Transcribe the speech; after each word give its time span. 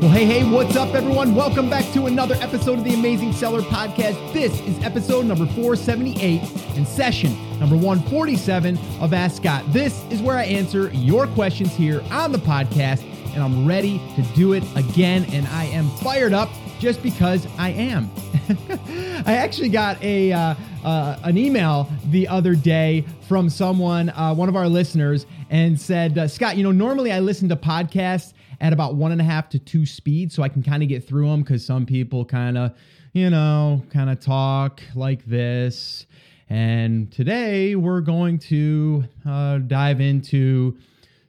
Well, 0.00 0.10
hey, 0.10 0.26
hey, 0.26 0.48
what's 0.48 0.76
up, 0.76 0.94
everyone? 0.94 1.34
Welcome 1.34 1.68
back 1.68 1.84
to 1.92 2.06
another 2.06 2.36
episode 2.36 2.78
of 2.78 2.84
the 2.84 2.94
Amazing 2.94 3.32
Seller 3.32 3.62
Podcast. 3.62 4.32
This 4.32 4.60
is 4.60 4.80
episode 4.84 5.26
number 5.26 5.44
478 5.44 6.40
and 6.76 6.86
session 6.86 7.36
number 7.58 7.74
147 7.74 8.78
of 9.00 9.12
Ask 9.12 9.38
Scott. 9.38 9.64
This 9.72 10.04
is 10.04 10.22
where 10.22 10.36
I 10.36 10.44
answer 10.44 10.90
your 10.90 11.26
questions 11.26 11.74
here 11.74 12.00
on 12.12 12.30
the 12.30 12.38
podcast, 12.38 13.02
and 13.34 13.42
I'm 13.42 13.66
ready 13.66 14.00
to 14.14 14.22
do 14.36 14.52
it 14.52 14.62
again. 14.76 15.24
And 15.32 15.48
I 15.48 15.64
am 15.64 15.90
fired 15.96 16.32
up 16.32 16.48
just 16.78 17.02
because 17.02 17.48
I 17.58 17.70
am. 17.70 18.08
I 19.26 19.34
actually 19.34 19.68
got 19.68 20.00
a 20.00 20.32
uh, 20.32 20.54
uh, 20.84 21.18
an 21.24 21.36
email 21.36 21.90
the 22.10 22.28
other 22.28 22.54
day 22.54 23.04
from 23.26 23.50
someone, 23.50 24.10
uh, 24.10 24.32
one 24.32 24.48
of 24.48 24.54
our 24.54 24.68
listeners, 24.68 25.26
and 25.50 25.80
said, 25.80 26.16
uh, 26.16 26.28
Scott, 26.28 26.56
you 26.56 26.62
know, 26.62 26.70
normally 26.70 27.10
I 27.10 27.18
listen 27.18 27.48
to 27.48 27.56
podcasts 27.56 28.32
at 28.60 28.72
about 28.72 28.94
one 28.94 29.12
and 29.12 29.20
a 29.20 29.24
half 29.24 29.48
to 29.50 29.58
two 29.58 29.86
speed 29.86 30.32
so 30.32 30.42
I 30.42 30.48
can 30.48 30.62
kind 30.62 30.82
of 30.82 30.88
get 30.88 31.06
through 31.06 31.28
them 31.28 31.42
because 31.42 31.64
some 31.64 31.86
people 31.86 32.24
kind 32.24 32.58
of, 32.58 32.76
you 33.12 33.30
know, 33.30 33.82
kind 33.90 34.10
of 34.10 34.20
talk 34.20 34.80
like 34.94 35.24
this. 35.24 36.06
And 36.50 37.12
today 37.12 37.76
we're 37.76 38.00
going 38.00 38.38
to 38.40 39.04
uh, 39.26 39.58
dive 39.58 40.00
into 40.00 40.76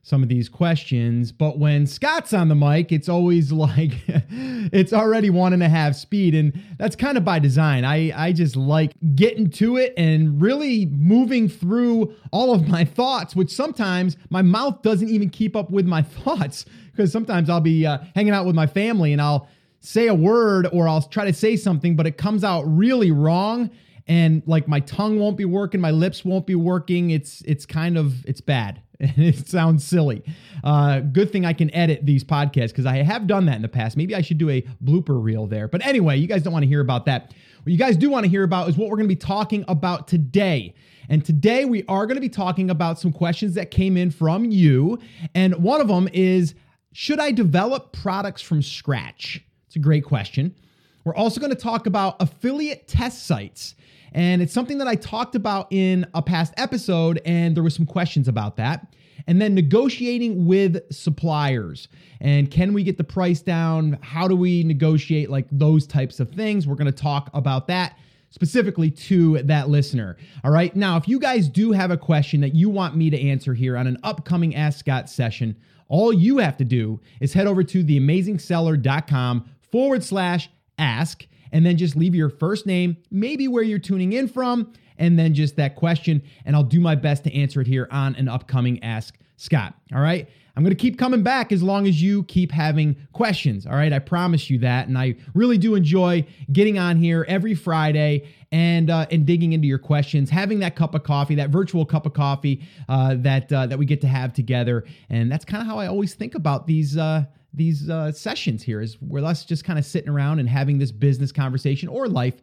some 0.09 0.23
of 0.23 0.30
these 0.30 0.49
questions. 0.49 1.31
But 1.31 1.59
when 1.59 1.86
Scott's 1.86 2.34
on 2.34 2.50
the 2.50 2.55
mic, 2.55 2.91
it's 2.91 3.08
always 3.08 3.52
like 3.52 3.91
it's 4.08 4.91
already 4.91 5.30
one 5.30 5.54
and 5.54 5.62
a 5.62 5.70
half 5.70 5.95
speed. 5.95 6.34
And 6.34 6.59
that's 6.77 6.95
kind 6.95 7.17
of 7.17 7.23
by 7.23 7.40
design. 7.40 7.86
I, 7.86 8.12
I 8.16 8.34
just 8.34 8.55
like 8.55 8.94
getting 9.16 9.52
to 9.52 9.77
it 9.77 9.94
and 9.95 10.41
really 10.41 10.88
moving 10.88 11.48
through 11.48 12.14
all 12.31 12.53
of 12.53 12.67
my 12.67 12.84
thoughts, 12.84 13.36
which 13.36 13.52
sometimes 13.52 14.17
my 14.30 14.41
mouth 14.41 14.81
doesn't 14.81 15.09
even 15.09 15.30
keep 15.30 15.55
up 15.55 15.70
with 15.70 15.86
my 15.86 16.02
thoughts 16.23 16.66
because 16.91 17.12
sometimes 17.12 17.50
I'll 17.50 17.62
be 17.62 17.86
uh, 17.86 18.00
hanging 18.16 18.34
out 18.34 18.45
with 18.45 18.55
my 18.55 18.67
family 18.67 19.14
and 19.14 19.22
I'll 19.22 19.48
say 19.81 20.08
a 20.08 20.16
word 20.16 20.67
or 20.73 20.89
I'll 20.89 21.03
try 21.03 21.25
to 21.25 21.34
say 21.34 21.56
something, 21.56 21.95
but 21.95 22.08
it 22.08 22.17
comes 22.17 22.44
out 22.44 22.64
really 22.64 23.12
wrong 23.12 23.69
and 24.10 24.42
like 24.48 24.68
my 24.68 24.80
tongue 24.82 25.20
won't 25.20 25.38
be 25.38 25.46
working, 25.46 25.80
my 25.80 25.92
lips 25.92 26.26
won't 26.26 26.48
be 26.48 26.56
working. 26.56 27.12
It's 27.12 27.42
it's 27.42 27.66
kind 27.66 27.98
of 27.98 28.26
it's 28.26 28.42
bad. 28.42 28.82
and 29.00 29.14
it 29.18 29.48
sounds 29.48 29.86
silly. 29.86 30.24
Uh, 30.64 31.00
good 31.00 31.32
thing 31.32 31.46
I 31.46 31.54
can 31.54 31.74
edit 31.74 32.06
these 32.06 32.24
podcasts 32.24 32.70
because 32.70 32.88
I 32.88 32.98
have 32.98 33.28
done 33.28 33.46
that 33.46 33.56
in 33.56 33.62
the 33.62 33.70
past. 33.70 33.96
Maybe 33.96 34.16
I 34.16 34.22
should 34.22 34.40
do 34.40 34.50
a 34.50 34.64
blooper 34.84 35.24
reel 35.24 35.48
there. 35.48 35.68
But 35.70 35.86
anyway, 35.86 36.18
you 36.18 36.28
guys 36.28 36.44
don't 36.44 36.52
want 36.52 36.64
to 36.64 36.68
hear 36.68 36.82
about 36.82 37.06
that. 37.06 37.34
What 37.64 37.72
you 37.72 37.78
guys 37.78 37.96
do 37.96 38.10
want 38.10 38.26
to 38.26 38.30
hear 38.30 38.44
about 38.44 38.68
is 38.68 38.78
what 38.78 38.90
we're 38.90 38.98
going 38.98 39.08
to 39.08 39.16
be 39.16 39.20
talking 39.20 39.64
about 39.68 40.08
today. 40.08 40.74
And 41.08 41.24
today 41.24 41.66
we 41.66 41.86
are 41.88 42.06
going 42.08 42.18
to 42.18 42.22
be 42.22 42.30
talking 42.30 42.70
about 42.70 43.00
some 43.00 43.14
questions 43.14 43.54
that 43.56 43.72
came 43.72 43.96
in 43.96 44.12
from 44.12 44.46
you. 44.46 45.00
And 45.36 45.56
one 45.56 45.82
of 45.82 45.88
them 45.88 46.10
is 46.12 46.56
should 46.92 47.20
I 47.20 47.32
develop 47.32 47.94
products 47.94 48.42
from 48.42 48.62
scratch? 48.64 49.46
It's 49.68 49.76
a 49.76 49.80
great 49.80 50.04
question. 50.04 50.56
We're 51.04 51.16
also 51.16 51.40
going 51.40 51.52
to 51.52 51.62
talk 51.62 51.86
about 51.86 52.22
affiliate 52.22 52.88
test 52.88 53.26
sites. 53.26 53.76
And 54.14 54.42
it's 54.42 54.54
something 54.54 54.78
that 54.80 54.88
I 54.88 54.96
talked 54.96 55.36
about 55.36 55.68
in 55.72 56.06
a 56.14 56.22
past 56.22 56.54
episode, 56.58 57.22
and 57.26 57.56
there 57.56 57.64
were 57.64 57.70
some 57.70 57.86
questions 57.86 58.28
about 58.28 58.58
that. 58.58 58.94
And 59.28 59.42
then 59.42 59.54
negotiating 59.54 60.46
with 60.46 60.82
suppliers. 60.92 61.88
And 62.20 62.50
can 62.50 62.74
we 62.74 62.84
get 62.84 62.98
the 62.98 63.04
price 63.04 63.42
down? 63.42 64.00
How 64.02 64.28
do 64.28 64.36
we 64.36 64.64
negotiate 64.64 65.30
like 65.30 65.46
those 65.52 65.86
types 65.86 66.20
of 66.20 66.32
things? 66.32 66.66
We're 66.66 66.76
going 66.76 66.92
to 66.92 66.92
talk 66.92 67.30
about 67.34 67.68
that 67.68 67.98
specifically 68.30 68.92
to 68.92 69.42
that 69.44 69.70
listener. 69.70 70.18
All 70.44 70.52
right. 70.52 70.76
Now, 70.76 70.98
if 70.98 71.08
you 71.08 71.20
guys 71.20 71.50
do 71.50 71.72
have 71.72 71.92
a 71.92 71.98
question 71.98 72.42
that 72.42 72.56
you 72.56 72.70
want 72.70 72.96
me 72.96 73.10
to 73.10 73.20
answer 73.20 73.54
here 73.54 73.76
on 73.76 73.88
an 73.88 73.98
upcoming 74.04 74.56
Ask 74.56 74.80
Scott 74.80 75.10
session, 75.10 75.56
all 75.88 76.14
you 76.14 76.38
have 76.38 76.58
to 76.58 76.66
do 76.66 77.00
is 77.20 77.34
head 77.34 77.48
over 77.48 77.64
to 77.64 77.84
theamazingseller.com 77.84 79.50
forward 79.72 80.04
slash 80.04 80.50
ask 80.78 81.26
and 81.52 81.66
then 81.66 81.78
just 81.78 81.95
leave 81.95 82.16
your 82.16 82.30
first 82.30 82.66
name, 82.66 82.97
maybe 83.11 83.47
where 83.47 83.64
you're 83.64 83.80
tuning 83.80 84.14
in 84.14 84.28
from, 84.28 84.74
and 84.97 85.18
then 85.18 85.34
just 85.34 85.56
that 85.56 85.75
question. 85.75 86.22
And 86.46 86.56
I'll 86.56 86.63
do 86.63 86.79
my 86.79 86.96
best 86.96 87.24
to 87.25 87.34
answer 87.34 87.62
it 87.62 87.68
here 87.68 87.88
on 87.91 88.16
an 88.16 88.28
upcoming 88.28 88.84
Ask 88.84 89.18
Scott. 89.38 89.74
All 89.94 90.01
right. 90.01 90.29
I'm 90.59 90.64
going 90.66 90.75
to 90.75 90.81
keep 90.81 91.00
coming 91.00 91.24
back 91.24 91.53
as 91.53 91.64
long 91.64 91.88
as 91.88 92.02
you 92.02 92.24
keep 92.24 92.52
having 92.52 92.97
questions. 93.14 93.66
All 93.66 93.75
right. 93.75 93.94
I 93.94 94.00
promise 94.00 94.50
you 94.50 94.59
that. 94.59 94.90
And 94.90 94.97
I 94.97 95.16
really 95.34 95.58
do 95.58 95.74
enjoy 95.75 96.28
getting 96.52 96.78
on 96.78 96.97
here 96.97 97.25
every 97.30 97.56
Friday 97.56 98.28
and 98.52 98.90
uh, 98.90 99.06
and 99.09 99.25
digging 99.25 99.53
into 99.53 99.69
your 99.69 99.78
questions, 99.78 100.30
having 100.30 100.59
that 100.59 100.75
cup 100.75 100.96
of 100.96 101.03
coffee, 101.03 101.36
that 101.36 101.50
virtual 101.50 101.86
cup 101.86 102.06
of 102.06 102.12
coffee 102.12 102.62
uh, 102.90 103.16
that 103.19 103.53
uh, 103.53 103.68
that 103.68 103.80
we 103.80 103.86
get 103.86 104.02
to 104.02 104.08
have 104.09 104.34
together. 104.34 104.84
And 105.09 105.31
that's 105.31 105.46
kind 105.46 105.62
of 105.62 105.68
how 105.68 105.80
I 105.80 105.88
always 105.88 106.14
think 106.14 106.36
about 106.36 106.68
these 106.68 106.98
uh, 106.98 107.24
these 107.53 107.90
uh, 107.90 108.12
sessions 108.12 108.62
here 108.62 108.81
is 108.81 109.02
we're 109.02 109.22
less 109.22 109.46
just 109.46 109.64
kind 109.64 109.80
of 109.80 109.86
sitting 109.86 110.09
around 110.09 110.40
and 110.40 110.50
having 110.50 110.78
this 110.78 110.92
business 110.92 111.31
conversation 111.31 111.88
or 111.88 112.09
life 112.09 112.42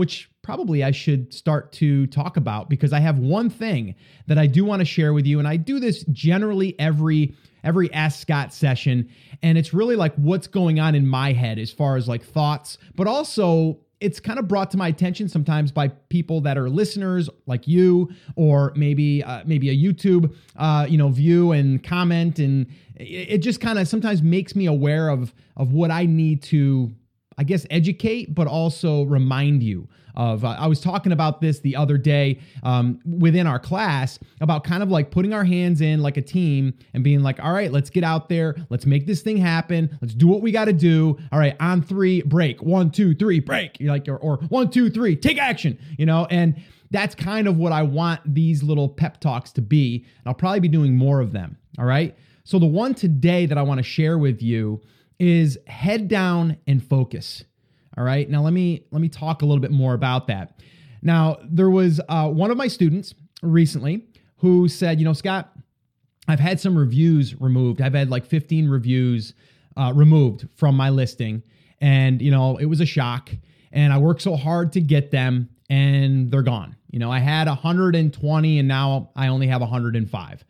which 0.00 0.30
probably 0.40 0.82
I 0.82 0.92
should 0.92 1.30
start 1.34 1.72
to 1.72 2.06
talk 2.06 2.38
about 2.38 2.70
because 2.70 2.94
I 2.94 3.00
have 3.00 3.18
one 3.18 3.50
thing 3.50 3.94
that 4.28 4.38
I 4.38 4.46
do 4.46 4.64
want 4.64 4.80
to 4.80 4.86
share 4.86 5.12
with 5.12 5.26
you 5.26 5.38
and 5.38 5.46
I 5.46 5.58
do 5.58 5.78
this 5.78 6.04
generally 6.04 6.74
every 6.80 7.34
every 7.64 7.92
ask 7.92 8.18
Scott 8.18 8.54
session 8.54 9.10
and 9.42 9.58
it's 9.58 9.74
really 9.74 9.96
like 9.96 10.14
what's 10.14 10.46
going 10.46 10.80
on 10.80 10.94
in 10.94 11.06
my 11.06 11.34
head 11.34 11.58
as 11.58 11.70
far 11.70 11.98
as 11.98 12.08
like 12.08 12.24
thoughts 12.24 12.78
but 12.96 13.06
also 13.08 13.78
it's 14.00 14.18
kind 14.18 14.38
of 14.38 14.48
brought 14.48 14.70
to 14.70 14.78
my 14.78 14.88
attention 14.88 15.28
sometimes 15.28 15.70
by 15.70 15.88
people 16.08 16.40
that 16.40 16.56
are 16.56 16.70
listeners 16.70 17.28
like 17.44 17.68
you 17.68 18.08
or 18.36 18.72
maybe 18.74 19.22
uh, 19.22 19.42
maybe 19.44 19.68
a 19.68 19.76
youtube 19.76 20.34
uh, 20.56 20.86
you 20.88 20.96
know 20.96 21.10
view 21.10 21.52
and 21.52 21.84
comment 21.84 22.38
and 22.38 22.66
it, 22.96 23.32
it 23.32 23.38
just 23.38 23.60
kind 23.60 23.78
of 23.78 23.86
sometimes 23.86 24.22
makes 24.22 24.56
me 24.56 24.64
aware 24.64 25.10
of 25.10 25.34
of 25.58 25.74
what 25.74 25.90
i 25.90 26.06
need 26.06 26.42
to 26.42 26.90
i 27.40 27.42
guess 27.42 27.66
educate 27.70 28.34
but 28.34 28.46
also 28.46 29.02
remind 29.04 29.62
you 29.62 29.88
of 30.14 30.44
uh, 30.44 30.56
i 30.58 30.66
was 30.66 30.80
talking 30.80 31.12
about 31.12 31.40
this 31.40 31.60
the 31.60 31.74
other 31.74 31.96
day 31.96 32.38
um, 32.62 33.00
within 33.04 33.46
our 33.46 33.58
class 33.58 34.18
about 34.40 34.62
kind 34.64 34.82
of 34.82 34.90
like 34.90 35.10
putting 35.10 35.32
our 35.32 35.44
hands 35.44 35.80
in 35.80 36.00
like 36.02 36.16
a 36.16 36.22
team 36.22 36.72
and 36.94 37.02
being 37.02 37.22
like 37.22 37.42
all 37.42 37.52
right 37.52 37.70
let's 37.72 37.90
get 37.90 38.04
out 38.04 38.28
there. 38.28 38.56
Let's 38.68 38.86
make 38.86 39.06
this 39.06 39.22
thing 39.22 39.36
happen. 39.36 39.96
Let's 40.00 40.14
do 40.14 40.26
what 40.26 40.42
we 40.42 40.52
got 40.52 40.66
to 40.66 40.72
do. 40.72 41.18
All 41.32 41.38
right 41.38 41.56
on 41.60 41.82
three 41.82 42.22
break. 42.22 42.62
One 42.62 42.90
two 42.90 43.14
three 43.14 43.40
break. 43.40 43.78
You're 43.80 43.92
like 43.92 44.08
or, 44.08 44.16
or 44.16 44.36
one 44.48 44.70
two 44.70 44.90
three 44.90 45.16
take 45.16 45.38
action 45.38 45.78
you 45.98 46.06
know? 46.06 46.26
And 46.30 46.56
that's 46.90 47.14
kind 47.14 47.46
of 47.46 47.56
what 47.56 47.72
i 47.72 47.82
want 47.82 48.20
these 48.24 48.62
little 48.62 48.88
pep 48.88 49.20
talks 49.20 49.52
to 49.52 49.62
be. 49.62 50.04
And 50.18 50.26
i'll 50.26 50.34
probably 50.34 50.60
be 50.60 50.68
doing 50.68 50.96
more 50.96 51.20
of 51.20 51.32
them. 51.32 51.56
All 51.78 51.84
right? 51.84 52.16
So 52.44 52.58
the 52.58 52.66
one 52.66 52.94
today 52.94 53.46
that 53.46 53.58
i 53.58 53.62
want 53.62 53.78
to 53.78 53.84
share 53.84 54.18
with 54.18 54.42
you 54.42 54.80
is 55.20 55.58
head 55.68 56.08
down 56.08 56.56
and 56.66 56.82
focus 56.82 57.44
all 58.00 58.04
right. 58.04 58.28
Now 58.28 58.42
let 58.42 58.52
me 58.52 58.86
let 58.90 59.02
me 59.02 59.08
talk 59.08 59.42
a 59.42 59.46
little 59.46 59.60
bit 59.60 59.70
more 59.72 59.94
about 59.94 60.28
that. 60.28 60.58
Now 61.02 61.38
there 61.44 61.70
was 61.70 62.00
uh, 62.08 62.28
one 62.28 62.50
of 62.50 62.56
my 62.56 62.68
students 62.68 63.14
recently 63.42 64.06
who 64.36 64.68
said, 64.68 64.98
you 64.98 65.04
know, 65.04 65.12
Scott, 65.12 65.52
I've 66.28 66.40
had 66.40 66.60
some 66.60 66.78
reviews 66.78 67.38
removed. 67.40 67.80
I've 67.80 67.94
had 67.94 68.08
like 68.08 68.24
15 68.24 68.68
reviews 68.68 69.34
uh, 69.76 69.92
removed 69.94 70.48
from 70.56 70.76
my 70.76 70.90
listing, 70.90 71.42
and 71.80 72.22
you 72.22 72.30
know, 72.30 72.56
it 72.56 72.66
was 72.66 72.80
a 72.80 72.86
shock. 72.86 73.30
And 73.72 73.92
I 73.92 73.98
worked 73.98 74.22
so 74.22 74.34
hard 74.34 74.72
to 74.72 74.80
get 74.80 75.10
them, 75.10 75.50
and 75.68 76.30
they're 76.30 76.42
gone. 76.42 76.76
You 76.90 76.98
know, 76.98 77.10
I 77.10 77.18
had 77.18 77.46
120, 77.48 78.58
and 78.58 78.66
now 78.66 79.10
I 79.14 79.28
only 79.28 79.46
have 79.46 79.60
105. 79.60 80.44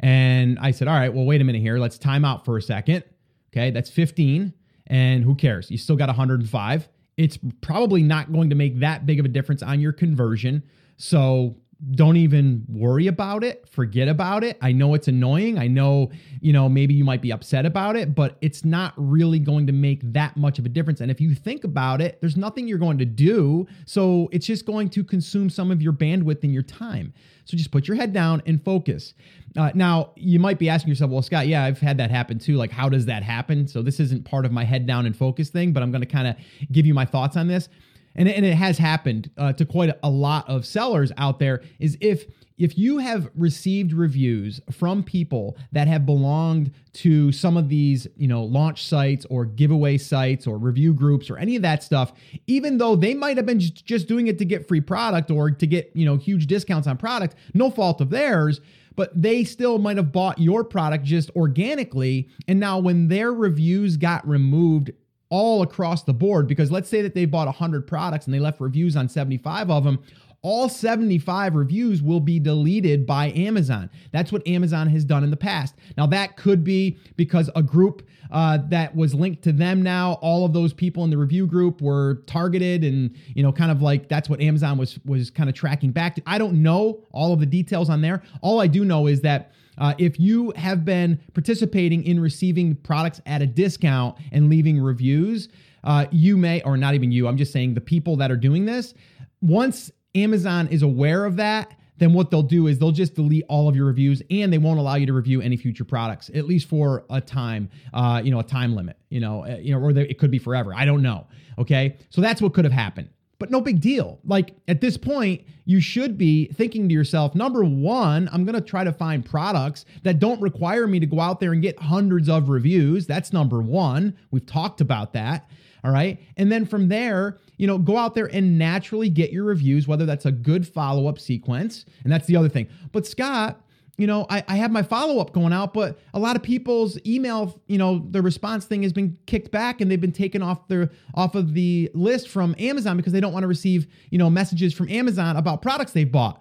And 0.00 0.58
I 0.60 0.70
said, 0.70 0.86
all 0.86 0.94
right, 0.94 1.12
well, 1.12 1.24
wait 1.24 1.40
a 1.40 1.44
minute 1.44 1.60
here. 1.62 1.78
Let's 1.78 1.98
time 1.98 2.24
out 2.24 2.44
for 2.44 2.56
a 2.56 2.62
second. 2.62 3.04
Okay, 3.52 3.70
that's 3.70 3.90
15 3.90 4.52
and 4.86 5.24
who 5.24 5.34
cares? 5.34 5.70
You 5.70 5.78
still 5.78 5.96
got 5.96 6.08
105. 6.08 6.88
It's 7.16 7.38
probably 7.60 8.02
not 8.02 8.32
going 8.32 8.50
to 8.50 8.56
make 8.56 8.80
that 8.80 9.06
big 9.06 9.18
of 9.18 9.24
a 9.24 9.28
difference 9.28 9.62
on 9.62 9.80
your 9.80 9.92
conversion. 9.92 10.62
So 10.96 11.56
don't 11.92 12.16
even 12.16 12.64
worry 12.68 13.06
about 13.06 13.42
it 13.42 13.66
forget 13.68 14.08
about 14.08 14.44
it. 14.44 14.58
I 14.60 14.72
know 14.72 14.92
it's 14.94 15.08
annoying. 15.08 15.58
I 15.58 15.66
know 15.66 16.10
you 16.40 16.52
know 16.52 16.68
maybe 16.68 16.92
you 16.92 17.04
might 17.04 17.22
be 17.22 17.32
upset 17.32 17.64
about 17.64 17.96
it 17.96 18.14
but 18.14 18.36
it's 18.40 18.64
not 18.64 18.92
really 18.96 19.38
going 19.38 19.66
to 19.66 19.72
make 19.72 20.00
that 20.12 20.36
much 20.36 20.58
of 20.58 20.66
a 20.66 20.68
difference. 20.68 21.00
And 21.00 21.10
if 21.10 21.20
you 21.20 21.34
think 21.34 21.64
about 21.64 22.02
it 22.02 22.20
there's 22.20 22.36
nothing 22.36 22.68
you're 22.68 22.78
going 22.78 22.98
to 22.98 23.06
do. 23.06 23.66
So 23.86 24.28
it's 24.32 24.46
just 24.46 24.66
going 24.66 24.90
to 24.90 25.02
consume 25.02 25.48
some 25.48 25.70
of 25.70 25.80
your 25.80 25.92
bandwidth 25.92 26.42
and 26.44 26.52
your 26.52 26.62
time. 26.62 27.14
So 27.46 27.56
just 27.56 27.70
put 27.70 27.88
your 27.88 27.96
head 27.96 28.12
down 28.12 28.42
and 28.46 28.62
focus. 28.62 29.14
Uh, 29.56 29.70
now 29.74 30.12
you 30.16 30.38
might 30.38 30.58
be 30.58 30.68
asking 30.68 30.90
yourself 30.90 31.10
well 31.10 31.22
scott 31.22 31.48
yeah 31.48 31.64
i've 31.64 31.80
had 31.80 31.98
that 31.98 32.10
happen 32.10 32.38
too. 32.38 32.56
Like 32.56 32.70
how 32.70 32.88
does 32.88 33.06
that 33.06 33.22
happen? 33.22 33.66
So 33.66 33.82
this 33.82 34.00
isn't 34.00 34.24
part 34.24 34.44
of 34.44 34.52
my 34.52 34.64
head 34.64 34.86
down 34.86 35.06
and 35.06 35.16
focus 35.16 35.48
thing 35.48 35.72
but 35.72 35.82
i'm 35.82 35.90
going 35.90 36.02
to 36.02 36.06
kind 36.06 36.28
of 36.28 36.36
give 36.70 36.84
you 36.84 36.94
my 36.94 37.04
thoughts 37.04 37.36
on 37.36 37.48
this 37.48 37.68
and, 38.14 38.28
and 38.28 38.44
it 38.44 38.54
has 38.54 38.78
happened 38.78 39.30
uh, 39.36 39.52
to 39.54 39.64
quite 39.64 39.92
a 40.02 40.10
lot 40.10 40.48
of 40.48 40.66
sellers 40.66 41.12
out 41.16 41.38
there, 41.38 41.62
is 41.78 41.96
if 42.00 42.24
if 42.60 42.76
you 42.76 42.98
have 42.98 43.30
received 43.34 43.94
reviews 43.94 44.60
from 44.70 45.02
people 45.02 45.56
that 45.72 45.88
have 45.88 46.04
belonged 46.04 46.70
to 46.92 47.32
some 47.32 47.56
of 47.56 47.70
these, 47.70 48.06
you 48.18 48.28
know, 48.28 48.44
launch 48.44 48.84
sites 48.84 49.24
or 49.30 49.46
giveaway 49.46 49.96
sites 49.96 50.46
or 50.46 50.58
review 50.58 50.92
groups 50.92 51.30
or 51.30 51.38
any 51.38 51.56
of 51.56 51.62
that 51.62 51.82
stuff, 51.82 52.12
even 52.46 52.76
though 52.76 52.96
they 52.96 53.14
might 53.14 53.38
have 53.38 53.46
been 53.46 53.60
just 53.60 54.06
doing 54.06 54.26
it 54.26 54.36
to 54.38 54.44
get 54.44 54.68
free 54.68 54.82
product 54.82 55.30
or 55.30 55.50
to 55.50 55.66
get, 55.66 55.90
you 55.94 56.04
know, 56.04 56.18
huge 56.18 56.46
discounts 56.46 56.86
on 56.86 56.98
product, 56.98 57.34
no 57.54 57.70
fault 57.70 57.98
of 58.02 58.10
theirs, 58.10 58.60
but 58.94 59.10
they 59.14 59.42
still 59.42 59.78
might 59.78 59.96
have 59.96 60.12
bought 60.12 60.38
your 60.38 60.62
product 60.62 61.02
just 61.02 61.30
organically. 61.34 62.28
And 62.46 62.60
now 62.60 62.78
when 62.78 63.08
their 63.08 63.32
reviews 63.32 63.96
got 63.96 64.28
removed 64.28 64.90
all 65.30 65.62
across 65.62 66.02
the 66.02 66.12
board, 66.12 66.46
because 66.46 66.70
let's 66.70 66.88
say 66.88 67.02
that 67.02 67.14
they 67.14 67.24
bought 67.24 67.46
100 67.46 67.86
products 67.86 68.26
and 68.26 68.34
they 68.34 68.40
left 68.40 68.60
reviews 68.60 68.96
on 68.96 69.08
75 69.08 69.70
of 69.70 69.84
them, 69.84 70.00
all 70.42 70.68
75 70.68 71.54
reviews 71.54 72.02
will 72.02 72.20
be 72.20 72.38
deleted 72.38 73.06
by 73.06 73.30
Amazon. 73.32 73.90
That's 74.10 74.32
what 74.32 74.46
Amazon 74.48 74.88
has 74.88 75.04
done 75.04 75.22
in 75.22 75.30
the 75.30 75.36
past. 75.36 75.74
Now, 75.96 76.06
that 76.06 76.36
could 76.36 76.64
be 76.64 76.98
because 77.16 77.50
a 77.54 77.62
group 77.62 78.06
uh, 78.30 78.58
that 78.68 78.94
was 78.96 79.14
linked 79.14 79.42
to 79.42 79.52
them 79.52 79.82
now, 79.82 80.14
all 80.22 80.44
of 80.46 80.52
those 80.52 80.72
people 80.72 81.04
in 81.04 81.10
the 81.10 81.18
review 81.18 81.46
group 81.46 81.82
were 81.82 82.22
targeted 82.26 82.84
and, 82.84 83.14
you 83.34 83.42
know, 83.42 83.52
kind 83.52 83.70
of 83.70 83.82
like 83.82 84.08
that's 84.08 84.28
what 84.28 84.40
Amazon 84.40 84.78
was, 84.78 84.98
was 85.04 85.30
kind 85.30 85.50
of 85.50 85.54
tracking 85.54 85.90
back 85.90 86.14
to. 86.14 86.22
I 86.26 86.38
don't 86.38 86.62
know 86.62 87.04
all 87.12 87.32
of 87.32 87.40
the 87.40 87.46
details 87.46 87.90
on 87.90 88.00
there. 88.00 88.22
All 88.40 88.60
I 88.60 88.66
do 88.66 88.84
know 88.84 89.08
is 89.08 89.20
that 89.22 89.52
uh, 89.78 89.94
if 89.98 90.20
you 90.20 90.52
have 90.56 90.84
been 90.84 91.20
participating 91.34 92.04
in 92.04 92.20
receiving 92.20 92.76
products 92.76 93.20
at 93.26 93.42
a 93.42 93.46
discount 93.46 94.16
and 94.32 94.48
leaving 94.48 94.80
reviews, 94.80 95.48
uh, 95.84 96.06
you 96.10 96.36
may, 96.36 96.60
or 96.62 96.76
not 96.76 96.94
even 96.94 97.10
you, 97.10 97.26
I'm 97.26 97.36
just 97.36 97.52
saying 97.52 97.74
the 97.74 97.80
people 97.80 98.16
that 98.16 98.30
are 98.30 98.36
doing 98.36 98.66
this, 98.66 98.94
once 99.40 99.90
Amazon 100.14 100.68
is 100.68 100.82
aware 100.82 101.24
of 101.24 101.36
that, 101.36 101.74
then 102.00 102.14
what 102.14 102.30
they'll 102.30 102.42
do 102.42 102.66
is 102.66 102.78
they'll 102.78 102.92
just 102.92 103.14
delete 103.14 103.44
all 103.48 103.68
of 103.68 103.76
your 103.76 103.86
reviews 103.86 104.22
and 104.30 104.52
they 104.52 104.58
won't 104.58 104.78
allow 104.78 104.94
you 104.94 105.06
to 105.06 105.12
review 105.12 105.42
any 105.42 105.56
future 105.56 105.84
products, 105.84 106.30
at 106.34 106.46
least 106.46 106.68
for 106.68 107.04
a 107.10 107.20
time, 107.20 107.70
uh, 107.92 108.20
you 108.24 108.30
know, 108.30 108.40
a 108.40 108.44
time 108.44 108.74
limit, 108.74 108.96
you 109.10 109.20
know, 109.20 109.44
uh, 109.44 109.56
you 109.60 109.72
know, 109.72 109.80
or 109.80 109.92
they, 109.92 110.02
it 110.02 110.18
could 110.18 110.30
be 110.30 110.38
forever. 110.38 110.74
I 110.74 110.86
don't 110.86 111.02
know. 111.02 111.26
Okay, 111.58 111.98
so 112.08 112.22
that's 112.22 112.40
what 112.40 112.54
could 112.54 112.64
have 112.64 112.72
happened. 112.72 113.10
But 113.40 113.50
no 113.50 113.60
big 113.60 113.80
deal. 113.80 114.20
Like 114.24 114.54
at 114.68 114.80
this 114.80 114.96
point, 114.96 115.42
you 115.64 115.80
should 115.80 116.18
be 116.18 116.46
thinking 116.48 116.88
to 116.88 116.94
yourself, 116.94 117.34
number 117.34 117.64
one, 117.64 118.28
I'm 118.32 118.44
going 118.44 118.54
to 118.54 118.60
try 118.60 118.84
to 118.84 118.92
find 118.92 119.24
products 119.24 119.86
that 120.02 120.20
don't 120.20 120.40
require 120.40 120.86
me 120.86 121.00
to 121.00 121.06
go 121.06 121.20
out 121.20 121.40
there 121.40 121.52
and 121.52 121.62
get 121.62 121.78
hundreds 121.78 122.28
of 122.28 122.50
reviews. 122.50 123.06
That's 123.06 123.32
number 123.32 123.62
one. 123.62 124.16
We've 124.30 124.44
talked 124.44 124.80
about 124.80 125.14
that. 125.14 125.48
All 125.82 125.90
right. 125.90 126.20
And 126.36 126.52
then 126.52 126.66
from 126.66 126.88
there, 126.88 127.38
you 127.56 127.66
know, 127.66 127.78
go 127.78 127.96
out 127.96 128.14
there 128.14 128.26
and 128.26 128.58
naturally 128.58 129.08
get 129.08 129.32
your 129.32 129.44
reviews, 129.44 129.88
whether 129.88 130.04
that's 130.04 130.26
a 130.26 130.32
good 130.32 130.68
follow 130.68 131.06
up 131.06 131.18
sequence. 131.18 131.86
And 132.04 132.12
that's 132.12 132.26
the 132.26 132.36
other 132.36 132.50
thing. 132.50 132.68
But 132.92 133.06
Scott, 133.06 133.60
you 134.00 134.06
know, 134.06 134.26
I, 134.30 134.42
I 134.48 134.56
have 134.56 134.70
my 134.70 134.82
follow 134.82 135.18
up 135.20 135.32
going 135.32 135.52
out, 135.52 135.74
but 135.74 135.98
a 136.14 136.18
lot 136.18 136.34
of 136.34 136.42
people's 136.42 136.98
email, 137.04 137.60
you 137.66 137.76
know, 137.76 138.06
the 138.10 138.22
response 138.22 138.64
thing 138.64 138.82
has 138.82 138.94
been 138.94 139.18
kicked 139.26 139.50
back 139.50 139.80
and 139.80 139.90
they've 139.90 140.00
been 140.00 140.10
taken 140.10 140.42
off 140.42 140.68
their 140.68 140.90
off 141.14 141.34
of 141.34 141.52
the 141.52 141.90
list 141.92 142.28
from 142.28 142.54
Amazon 142.58 142.96
because 142.96 143.12
they 143.12 143.20
don't 143.20 143.34
want 143.34 143.42
to 143.42 143.48
receive, 143.48 143.86
you 144.10 144.16
know, 144.16 144.30
messages 144.30 144.72
from 144.72 144.88
Amazon 144.88 145.36
about 145.36 145.60
products 145.60 145.92
they've 145.92 146.10
bought. 146.10 146.40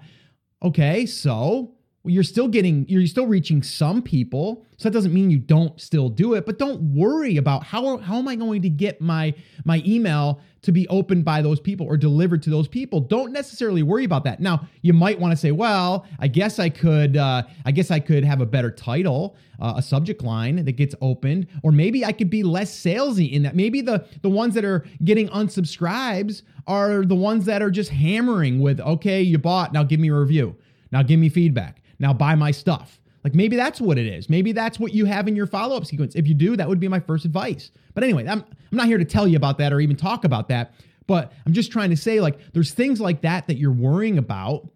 Okay, 0.64 1.06
so 1.06 1.76
you're 2.06 2.24
still 2.24 2.48
getting 2.48 2.88
you're 2.88 3.06
still 3.08 3.28
reaching 3.28 3.62
some 3.62 4.02
people. 4.02 4.66
So 4.78 4.88
that 4.88 4.94
doesn't 4.94 5.14
mean 5.14 5.30
you 5.30 5.40
don't 5.40 5.80
still 5.80 6.08
do 6.08 6.34
it 6.36 6.46
but 6.46 6.58
don't 6.58 6.80
worry 6.96 7.36
about 7.36 7.64
how 7.64 7.98
how 7.98 8.18
am 8.18 8.28
i 8.30 8.36
going 8.36 8.62
to 8.62 8.70
get 8.70 9.02
my 9.02 9.34
my 9.66 9.84
email 9.86 10.40
to 10.62 10.72
be 10.72 10.88
opened 10.88 11.26
by 11.26 11.42
those 11.42 11.60
people 11.60 11.86
or 11.86 11.98
delivered 11.98 12.42
to 12.44 12.50
those 12.50 12.70
people? 12.70 13.02
Don't 13.02 13.34
necessarily 13.34 13.84
worry 13.84 14.06
about 14.06 14.24
that. 14.24 14.40
Now 14.40 14.68
you 14.82 14.94
might 14.94 15.20
want 15.20 15.34
to 15.34 15.38
say 15.38 15.52
well 15.52 16.06
i 16.20 16.28
guess 16.28 16.60
i 16.60 16.70
could 16.70 17.18
uh, 17.18 17.44
i 17.66 17.72
guess 17.72 17.92
i 17.92 18.00
could 18.00 18.24
have 18.24 18.40
a 18.40 18.46
better 18.46 18.72
title 18.72 19.36
uh, 19.60 19.74
a 19.76 19.82
subject 19.82 20.24
line 20.24 20.64
that 20.64 20.72
gets 20.74 20.96
opened 21.02 21.48
or 21.64 21.74
maybe 21.74 22.06
i 22.06 22.14
could 22.14 22.30
be 22.30 22.44
less 22.44 22.72
salesy 22.72 23.32
in 23.34 23.44
that. 23.44 23.56
Maybe 23.56 23.82
the 23.82 24.06
the 24.22 24.30
ones 24.30 24.54
that 24.56 24.64
are 24.64 24.86
getting 25.04 25.28
unsubscribes 25.30 26.44
are 26.66 27.04
the 27.04 27.16
ones 27.16 27.44
that 27.46 27.62
are 27.62 27.72
just 27.72 27.90
hammering 27.90 28.62
with 28.62 28.80
okay 28.80 29.22
you 29.22 29.38
bought 29.38 29.74
now 29.74 29.84
give 29.84 30.00
me 30.00 30.10
a 30.10 30.16
review. 30.16 30.56
Now 30.92 31.04
give 31.04 31.20
me 31.20 31.28
feedback 31.30 31.82
now 32.00 32.14
buy 32.14 32.36
my 32.36 32.52
stuff. 32.52 33.00
Like 33.24 33.36
maybe 33.36 33.56
that's 33.56 33.82
what 33.82 33.98
it 33.98 34.06
is. 34.06 34.30
Maybe 34.30 34.52
that's 34.52 34.80
what 34.80 34.94
you 34.94 35.06
have 35.06 35.28
in 35.28 35.36
your 35.36 35.48
follow 35.48 35.76
up 35.76 35.86
sequence. 35.86 36.16
If 36.16 36.28
you 36.28 36.34
do, 36.34 36.56
that 36.56 36.68
would 36.68 36.80
be 36.80 36.88
my 36.88 37.00
first 37.00 37.26
advice. 37.26 37.72
But 37.94 38.04
anyway, 38.04 38.26
I'm, 38.28 38.44
I'm 38.72 38.78
not 38.78 38.88
here 38.88 38.98
to 38.98 39.06
tell 39.06 39.28
you 39.28 39.38
about 39.38 39.58
that 39.58 39.74
or 39.74 39.80
even 39.82 39.96
talk 39.96 40.24
about 40.24 40.48
that. 40.50 40.74
But 41.06 41.34
I'm 41.46 41.54
just 41.54 41.72
trying 41.72 41.90
to 41.90 41.98
say, 41.98 42.22
like, 42.22 42.38
there's 42.54 42.72
things 42.72 43.02
like 43.02 43.22
that 43.22 43.48
that 43.48 43.58
you're 43.58 43.72
worrying 43.72 44.20
about 44.20 44.70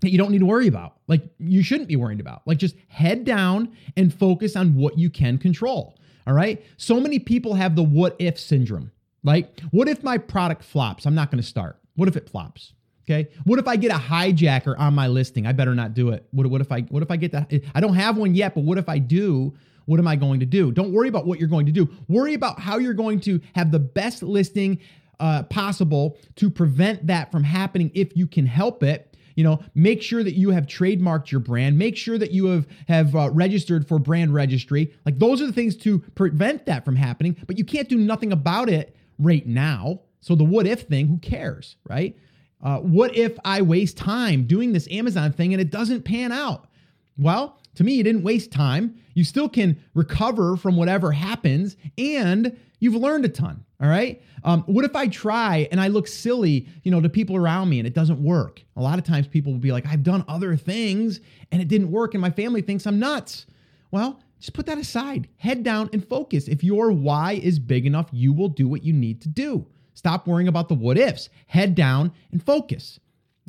that 0.00 0.10
you 0.10 0.16
don't 0.16 0.32
need 0.32 0.38
to 0.38 0.46
worry 0.46 0.66
about. 0.66 0.96
Like, 1.08 1.22
you 1.38 1.62
shouldn't 1.62 1.88
be 1.88 1.96
worried 1.96 2.20
about. 2.20 2.40
Like, 2.46 2.56
just 2.56 2.74
head 2.88 3.24
down 3.24 3.76
and 3.96 4.12
focus 4.12 4.56
on 4.56 4.74
what 4.74 4.98
you 4.98 5.10
can 5.10 5.36
control. 5.36 5.98
All 6.26 6.32
right. 6.32 6.64
So 6.78 6.98
many 7.00 7.18
people 7.18 7.54
have 7.54 7.76
the 7.76 7.82
what 7.82 8.16
if 8.18 8.38
syndrome. 8.38 8.92
Like, 9.22 9.60
what 9.70 9.88
if 9.88 10.02
my 10.02 10.16
product 10.16 10.64
flops? 10.64 11.04
I'm 11.04 11.14
not 11.14 11.30
going 11.30 11.42
to 11.42 11.46
start. 11.46 11.78
What 11.96 12.08
if 12.08 12.16
it 12.16 12.30
flops? 12.30 12.72
Okay. 13.08 13.28
What 13.44 13.58
if 13.58 13.66
I 13.66 13.76
get 13.76 13.90
a 13.90 13.98
hijacker 13.98 14.78
on 14.78 14.94
my 14.94 15.08
listing? 15.08 15.46
I 15.46 15.52
better 15.52 15.74
not 15.74 15.94
do 15.94 16.10
it. 16.10 16.26
What, 16.30 16.46
what 16.48 16.60
if 16.60 16.70
I 16.70 16.82
what 16.82 17.02
if 17.02 17.10
I 17.10 17.16
get 17.16 17.32
that? 17.32 17.50
I 17.74 17.80
don't 17.80 17.94
have 17.94 18.18
one 18.18 18.34
yet, 18.34 18.54
but 18.54 18.64
what 18.64 18.76
if 18.76 18.88
I 18.88 18.98
do? 18.98 19.54
What 19.86 19.98
am 19.98 20.06
I 20.06 20.16
going 20.16 20.40
to 20.40 20.46
do? 20.46 20.70
Don't 20.70 20.92
worry 20.92 21.08
about 21.08 21.26
what 21.26 21.38
you're 21.38 21.48
going 21.48 21.64
to 21.64 21.72
do. 21.72 21.88
Worry 22.08 22.34
about 22.34 22.60
how 22.60 22.76
you're 22.76 22.92
going 22.92 23.20
to 23.20 23.40
have 23.54 23.72
the 23.72 23.78
best 23.78 24.22
listing 24.22 24.80
uh, 25.18 25.44
possible 25.44 26.18
to 26.36 26.50
prevent 26.50 27.06
that 27.06 27.32
from 27.32 27.42
happening 27.44 27.90
if 27.94 28.14
you 28.14 28.26
can 28.26 28.44
help 28.44 28.82
it. 28.82 29.16
You 29.34 29.44
know, 29.44 29.62
make 29.74 30.02
sure 30.02 30.22
that 30.22 30.34
you 30.34 30.50
have 30.50 30.66
trademarked 30.66 31.30
your 31.30 31.40
brand. 31.40 31.78
Make 31.78 31.96
sure 31.96 32.18
that 32.18 32.32
you 32.32 32.46
have 32.46 32.66
have 32.88 33.16
uh, 33.16 33.30
registered 33.30 33.88
for 33.88 33.98
brand 33.98 34.34
registry. 34.34 34.92
Like 35.06 35.18
those 35.18 35.40
are 35.40 35.46
the 35.46 35.52
things 35.54 35.76
to 35.78 36.00
prevent 36.14 36.66
that 36.66 36.84
from 36.84 36.96
happening. 36.96 37.36
But 37.46 37.56
you 37.56 37.64
can't 37.64 37.88
do 37.88 37.96
nothing 37.96 38.32
about 38.32 38.68
it 38.68 38.94
right 39.18 39.46
now. 39.46 40.00
So 40.20 40.34
the 40.34 40.44
what 40.44 40.66
if 40.66 40.82
thing, 40.82 41.06
who 41.06 41.18
cares, 41.18 41.76
right? 41.88 42.14
Uh, 42.62 42.78
what 42.78 43.16
if 43.16 43.38
I 43.44 43.62
waste 43.62 43.96
time 43.96 44.44
doing 44.44 44.72
this 44.72 44.88
Amazon 44.90 45.32
thing 45.32 45.52
and 45.54 45.60
it 45.60 45.70
doesn't 45.70 46.02
pan 46.02 46.32
out? 46.32 46.68
Well, 47.16 47.60
to 47.76 47.84
me, 47.84 47.94
you 47.94 48.02
didn't 48.02 48.24
waste 48.24 48.50
time. 48.50 48.96
You 49.14 49.24
still 49.24 49.48
can 49.48 49.80
recover 49.94 50.56
from 50.56 50.76
whatever 50.76 51.12
happens 51.12 51.76
and 51.96 52.58
you've 52.80 52.94
learned 52.94 53.24
a 53.24 53.28
ton. 53.28 53.64
All 53.80 53.88
right. 53.88 54.20
Um, 54.42 54.62
what 54.66 54.84
if 54.84 54.96
I 54.96 55.06
try 55.06 55.68
and 55.70 55.80
I 55.80 55.86
look 55.86 56.08
silly, 56.08 56.66
you 56.82 56.90
know, 56.90 57.00
to 57.00 57.08
people 57.08 57.36
around 57.36 57.68
me 57.68 57.78
and 57.78 57.86
it 57.86 57.94
doesn't 57.94 58.20
work? 58.20 58.62
A 58.76 58.82
lot 58.82 58.98
of 58.98 59.04
times 59.04 59.28
people 59.28 59.52
will 59.52 59.60
be 59.60 59.70
like, 59.70 59.86
I've 59.86 60.02
done 60.02 60.24
other 60.26 60.56
things 60.56 61.20
and 61.52 61.62
it 61.62 61.68
didn't 61.68 61.92
work 61.92 62.14
and 62.14 62.20
my 62.20 62.30
family 62.30 62.62
thinks 62.62 62.86
I'm 62.86 62.98
nuts. 62.98 63.46
Well, 63.92 64.20
just 64.40 64.52
put 64.52 64.66
that 64.66 64.78
aside. 64.78 65.28
Head 65.36 65.62
down 65.62 65.90
and 65.92 66.06
focus. 66.06 66.48
If 66.48 66.64
your 66.64 66.90
why 66.90 67.34
is 67.34 67.58
big 67.58 67.86
enough, 67.86 68.08
you 68.12 68.32
will 68.32 68.48
do 68.48 68.68
what 68.68 68.84
you 68.84 68.92
need 68.92 69.20
to 69.22 69.28
do. 69.28 69.66
Stop 69.98 70.28
worrying 70.28 70.46
about 70.46 70.68
the 70.68 70.76
what 70.76 70.96
ifs. 70.96 71.28
Head 71.48 71.74
down 71.74 72.12
and 72.30 72.40
focus. 72.40 73.00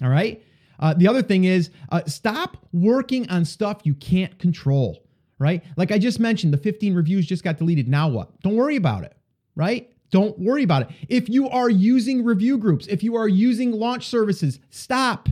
All 0.02 0.10
right. 0.10 0.44
Uh, 0.80 0.96
the 0.96 1.08
other 1.08 1.22
thing 1.22 1.44
is 1.44 1.70
uh, 1.92 2.02
stop 2.08 2.58
working 2.74 3.30
on 3.30 3.46
stuff 3.46 3.82
you 3.84 3.94
can't 3.94 4.40
control. 4.40 5.06
Right. 5.38 5.64
Like 5.78 5.92
I 5.92 6.00
just 6.00 6.20
mentioned, 6.20 6.52
the 6.52 6.58
15 6.58 6.96
reviews 6.96 7.28
just 7.28 7.44
got 7.44 7.60
deleted. 7.60 7.88
Now 7.88 8.08
what? 8.08 8.42
Don't 8.42 8.56
worry 8.56 8.78
about 8.78 9.04
it. 9.04 9.16
Right. 9.56 9.92
Don't 10.10 10.40
worry 10.40 10.64
about 10.64 10.82
it. 10.82 10.90
If 11.08 11.30
you 11.30 11.48
are 11.50 11.70
using 11.70 12.26
review 12.26 12.58
groups, 12.58 12.88
if 12.88 13.04
you 13.04 13.16
are 13.16 13.28
using 13.28 13.72
launch 13.72 14.08
services, 14.08 14.60
stop. 14.72 15.30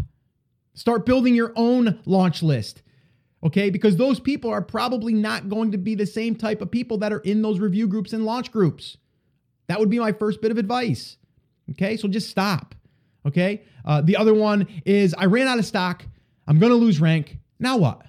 Start 0.75 1.03
building 1.03 1.33
your 1.33 1.51
own 1.55 1.99
launch 2.05 2.43
list. 2.43 2.83
Okay, 3.43 3.71
because 3.71 3.97
those 3.97 4.19
people 4.19 4.51
are 4.51 4.61
probably 4.61 5.13
not 5.13 5.49
going 5.49 5.71
to 5.71 5.79
be 5.79 5.95
the 5.95 6.05
same 6.05 6.35
type 6.35 6.61
of 6.61 6.69
people 6.69 6.99
that 6.99 7.11
are 7.11 7.21
in 7.21 7.41
those 7.41 7.59
review 7.59 7.87
groups 7.87 8.13
and 8.13 8.23
launch 8.23 8.51
groups. 8.51 8.97
That 9.67 9.79
would 9.79 9.89
be 9.89 9.99
my 9.99 10.11
first 10.11 10.41
bit 10.41 10.51
of 10.51 10.57
advice. 10.57 11.17
Okay, 11.71 11.97
so 11.97 12.07
just 12.07 12.29
stop. 12.29 12.75
Okay, 13.25 13.63
uh, 13.83 14.01
the 14.01 14.15
other 14.15 14.33
one 14.33 14.67
is 14.85 15.13
I 15.17 15.25
ran 15.25 15.47
out 15.47 15.59
of 15.59 15.65
stock. 15.65 16.05
I'm 16.47 16.59
going 16.59 16.71
to 16.71 16.77
lose 16.77 17.01
rank. 17.01 17.37
Now 17.59 17.77
what? 17.77 18.03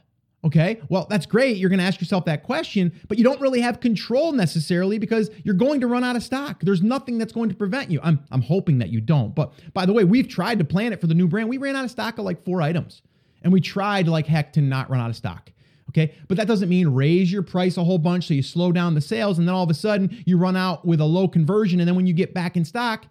Okay, 0.45 0.81
well, 0.89 1.07
that's 1.11 1.27
great. 1.27 1.57
You're 1.57 1.69
going 1.69 1.81
to 1.81 1.85
ask 1.85 2.01
yourself 2.01 2.25
that 2.27 2.45
question, 2.45 2.93
but 3.09 3.19
you 3.19 3.25
don't 3.25 3.41
really 3.41 3.61
have 3.61 3.81
control 3.81 4.31
necessarily 4.31 4.99
because 4.99 5.31
you're 5.43 5.55
going 5.55 5.81
to 5.81 5.89
run 5.89 6.05
out 6.05 6.15
of 6.15 6.23
stock. 6.23 6.61
There's 6.63 6.81
nothing 6.81 7.19
that's 7.19 7.33
going 7.33 7.49
to 7.49 7.57
prevent 7.57 7.91
you. 7.91 7.99
I'm, 8.05 8.21
I'm 8.31 8.43
hoping 8.43 8.79
that 8.79 8.91
you 8.91 9.01
don't. 9.01 9.35
But 9.35 9.53
by 9.75 9.85
the 9.85 9.93
way, 9.93 10.05
we've 10.05 10.29
tried 10.29 10.61
to 10.61 10.65
plan 10.65 10.93
it 10.93 11.01
for 11.01 11.09
the 11.09 11.15
new 11.15 11.27
brand. 11.27 11.49
We 11.49 11.59
ran 11.59 11.75
out 11.75 11.85
of 11.85 11.91
stock 11.91 12.19
of 12.19 12.25
like 12.25 12.45
four 12.45 12.63
items, 12.63 13.03
and 13.43 13.53
we 13.53 13.61
tried 13.61 14.07
like 14.07 14.29
heck 14.29 14.53
to 14.53 14.61
not 14.61 14.89
run 14.89 15.01
out 15.01 15.11
of 15.11 15.17
stock. 15.17 15.51
Okay. 15.91 16.15
But 16.29 16.37
that 16.37 16.47
doesn't 16.47 16.69
mean 16.69 16.89
raise 16.89 17.33
your 17.33 17.43
price 17.43 17.77
a 17.77 17.85
whole 17.85 17.99
bunch 17.99 18.29
so 18.29 18.35
you 18.35 18.43
slow 18.43 18.73
down 18.73 18.95
the 18.95 19.01
sales 19.01 19.39
and 19.39 19.49
then 19.49 19.55
all 19.55 19.65
of 19.65 19.71
a 19.71 19.75
sudden 19.75 20.23
you 20.27 20.37
run 20.37 20.57
out 20.57 20.85
with 20.85 21.01
a 21.01 21.05
low 21.05 21.27
conversion. 21.29 21.81
And 21.81 21.89
then 21.89 21.97
when 21.97 22.07
you 22.07 22.13
get 22.13 22.35
back 22.35 22.57
in 22.57 22.65
stock, 22.65 23.07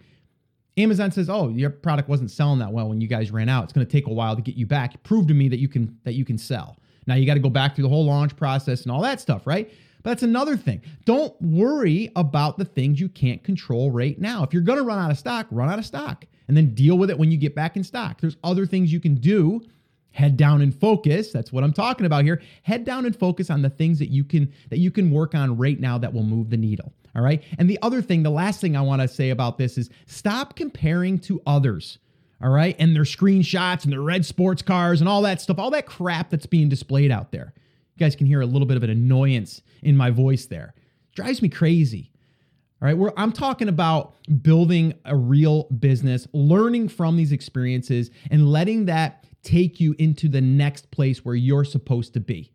Amazon 0.78 1.12
says, 1.12 1.30
"Oh, 1.30 1.50
your 1.50 1.72
product 1.72 2.08
wasn't 2.08 2.30
selling 2.30 2.60
that 2.60 2.72
well 2.72 2.88
when 2.88 3.02
you 3.02 3.08
guys 3.08 3.32
ran 3.32 3.50
out. 3.50 3.64
It's 3.64 3.74
going 3.74 3.86
to 3.86 3.92
take 3.92 4.06
a 4.06 4.14
while 4.14 4.36
to 4.36 4.42
get 4.42 4.56
you 4.56 4.68
back. 4.68 5.02
Prove 5.04 5.28
to 5.28 5.34
me 5.34 5.50
that 5.50 5.58
you 5.58 5.68
can 5.68 5.98
that 6.04 6.14
you 6.14 6.24
can 6.24 6.38
sell." 6.38 6.78
Now 7.08 7.16
you 7.16 7.26
got 7.26 7.34
to 7.36 7.40
go 7.40 7.50
back 7.50 7.76
through 7.76 7.84
the 7.84 7.90
whole 7.90 8.06
launch 8.06 8.36
process 8.36 8.84
and 8.84 8.92
all 8.92 9.02
that 9.02 9.20
stuff, 9.20 9.48
right? 9.48 9.72
But 10.04 10.12
that's 10.12 10.24
another 10.24 10.56
thing. 10.56 10.82
Don't 11.06 11.34
worry 11.42 12.12
about 12.16 12.58
the 12.58 12.66
things 12.66 13.00
you 13.00 13.10
can't 13.10 13.44
control 13.44 13.92
right 13.92 14.20
now. 14.20 14.44
If 14.44 14.54
you're 14.54 14.62
going 14.62 14.78
to 14.78 14.84
run 14.84 15.00
out 15.00 15.10
of 15.10 15.18
stock, 15.18 15.48
run 15.50 15.70
out 15.70 15.80
of 15.80 15.86
stock 15.86 16.26
and 16.48 16.56
then 16.56 16.76
deal 16.76 16.98
with 16.98 17.10
it 17.10 17.18
when 17.18 17.32
you 17.32 17.38
get 17.38 17.56
back 17.56 17.76
in 17.76 17.84
stock. 17.84 18.22
There's 18.22 18.38
other 18.44 18.66
things 18.66 18.94
you 18.94 19.00
can 19.00 19.16
do. 19.16 19.62
Head 20.18 20.36
down 20.36 20.62
and 20.62 20.74
focus. 20.74 21.32
That's 21.32 21.54
what 21.54 21.64
I'm 21.64 21.74
talking 21.74 22.08
about 22.08 22.24
here. 22.24 22.42
Head 22.64 22.86
down 22.86 23.06
and 23.06 23.16
focus 23.16 23.52
on 23.52 23.62
the 23.62 23.70
things 23.70 24.00
that 24.00 24.10
you 24.10 24.24
can 24.24 24.52
that 24.70 24.80
you 24.80 24.90
can 24.90 25.12
work 25.12 25.36
on 25.36 25.58
right 25.58 25.80
now 25.80 26.00
that 26.00 26.12
will 26.12 26.24
move 26.24 26.50
the 26.50 26.58
needle. 26.58 26.92
All 27.16 27.22
right? 27.22 27.44
And 27.60 27.70
the 27.70 27.78
other 27.82 28.02
thing, 28.02 28.24
the 28.24 28.32
last 28.32 28.60
thing 28.60 28.76
I 28.76 28.82
want 28.82 29.02
to 29.02 29.08
say 29.08 29.30
about 29.30 29.60
this 29.60 29.78
is 29.78 29.92
stop 30.08 30.56
comparing 30.56 31.20
to 31.20 31.40
others 31.46 32.00
all 32.42 32.50
right, 32.50 32.76
and 32.78 32.96
their 32.96 33.04
screenshots 33.04 33.84
and 33.84 33.92
their 33.92 34.02
red 34.02 34.26
sports 34.26 34.62
cars 34.62 35.02
and 35.02 35.10
all 35.10 35.24
that 35.24 35.42
stuff, 35.42 35.58
all 35.58 35.72
that 35.72 35.88
crap 35.88 36.30
that's 36.30 36.46
being 36.46 36.70
displayed 36.70 37.12
out 37.12 37.32
there. 37.32 37.54
You 37.96 38.06
guys 38.06 38.16
can 38.16 38.28
hear 38.28 38.42
a 38.42 38.46
little 38.46 38.68
bit 38.68 38.78
of 38.78 38.84
an 38.84 38.92
annoyance 38.92 39.62
in 39.82 39.98
my 39.98 40.12
voice 40.12 40.46
there. 40.46 40.76
It 41.10 41.16
drives 41.16 41.42
me 41.42 41.50
crazy. 41.50 42.12
All 42.80 42.86
right, 42.86 42.98
where 42.98 43.12
I'm 43.18 43.32
talking 43.32 43.70
about 43.70 44.14
building 44.44 44.94
a 45.04 45.16
real 45.16 45.64
business, 45.80 46.28
learning 46.32 46.90
from 46.90 47.18
these 47.18 47.32
experiences, 47.32 48.12
and 48.30 48.52
letting 48.52 48.86
that 48.86 49.26
take 49.44 49.80
you 49.80 49.96
into 49.98 50.28
the 50.28 50.42
next 50.42 50.92
place 50.92 51.24
where 51.24 51.36
you're 51.36 51.66
supposed 51.66 52.14
to 52.14 52.20
be. 52.20 52.52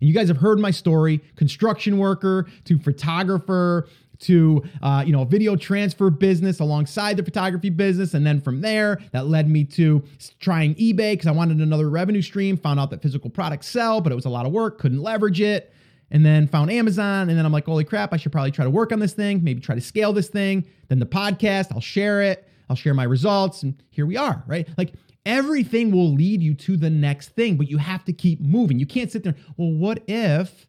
And 0.00 0.08
you 0.08 0.14
guys 0.14 0.28
have 0.28 0.38
heard 0.38 0.58
my 0.58 0.70
story 0.70 1.18
construction 1.36 1.98
worker 1.98 2.46
to 2.64 2.78
photographer 2.78 3.86
to 4.20 4.62
uh, 4.82 5.02
you 5.06 5.12
know 5.12 5.22
a 5.22 5.26
video 5.26 5.56
transfer 5.56 6.10
business 6.10 6.60
alongside 6.60 7.16
the 7.16 7.22
photography 7.22 7.70
business. 7.70 8.14
And 8.14 8.26
then 8.26 8.40
from 8.40 8.60
there 8.60 9.00
that 9.12 9.26
led 9.26 9.48
me 9.48 9.64
to 9.64 10.02
trying 10.38 10.74
ebay 10.76 11.12
because 11.12 11.26
i 11.26 11.32
wanted 11.32 11.58
another 11.58 11.88
revenue 11.90 12.22
stream 12.22 12.56
found 12.56 12.78
out 12.78 12.90
that 12.90 13.02
physical 13.02 13.30
products 13.30 13.66
sell 13.66 14.00
but 14.00 14.12
it 14.12 14.14
was 14.14 14.26
a 14.26 14.30
lot 14.30 14.46
of 14.46 14.52
work 14.52 14.78
couldn't 14.78 15.02
leverage 15.02 15.40
it. 15.40 15.72
And 16.12 16.26
then 16.26 16.48
found 16.48 16.70
amazon 16.70 17.28
and 17.28 17.38
then 17.38 17.46
i'm 17.46 17.52
like 17.52 17.66
holy 17.66 17.84
crap 17.84 18.12
i 18.12 18.16
should 18.16 18.32
probably 18.32 18.50
try 18.50 18.64
to 18.64 18.70
work 18.70 18.92
on 18.92 18.98
this 18.98 19.12
thing 19.12 19.42
maybe 19.42 19.60
try 19.60 19.74
to 19.74 19.80
scale 19.80 20.12
this 20.12 20.28
thing. 20.28 20.66
Then 20.88 20.98
the 20.98 21.06
podcast 21.06 21.72
i'll 21.72 21.80
share 21.80 22.22
it 22.22 22.46
i'll 22.68 22.76
share 22.76 22.94
my 22.94 23.04
results 23.04 23.62
and 23.62 23.82
here 23.90 24.06
we 24.06 24.16
are 24.16 24.42
right? 24.46 24.68
Like 24.76 24.92
everything 25.26 25.90
will 25.90 26.12
lead 26.12 26.42
you 26.42 26.54
to 26.54 26.76
the 26.76 26.90
next 26.90 27.30
thing 27.30 27.56
but 27.56 27.68
you 27.68 27.78
have 27.78 28.04
to 28.04 28.12
keep 28.12 28.40
moving 28.40 28.78
you 28.78 28.86
can't 28.86 29.10
sit 29.10 29.22
there 29.22 29.34
well 29.56 29.70
what 29.70 30.02
if 30.06 30.66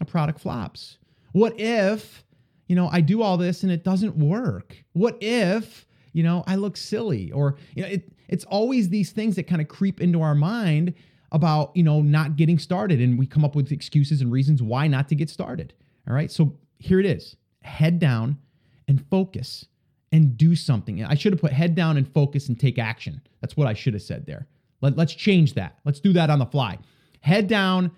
a 0.00 0.04
product 0.04 0.40
flops 0.40 0.98
what 1.32 1.58
if 1.60 2.24
you 2.68 2.74
know, 2.74 2.88
I 2.90 3.00
do 3.00 3.22
all 3.22 3.36
this 3.36 3.62
and 3.62 3.70
it 3.70 3.84
doesn't 3.84 4.16
work? 4.16 4.76
What 4.92 5.18
if, 5.20 5.86
you 6.12 6.22
know, 6.22 6.42
I 6.46 6.56
look 6.56 6.76
silly? 6.76 7.30
Or, 7.30 7.56
you 7.74 7.82
know, 7.82 7.88
it, 7.88 8.12
it's 8.28 8.44
always 8.44 8.88
these 8.88 9.12
things 9.12 9.36
that 9.36 9.44
kind 9.44 9.60
of 9.60 9.68
creep 9.68 10.00
into 10.00 10.22
our 10.22 10.34
mind 10.34 10.94
about, 11.32 11.72
you 11.76 11.82
know, 11.82 12.02
not 12.02 12.36
getting 12.36 12.58
started. 12.58 13.00
And 13.00 13.18
we 13.18 13.26
come 13.26 13.44
up 13.44 13.54
with 13.54 13.70
excuses 13.70 14.20
and 14.20 14.32
reasons 14.32 14.62
why 14.62 14.88
not 14.88 15.08
to 15.10 15.14
get 15.14 15.30
started. 15.30 15.74
All 16.08 16.14
right. 16.14 16.30
So 16.30 16.56
here 16.78 17.00
it 17.00 17.06
is 17.06 17.36
head 17.62 17.98
down 17.98 18.38
and 18.86 19.04
focus 19.08 19.66
and 20.12 20.36
do 20.36 20.54
something. 20.54 21.04
I 21.04 21.14
should 21.14 21.32
have 21.32 21.40
put 21.40 21.52
head 21.52 21.74
down 21.74 21.96
and 21.96 22.12
focus 22.12 22.48
and 22.48 22.58
take 22.58 22.78
action. 22.78 23.20
That's 23.40 23.56
what 23.56 23.66
I 23.66 23.74
should 23.74 23.94
have 23.94 24.02
said 24.02 24.26
there. 24.26 24.46
Let, 24.80 24.96
let's 24.96 25.14
change 25.14 25.54
that. 25.54 25.78
Let's 25.84 26.00
do 26.00 26.12
that 26.14 26.30
on 26.30 26.38
the 26.38 26.46
fly. 26.46 26.78
Head 27.20 27.48
down, 27.48 27.90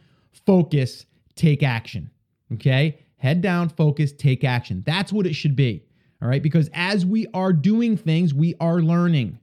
focus, 0.46 1.06
take 1.34 1.62
action. 1.62 2.10
Okay 2.54 2.98
head 3.18 3.42
down, 3.42 3.68
focus, 3.68 4.12
take 4.12 4.42
action. 4.44 4.82
That's 4.86 5.12
what 5.12 5.26
it 5.26 5.34
should 5.34 5.54
be. 5.54 5.84
All 6.22 6.28
right. 6.28 6.42
Because 6.42 6.70
as 6.72 7.04
we 7.04 7.26
are 7.34 7.52
doing 7.52 7.96
things, 7.96 8.32
we 8.32 8.54
are 8.60 8.80
learning. 8.80 9.38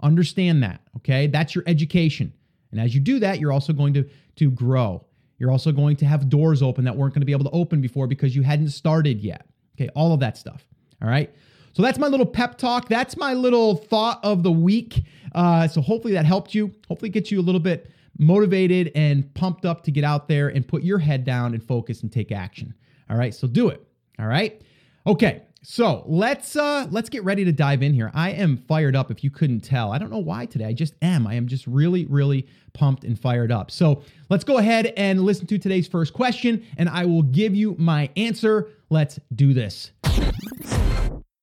Understand 0.00 0.62
that. 0.62 0.80
Okay. 0.98 1.26
That's 1.26 1.54
your 1.54 1.64
education. 1.66 2.32
And 2.70 2.80
as 2.80 2.94
you 2.94 3.00
do 3.00 3.18
that, 3.20 3.40
you're 3.40 3.52
also 3.52 3.72
going 3.72 3.94
to, 3.94 4.08
to 4.36 4.50
grow. 4.50 5.04
You're 5.38 5.50
also 5.50 5.72
going 5.72 5.96
to 5.96 6.06
have 6.06 6.28
doors 6.28 6.62
open 6.62 6.84
that 6.84 6.96
weren't 6.96 7.14
going 7.14 7.22
to 7.22 7.26
be 7.26 7.32
able 7.32 7.44
to 7.44 7.50
open 7.50 7.80
before 7.80 8.06
because 8.06 8.36
you 8.36 8.42
hadn't 8.42 8.68
started 8.70 9.20
yet. 9.20 9.46
Okay. 9.76 9.88
All 9.94 10.12
of 10.12 10.20
that 10.20 10.36
stuff. 10.36 10.66
All 11.02 11.08
right. 11.08 11.34
So 11.74 11.82
that's 11.82 11.98
my 11.98 12.06
little 12.06 12.26
pep 12.26 12.56
talk. 12.56 12.88
That's 12.88 13.16
my 13.16 13.34
little 13.34 13.74
thought 13.76 14.20
of 14.22 14.42
the 14.42 14.52
week. 14.52 15.04
Uh, 15.34 15.66
so 15.66 15.80
hopefully 15.80 16.14
that 16.14 16.24
helped 16.24 16.54
you. 16.54 16.72
Hopefully 16.88 17.10
gets 17.10 17.30
you 17.32 17.40
a 17.40 17.42
little 17.42 17.60
bit 17.60 17.90
motivated 18.16 18.92
and 18.94 19.32
pumped 19.34 19.64
up 19.64 19.82
to 19.82 19.90
get 19.90 20.04
out 20.04 20.28
there 20.28 20.48
and 20.48 20.66
put 20.66 20.84
your 20.84 20.98
head 20.98 21.24
down 21.24 21.52
and 21.52 21.62
focus 21.62 22.02
and 22.02 22.12
take 22.12 22.30
action. 22.30 22.72
All 23.10 23.16
right, 23.16 23.34
so 23.34 23.48
do 23.48 23.68
it. 23.68 23.84
All 24.20 24.26
right. 24.26 24.62
Okay, 25.04 25.42
so 25.62 26.04
let's 26.06 26.54
uh 26.54 26.86
let's 26.90 27.08
get 27.08 27.24
ready 27.24 27.44
to 27.44 27.50
dive 27.50 27.82
in 27.82 27.92
here. 27.92 28.12
I 28.14 28.30
am 28.30 28.56
fired 28.56 28.94
up 28.94 29.10
if 29.10 29.24
you 29.24 29.30
couldn't 29.30 29.60
tell. 29.60 29.90
I 29.90 29.98
don't 29.98 30.10
know 30.10 30.18
why 30.18 30.46
today. 30.46 30.66
I 30.66 30.72
just 30.72 30.94
am. 31.02 31.26
I 31.26 31.34
am 31.34 31.48
just 31.48 31.66
really 31.66 32.04
really 32.06 32.46
pumped 32.72 33.02
and 33.02 33.18
fired 33.18 33.50
up. 33.50 33.70
So, 33.70 34.02
let's 34.30 34.44
go 34.44 34.58
ahead 34.58 34.92
and 34.96 35.22
listen 35.22 35.46
to 35.48 35.58
today's 35.58 35.88
first 35.88 36.12
question 36.12 36.64
and 36.78 36.88
I 36.88 37.04
will 37.04 37.22
give 37.22 37.54
you 37.54 37.74
my 37.78 38.10
answer. 38.16 38.68
Let's 38.90 39.18
do 39.34 39.52
this. 39.52 39.90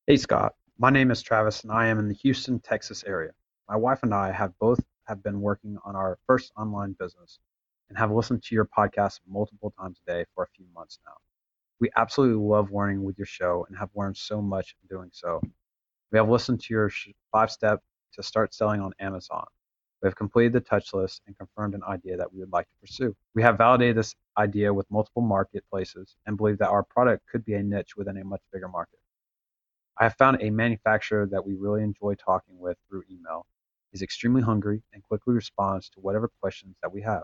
Hey 0.08 0.18
Scott. 0.18 0.56
My 0.80 0.90
name 0.90 1.12
is 1.12 1.22
Travis 1.22 1.62
and 1.62 1.72
I 1.72 1.86
am 1.86 2.00
in 2.00 2.08
the 2.08 2.16
Houston, 2.16 2.60
Texas 2.60 3.04
area. 3.06 3.30
My 3.70 3.76
wife 3.76 4.02
and 4.02 4.16
I 4.16 4.32
have 4.32 4.58
both 4.58 4.84
have 5.04 5.22
been 5.22 5.42
working 5.42 5.78
on 5.86 5.96
our 5.96 6.18
first 6.26 6.52
online 6.58 6.94
business 7.00 7.38
and 7.88 7.98
have 8.00 8.12
listened 8.12 8.42
to 8.44 8.56
your 8.56 8.66
podcast 8.66 9.20
multiple 9.28 9.72
times 9.80 10.02
a 10.08 10.12
day 10.12 10.26
for 10.34 10.44
a 10.44 10.48
few 10.56 10.66
months 10.74 10.98
now. 11.06 11.14
We 11.80 11.92
absolutely 11.98 12.44
love 12.44 12.72
learning 12.72 13.04
with 13.04 13.20
your 13.20 13.28
show 13.28 13.68
and 13.70 13.78
have 13.78 13.92
learned 13.96 14.18
so 14.18 14.42
much 14.42 14.76
in 14.82 14.98
doing 14.98 15.12
so. 15.14 15.40
We 16.12 16.18
have 16.18 16.30
listened 16.30 16.62
to 16.62 16.74
your 16.74 16.92
five 17.32 17.52
step 17.52 17.82
to 18.14 18.24
start 18.24 18.56
selling 18.56 18.82
on 18.82 18.94
Amazon. 19.00 19.46
We 20.02 20.08
have 20.08 20.16
completed 20.16 20.54
the 20.54 20.62
touch 20.62 20.96
list 20.96 21.22
and 21.28 21.38
confirmed 21.38 21.76
an 21.76 21.84
idea 21.84 22.18
that 22.18 22.34
we 22.34 22.40
would 22.40 22.52
like 22.52 22.68
to 22.70 22.76
pursue. 22.82 23.16
We 23.36 23.44
have 23.44 23.60
validated 23.60 23.98
this 23.98 24.16
idea 24.38 24.74
with 24.74 24.90
multiple 24.90 25.22
marketplaces 25.22 26.16
and 26.26 26.38
believe 26.38 26.58
that 26.58 26.70
our 26.70 26.84
product 26.84 27.28
could 27.32 27.46
be 27.46 27.54
a 27.54 27.62
niche 27.62 27.98
within 27.98 28.18
a 28.18 28.26
much 28.26 28.42
bigger 28.52 28.68
market. 28.68 29.01
I 30.02 30.06
have 30.06 30.16
found 30.16 30.42
a 30.42 30.50
manufacturer 30.50 31.28
that 31.28 31.46
we 31.46 31.54
really 31.54 31.84
enjoy 31.84 32.16
talking 32.16 32.58
with 32.58 32.76
through 32.90 33.04
email. 33.12 33.46
He's 33.92 34.02
extremely 34.02 34.42
hungry 34.42 34.82
and 34.94 35.04
quickly 35.04 35.36
responds 35.36 35.90
to 35.90 36.00
whatever 36.00 36.28
questions 36.42 36.76
that 36.82 36.92
we 36.92 37.04
have. 37.04 37.22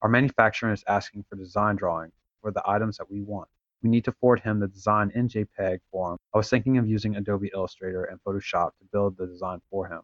Our 0.00 0.08
manufacturer 0.08 0.72
is 0.72 0.82
asking 0.88 1.26
for 1.28 1.36
design 1.36 1.76
drawings 1.76 2.14
for 2.40 2.52
the 2.52 2.62
items 2.64 2.96
that 2.96 3.10
we 3.10 3.20
want. 3.20 3.50
We 3.82 3.90
need 3.90 4.06
to 4.06 4.12
forward 4.12 4.40
him 4.40 4.60
the 4.60 4.68
design 4.68 5.12
in 5.14 5.28
JPEG 5.28 5.80
form. 5.92 6.16
I 6.32 6.38
was 6.38 6.48
thinking 6.48 6.78
of 6.78 6.88
using 6.88 7.16
Adobe 7.16 7.50
Illustrator 7.52 8.04
and 8.04 8.18
Photoshop 8.26 8.70
to 8.78 8.86
build 8.90 9.18
the 9.18 9.26
design 9.26 9.60
for 9.70 9.86
him. 9.86 10.00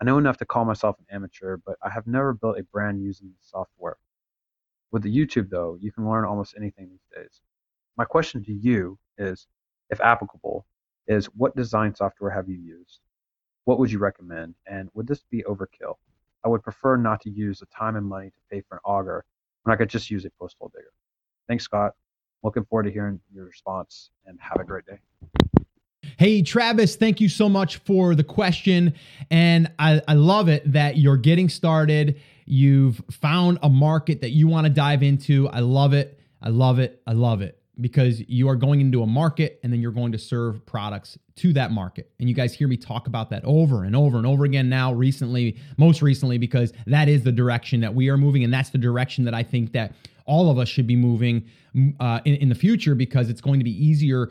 I 0.00 0.04
know 0.04 0.18
enough 0.18 0.36
to 0.36 0.46
call 0.46 0.64
myself 0.64 0.94
an 1.00 1.06
amateur, 1.10 1.56
but 1.56 1.76
I 1.82 1.90
have 1.90 2.06
never 2.06 2.34
built 2.34 2.60
a 2.60 2.62
brand 2.62 3.02
using 3.02 3.30
the 3.30 3.34
software. 3.40 3.96
With 4.92 5.02
the 5.02 5.12
YouTube, 5.12 5.50
though, 5.50 5.76
you 5.80 5.90
can 5.90 6.08
learn 6.08 6.24
almost 6.24 6.54
anything 6.56 6.88
these 6.88 7.08
days. 7.12 7.40
My 7.96 8.04
question 8.04 8.44
to 8.44 8.52
you 8.52 8.96
is, 9.18 9.48
if 9.90 10.00
applicable, 10.00 10.64
is 11.08 11.26
what 11.26 11.56
design 11.56 11.94
software 11.94 12.30
have 12.30 12.48
you 12.48 12.56
used? 12.56 13.00
What 13.64 13.78
would 13.78 13.90
you 13.90 13.98
recommend? 13.98 14.54
And 14.66 14.88
would 14.94 15.06
this 15.06 15.24
be 15.30 15.42
overkill? 15.42 15.94
I 16.44 16.48
would 16.48 16.62
prefer 16.62 16.96
not 16.96 17.20
to 17.22 17.30
use 17.30 17.60
the 17.60 17.66
time 17.66 17.96
and 17.96 18.06
money 18.06 18.30
to 18.30 18.38
pay 18.50 18.62
for 18.68 18.76
an 18.76 18.80
auger 18.84 19.24
when 19.62 19.74
I 19.74 19.76
could 19.76 19.90
just 19.90 20.10
use 20.10 20.24
a 20.24 20.30
posthole 20.30 20.70
digger. 20.72 20.92
Thanks, 21.48 21.64
Scott 21.64 21.92
looking 22.46 22.64
forward 22.64 22.84
to 22.84 22.90
hearing 22.90 23.20
your 23.34 23.44
response 23.44 24.10
and 24.24 24.38
have 24.40 24.60
a 24.60 24.64
great 24.64 24.84
day. 24.86 24.98
Hey, 26.16 26.42
Travis, 26.42 26.96
thank 26.96 27.20
you 27.20 27.28
so 27.28 27.48
much 27.48 27.78
for 27.78 28.14
the 28.14 28.24
question. 28.24 28.94
And 29.30 29.70
I, 29.78 30.00
I 30.06 30.14
love 30.14 30.48
it 30.48 30.70
that 30.72 30.96
you're 30.96 31.16
getting 31.16 31.48
started. 31.48 32.20
You've 32.46 33.02
found 33.10 33.58
a 33.62 33.68
market 33.68 34.20
that 34.20 34.30
you 34.30 34.46
want 34.46 34.66
to 34.66 34.72
dive 34.72 35.02
into. 35.02 35.48
I 35.48 35.60
love 35.60 35.92
it. 35.92 36.20
I 36.40 36.48
love 36.48 36.78
it. 36.78 37.02
I 37.06 37.12
love 37.12 37.42
it 37.42 37.60
because 37.80 38.20
you 38.28 38.48
are 38.48 38.56
going 38.56 38.80
into 38.80 39.02
a 39.02 39.06
market 39.06 39.60
and 39.62 39.72
then 39.72 39.80
you're 39.80 39.92
going 39.92 40.12
to 40.12 40.18
serve 40.18 40.64
products 40.64 41.18
to 41.36 41.52
that 41.52 41.70
market. 41.70 42.10
And 42.18 42.28
you 42.28 42.34
guys 42.34 42.54
hear 42.54 42.68
me 42.68 42.76
talk 42.76 43.06
about 43.06 43.28
that 43.30 43.44
over 43.44 43.84
and 43.84 43.94
over 43.94 44.16
and 44.16 44.26
over 44.26 44.44
again 44.44 44.68
now 44.68 44.92
recently, 44.92 45.58
most 45.76 46.00
recently 46.00 46.38
because 46.38 46.72
that 46.86 47.08
is 47.08 47.22
the 47.22 47.32
direction 47.32 47.80
that 47.80 47.94
we 47.94 48.08
are 48.08 48.16
moving 48.16 48.44
and 48.44 48.52
that's 48.52 48.70
the 48.70 48.78
direction 48.78 49.24
that 49.24 49.34
I 49.34 49.42
think 49.42 49.72
that 49.72 49.92
all 50.24 50.50
of 50.50 50.58
us 50.58 50.68
should 50.68 50.86
be 50.86 50.96
moving 50.96 51.46
uh, 52.00 52.20
in, 52.24 52.36
in 52.36 52.48
the 52.48 52.54
future 52.54 52.94
because 52.94 53.28
it's 53.28 53.40
going 53.40 53.60
to 53.60 53.64
be 53.64 53.84
easier 53.84 54.30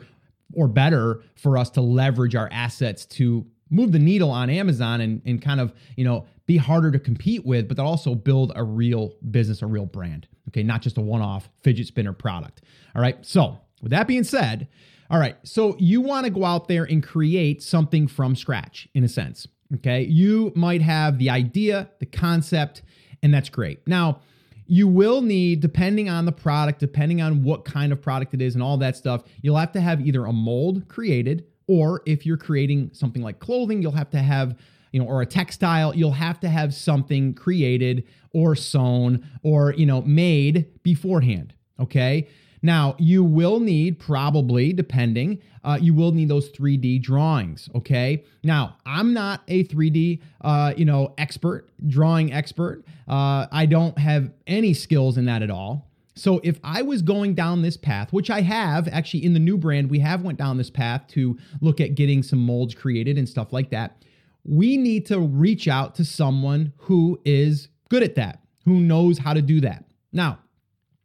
or 0.54 0.68
better 0.68 1.22
for 1.36 1.56
us 1.56 1.70
to 1.70 1.80
leverage 1.80 2.34
our 2.34 2.48
assets 2.52 3.06
to 3.06 3.46
move 3.70 3.92
the 3.92 3.98
needle 3.98 4.30
on 4.30 4.50
Amazon 4.50 5.00
and, 5.00 5.22
and 5.24 5.42
kind 5.42 5.60
of, 5.60 5.72
you 5.96 6.04
know, 6.04 6.26
be 6.46 6.56
harder 6.56 6.90
to 6.92 6.98
compete 6.98 7.44
with, 7.44 7.68
but 7.68 7.76
that 7.76 7.82
also 7.82 8.14
build 8.14 8.52
a 8.54 8.62
real 8.64 9.14
business, 9.30 9.62
a 9.62 9.66
real 9.66 9.86
brand. 9.86 10.28
Okay, 10.48 10.62
not 10.62 10.80
just 10.80 10.96
a 10.96 11.00
one-off 11.00 11.48
fidget 11.62 11.88
spinner 11.88 12.12
product. 12.12 12.62
All 12.94 13.02
right. 13.02 13.18
So 13.26 13.58
with 13.82 13.90
that 13.90 14.06
being 14.06 14.24
said, 14.24 14.68
all 15.10 15.18
right, 15.18 15.36
so 15.42 15.76
you 15.78 16.00
want 16.00 16.24
to 16.24 16.30
go 16.30 16.44
out 16.44 16.68
there 16.68 16.84
and 16.84 17.02
create 17.02 17.62
something 17.62 18.06
from 18.08 18.36
scratch 18.36 18.88
in 18.94 19.02
a 19.04 19.08
sense. 19.08 19.46
Okay. 19.74 20.02
You 20.02 20.52
might 20.54 20.82
have 20.82 21.18
the 21.18 21.30
idea, 21.30 21.90
the 21.98 22.06
concept, 22.06 22.82
and 23.22 23.34
that's 23.34 23.48
great. 23.48 23.86
Now, 23.88 24.20
you 24.68 24.88
will 24.88 25.22
need, 25.22 25.60
depending 25.60 26.08
on 26.08 26.26
the 26.26 26.32
product, 26.32 26.80
depending 26.80 27.20
on 27.22 27.44
what 27.44 27.64
kind 27.64 27.92
of 27.92 28.02
product 28.02 28.34
it 28.34 28.42
is 28.42 28.54
and 28.54 28.62
all 28.62 28.76
that 28.78 28.96
stuff, 28.96 29.22
you'll 29.42 29.56
have 29.56 29.72
to 29.72 29.80
have 29.80 30.04
either 30.04 30.24
a 30.24 30.32
mold 30.32 30.88
created, 30.88 31.46
or 31.68 32.02
if 32.06 32.26
you're 32.26 32.36
creating 32.36 32.90
something 32.92 33.22
like 33.22 33.38
clothing, 33.38 33.82
you'll 33.82 33.92
have 33.92 34.10
to 34.10 34.18
have, 34.18 34.56
you 34.96 35.02
know, 35.02 35.08
or 35.08 35.20
a 35.20 35.26
textile, 35.26 35.94
you'll 35.94 36.12
have 36.12 36.40
to 36.40 36.48
have 36.48 36.72
something 36.72 37.34
created 37.34 38.02
or 38.32 38.56
sewn 38.56 39.28
or, 39.42 39.74
you 39.74 39.84
know, 39.84 40.00
made 40.00 40.82
beforehand. 40.82 41.52
Okay. 41.78 42.28
Now, 42.62 42.96
you 42.98 43.22
will 43.22 43.60
need, 43.60 43.98
probably, 43.98 44.72
depending, 44.72 45.42
uh, 45.62 45.78
you 45.78 45.92
will 45.92 46.12
need 46.12 46.30
those 46.30 46.50
3D 46.50 47.02
drawings. 47.02 47.68
Okay. 47.74 48.24
Now, 48.42 48.78
I'm 48.86 49.12
not 49.12 49.42
a 49.48 49.64
3D, 49.64 50.22
uh, 50.40 50.72
you 50.78 50.86
know, 50.86 51.12
expert, 51.18 51.68
drawing 51.86 52.32
expert. 52.32 52.82
Uh, 53.06 53.48
I 53.52 53.66
don't 53.66 53.98
have 53.98 54.30
any 54.46 54.72
skills 54.72 55.18
in 55.18 55.26
that 55.26 55.42
at 55.42 55.50
all. 55.50 55.90
So 56.14 56.40
if 56.42 56.58
I 56.64 56.80
was 56.80 57.02
going 57.02 57.34
down 57.34 57.60
this 57.60 57.76
path, 57.76 58.14
which 58.14 58.30
I 58.30 58.40
have 58.40 58.88
actually 58.88 59.26
in 59.26 59.34
the 59.34 59.40
new 59.40 59.58
brand, 59.58 59.90
we 59.90 59.98
have 59.98 60.22
went 60.22 60.38
down 60.38 60.56
this 60.56 60.70
path 60.70 61.06
to 61.08 61.36
look 61.60 61.82
at 61.82 61.94
getting 61.94 62.22
some 62.22 62.38
molds 62.38 62.74
created 62.74 63.18
and 63.18 63.28
stuff 63.28 63.52
like 63.52 63.68
that. 63.70 64.02
We 64.48 64.76
need 64.76 65.06
to 65.06 65.18
reach 65.18 65.68
out 65.68 65.94
to 65.96 66.04
someone 66.04 66.72
who 66.76 67.20
is 67.24 67.68
good 67.88 68.02
at 68.02 68.14
that, 68.14 68.42
who 68.64 68.80
knows 68.80 69.18
how 69.18 69.34
to 69.34 69.42
do 69.42 69.60
that. 69.62 69.84
Now, 70.12 70.38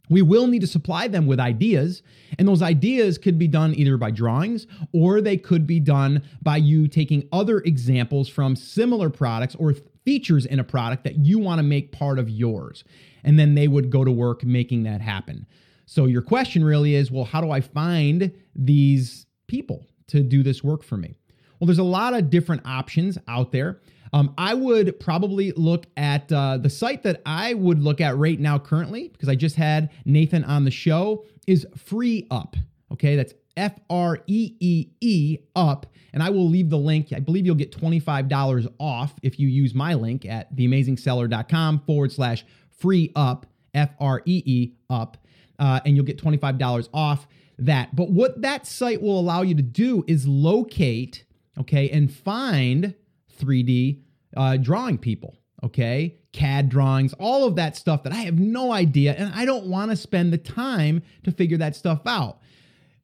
we 0.10 0.21
will 0.21 0.48
need 0.48 0.60
to 0.60 0.67
supply 0.67 1.07
them 1.07 1.25
with 1.25 1.39
ideas, 1.39 2.03
and 2.38 2.45
those 2.45 2.62
ideas 2.62 3.17
could 3.17 3.39
be 3.39 3.48
done 3.48 3.74
either 3.75 3.95
by 3.95 4.12
drawings 4.12 4.67
or 4.93 5.21
they 5.21 5.38
could 5.38 5.65
be 5.65 5.79
done 5.79 6.21
by 6.41 6.57
you 6.57 6.88
taking 6.88 7.27
other 7.31 7.60
examples 7.60 8.27
from 8.27 8.57
similar 8.57 9.10
products 9.10 9.55
or 9.55 9.74
features 10.03 10.45
in 10.45 10.60
a 10.60 10.63
product 10.63 11.05
that 11.05 11.15
you 11.15 11.39
want 11.39 11.60
to 11.60 11.63
make 11.63 11.91
part 11.91 12.19
of 12.19 12.29
yours 12.29 12.83
and 13.24 13.39
then 13.39 13.55
they 13.55 13.67
would 13.67 13.89
go 13.89 14.03
to 14.03 14.12
work 14.12 14.43
making 14.43 14.83
that 14.83 15.01
happen. 15.01 15.45
So 15.86 16.05
your 16.05 16.21
question 16.21 16.63
really 16.63 16.95
is, 16.95 17.12
well, 17.12 17.25
how 17.25 17.41
do 17.41 17.51
I 17.51 17.62
find 17.62 18.31
these 18.55 19.25
people 19.48 19.86
to 20.07 20.24
do 20.24 20.43
this 20.43 20.63
work 20.63 20.83
for 20.83 20.98
me? 20.98 21.17
Well, 21.62 21.68
there's 21.68 21.77
a 21.77 21.84
lot 21.84 22.15
of 22.15 22.32
different 22.32 22.63
options 22.65 23.20
out 23.27 23.51
there. 23.51 23.82
Um, 24.13 24.34
I 24.36 24.56
would 24.56 25.00
probably 25.00 25.51
look 25.51 25.86
at 25.96 26.32
uh, 26.32 26.58
the 26.58 26.72
site 26.72 27.03
that 27.03 27.22
I 27.24 27.53
would 27.53 27.84
look 27.84 28.01
at 28.01 28.18
right 28.18 28.39
now 28.39 28.58
currently 28.58 29.10
because 29.10 29.30
I 29.30 29.36
just 29.36 29.56
had 29.56 29.91
Nathan 30.03 30.44
on 30.44 30.65
the 30.65 30.72
show 30.72 31.24
is 31.46 31.68
Free 31.77 32.25
Up. 32.32 32.56
Okay, 32.91 33.15
that's 33.15 33.34
F 33.56 33.74
R 33.91 34.20
E 34.25 34.56
E 34.60 34.88
E 35.01 35.38
up. 35.56 35.86
And 36.13 36.24
I 36.24 36.32
will 36.32 36.50
leave 36.50 36.72
the 36.72 36.80
link. 36.80 37.13
I 37.15 37.20
believe 37.20 37.46
you'll 37.46 37.56
get 37.56 37.72
$25 37.72 38.74
off 38.80 39.13
if 39.22 39.39
you 39.39 39.48
use 39.48 39.75
my 39.75 39.94
link 39.94 40.25
at 40.25 40.53
theamazingseller.com 40.56 41.84
forward 41.86 42.12
slash 42.12 42.44
free 42.70 43.12
up, 43.15 43.46
F 43.75 43.91
R 44.00 44.24
E 44.25 44.41
E 44.46 44.72
up, 44.89 45.18
uh, 45.60 45.80
and 45.86 45.96
you'll 45.96 46.06
get 46.06 46.22
$25 46.22 46.89
off 46.91 47.27
that. 47.60 47.96
But 47.96 48.10
what 48.10 48.41
that 48.41 48.65
site 48.65 49.01
will 49.01 49.20
allow 49.20 49.44
you 49.44 49.56
to 49.56 49.62
do 49.62 50.03
is 50.08 50.27
locate, 50.27 51.24
okay, 51.60 51.89
and 51.89 52.12
find 52.12 52.96
3D 53.39 54.01
uh, 54.36 54.58
drawing 54.58 54.98
people, 54.98 55.38
okay, 55.63 56.17
CAD 56.31 56.70
drawings, 56.70 57.13
all 57.20 57.46
of 57.46 57.55
that 57.55 57.75
stuff 57.75 58.03
that 58.03 58.13
I 58.13 58.22
have 58.22 58.39
no 58.39 58.72
idea, 58.72 59.13
and 59.13 59.34
I 59.34 59.46
don't 59.46 59.67
want 59.67 59.91
to 59.91 59.98
spend 59.98 60.31
the 60.31 60.38
time 60.38 61.03
to 61.24 61.31
figure 61.31 61.58
that 61.58 61.75
stuff 61.75 62.01
out 62.05 62.41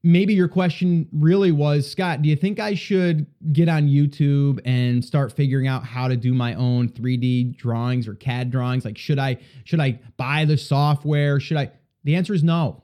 maybe 0.08 0.34
your 0.34 0.48
question 0.48 1.08
really 1.12 1.51
was 1.51 1.89
Scott, 1.89 2.22
do 2.22 2.30
you 2.30 2.36
think 2.36 2.60
I 2.60 2.74
should 2.75 3.27
get 3.51 3.68
on 3.68 3.88
YouTube 3.88 4.60
and 4.63 5.04
start 5.04 5.34
figuring 5.34 5.68
out 5.68 5.84
how 5.84 6.08
to 6.08 6.16
do 6.16 6.34
my 6.34 6.54
own 6.54 6.89
3D 6.89 7.58
drawings 7.58 8.08
or 8.08 8.16
CAD 8.16 8.50
drawings? 8.50 8.86
Like 8.86 8.98
should 8.98 9.20
I 9.20 9.38
should 9.66 9.80
I 9.80 10.00
buy 10.16 10.46
the 10.46 10.58
software? 10.58 11.39
Should 11.39 11.58
I 11.58 11.72
The 12.04 12.16
answer 12.16 12.34
is 12.34 12.44
no. 12.44 12.84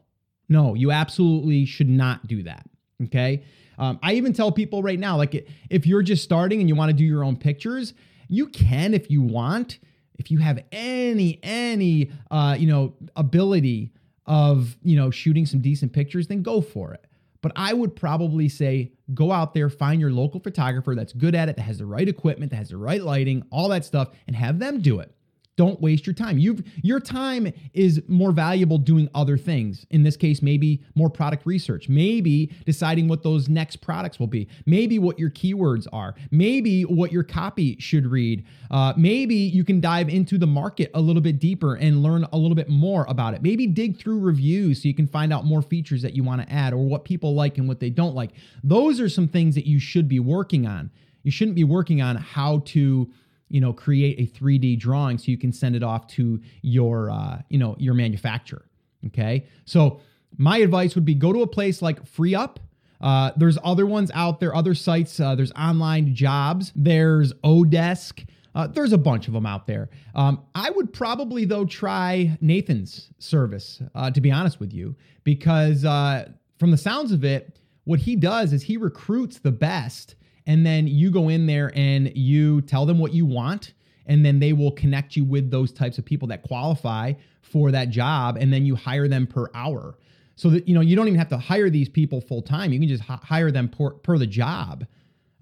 No, 0.50 0.74
you 0.74 0.92
absolutely 0.92 1.66
should 1.66 1.90
not 1.90 2.28
do 2.28 2.44
that. 2.44 2.68
Okay? 3.06 3.44
Um, 3.78 4.00
I 4.04 4.14
even 4.14 4.34
tell 4.34 4.52
people 4.52 4.84
right 4.84 5.00
now 5.00 5.18
like 5.18 5.48
if 5.70 5.86
you're 5.86 6.04
just 6.04 6.24
starting 6.24 6.60
and 6.60 6.70
you 6.70 6.76
want 6.76 6.90
to 6.90 6.94
do 6.94 7.04
your 7.04 7.24
own 7.24 7.38
pictures, 7.38 7.94
you 8.28 8.48
can 8.48 8.94
if 8.94 9.10
you 9.10 9.22
want. 9.22 9.80
If 10.20 10.30
you 10.30 10.38
have 10.40 10.64
any 10.72 11.40
any 11.44 12.12
uh, 12.30 12.56
you 12.58 12.68
know 12.68 12.94
ability 13.16 13.92
of, 14.26 14.78
you 14.84 14.96
know, 14.96 15.12
shooting 15.12 15.46
some 15.46 15.62
decent 15.62 15.94
pictures, 15.94 16.28
then 16.28 16.42
go 16.42 16.62
for 16.62 16.94
it. 16.94 17.06
But 17.42 17.52
I 17.56 17.74
would 17.74 17.96
probably 17.96 18.48
say 18.48 18.94
go 19.14 19.32
out 19.32 19.54
there, 19.54 19.70
find 19.70 20.00
your 20.00 20.12
local 20.12 20.40
photographer 20.40 20.96
that's 20.96 21.12
good 21.12 21.36
at 21.36 21.50
it, 21.50 21.58
that 21.58 21.64
has 21.64 21.80
the 21.80 21.86
right 21.86 22.08
equipment, 22.08 22.52
that 22.52 22.58
has 22.58 22.70
the 22.70 22.78
right 22.78 23.02
lighting, 23.02 23.44
all 23.52 23.70
that 23.70 23.84
stuff, 23.84 24.10
and 24.28 24.36
have 24.36 24.60
them 24.60 24.82
do 24.82 25.00
it. 25.00 25.14
Don't 25.56 25.80
waste 25.80 26.08
your 26.08 26.16
time. 26.16 26.40
You've 26.40 26.64
your 26.82 27.00
time 27.00 27.54
is 27.74 28.02
more 28.08 28.32
valuable 28.32 28.80
doing 28.80 29.08
other 29.14 29.38
things. 29.38 29.86
In 29.92 30.02
this 30.02 30.18
case, 30.18 30.42
maybe 30.42 30.84
more 30.96 31.12
product 31.12 31.46
research, 31.46 31.88
maybe 31.88 32.52
deciding 32.66 33.08
what 33.08 33.22
those 33.22 33.48
next 33.48 33.78
products 33.78 34.20
will 34.20 34.28
be, 34.28 34.48
maybe 34.66 34.98
what 34.98 35.20
your 35.20 35.30
keywords 35.30 35.86
are, 35.94 36.16
maybe 36.32 36.84
what 36.84 37.12
your 37.12 37.24
copy 37.24 37.78
should 37.80 38.08
read. 38.08 38.46
Uh, 38.72 38.94
maybe 38.98 39.36
you 39.36 39.64
can 39.64 39.80
dive 39.80 40.10
into 40.10 40.40
the 40.40 40.48
market 40.48 40.90
a 40.96 41.02
little 41.02 41.22
bit 41.22 41.40
deeper 41.40 41.76
and 41.76 42.02
learn 42.02 42.26
a 42.34 42.38
little 42.38 42.56
bit 42.56 42.70
more 42.70 43.06
about 43.08 43.36
it. 43.36 43.44
Maybe 43.44 43.68
dig 43.68 44.00
through 44.00 44.22
reviews 44.22 44.82
so 44.82 44.88
you 44.88 44.96
can 44.96 45.08
find 45.08 45.32
out 45.32 45.46
more 45.46 45.62
features 45.62 46.02
that 46.02 46.16
you 46.16 46.24
want 46.24 46.42
to 46.42 46.52
add 46.52 46.74
or 46.74 46.84
what 46.84 47.06
people 47.06 47.36
like 47.36 47.60
and 47.60 47.68
what 47.68 47.80
they 47.80 47.92
don't 47.92 48.16
like. 48.16 48.32
Those 48.64 49.00
are 49.00 49.10
some 49.10 49.28
things 49.28 49.54
that 49.54 49.68
you 49.68 49.80
should 49.80 50.08
be 50.10 50.20
working 50.20 50.66
on. 50.66 50.90
You 51.22 51.32
shouldn't 51.32 51.56
be 51.56 51.64
working 51.64 52.02
on 52.02 52.18
how 52.18 52.60
to 52.66 53.12
you 53.54 53.62
know 53.62 53.72
create 53.72 54.20
a 54.20 54.38
3d 54.38 54.80
drawing 54.80 55.18
so 55.18 55.26
you 55.32 55.38
can 55.38 55.54
send 55.54 55.76
it 55.76 55.84
off 55.84 56.08
to 56.08 56.42
your 56.64 57.10
uh, 57.12 57.40
you 57.50 57.58
know 57.58 57.76
your 57.78 57.94
manufacturer 57.94 58.66
okay 59.06 59.46
so 59.64 60.02
my 60.38 60.58
advice 60.58 60.96
would 60.96 61.06
be 61.06 61.14
go 61.14 61.32
to 61.32 61.44
a 61.44 61.48
place 61.48 61.82
like 61.82 62.04
FreeUp 62.04 62.58
uh, 63.00 63.32
there's 63.38 63.58
other 63.64 63.86
ones 63.86 64.10
out 64.14 64.40
there 64.40 64.56
other 64.56 64.74
sites 64.74 65.20
uh, 65.20 65.36
there's 65.36 65.52
online 65.54 66.16
jobs 66.16 66.74
there's 66.76 67.32
odesk 67.46 68.26
uh, 68.56 68.68
there's 68.68 68.94
a 68.94 69.00
bunch 69.00 69.28
of 69.28 69.34
them 69.34 69.48
out 69.48 69.66
there. 69.66 69.90
Um, 70.14 70.44
I 70.54 70.70
would 70.70 70.94
probably, 70.94 71.44
though, 71.44 71.66
try 71.66 72.38
Nathan's 72.40 73.10
service, 73.18 73.82
uh, 73.96 74.12
to 74.12 74.22
be 74.22 74.30
honest 74.30 74.60
with 74.60 74.72
you, 74.72 74.96
because 75.24 75.84
uh, 75.84 76.30
from 76.60 76.70
the 76.70 76.78
sounds 76.78 77.12
of 77.12 77.26
it, 77.26 77.58
what 77.86 78.02
he 78.02 78.16
does 78.16 78.54
is 78.54 78.62
he 78.62 78.78
recruits 78.78 79.40
the 79.40 79.52
best 79.52 80.14
and 80.46 80.66
then 80.66 80.88
you 80.88 81.12
go 81.12 81.30
in 81.30 81.46
there 81.46 81.72
and 81.76 82.16
you 82.16 82.62
tell 82.62 82.86
them 82.86 83.00
what 83.00 83.14
you 83.14 83.26
want 83.26 83.74
and 84.06 84.26
then 84.26 84.40
they 84.40 84.52
will 84.52 84.72
connect 84.72 85.16
you 85.16 85.24
with 85.24 85.50
those 85.50 85.72
types 85.72 85.98
of 85.98 86.06
people 86.06 86.28
that 86.28 86.44
qualify 86.44 87.14
for 87.42 87.72
that 87.72 87.90
job 87.90 88.38
and 88.38 88.52
then 88.52 88.66
you 88.66 88.76
hire 88.76 89.08
them 89.08 89.26
per 89.26 89.50
hour. 89.54 89.98
So 90.36 90.50
that 90.50 90.68
you 90.68 90.74
know 90.74 90.82
you 90.82 90.96
don't 90.96 91.08
even 91.08 91.20
have 91.20 91.30
to 91.30 91.38
hire 91.38 91.70
these 91.70 91.88
people 91.88 92.20
full 92.20 92.42
time 92.42 92.74
you 92.74 92.80
can 92.80 92.90
just 92.90 93.04
hire 93.04 93.52
them 93.52 93.70
per, 93.70 93.92
per 93.92 94.18
the 94.18 94.28
job 94.28 94.86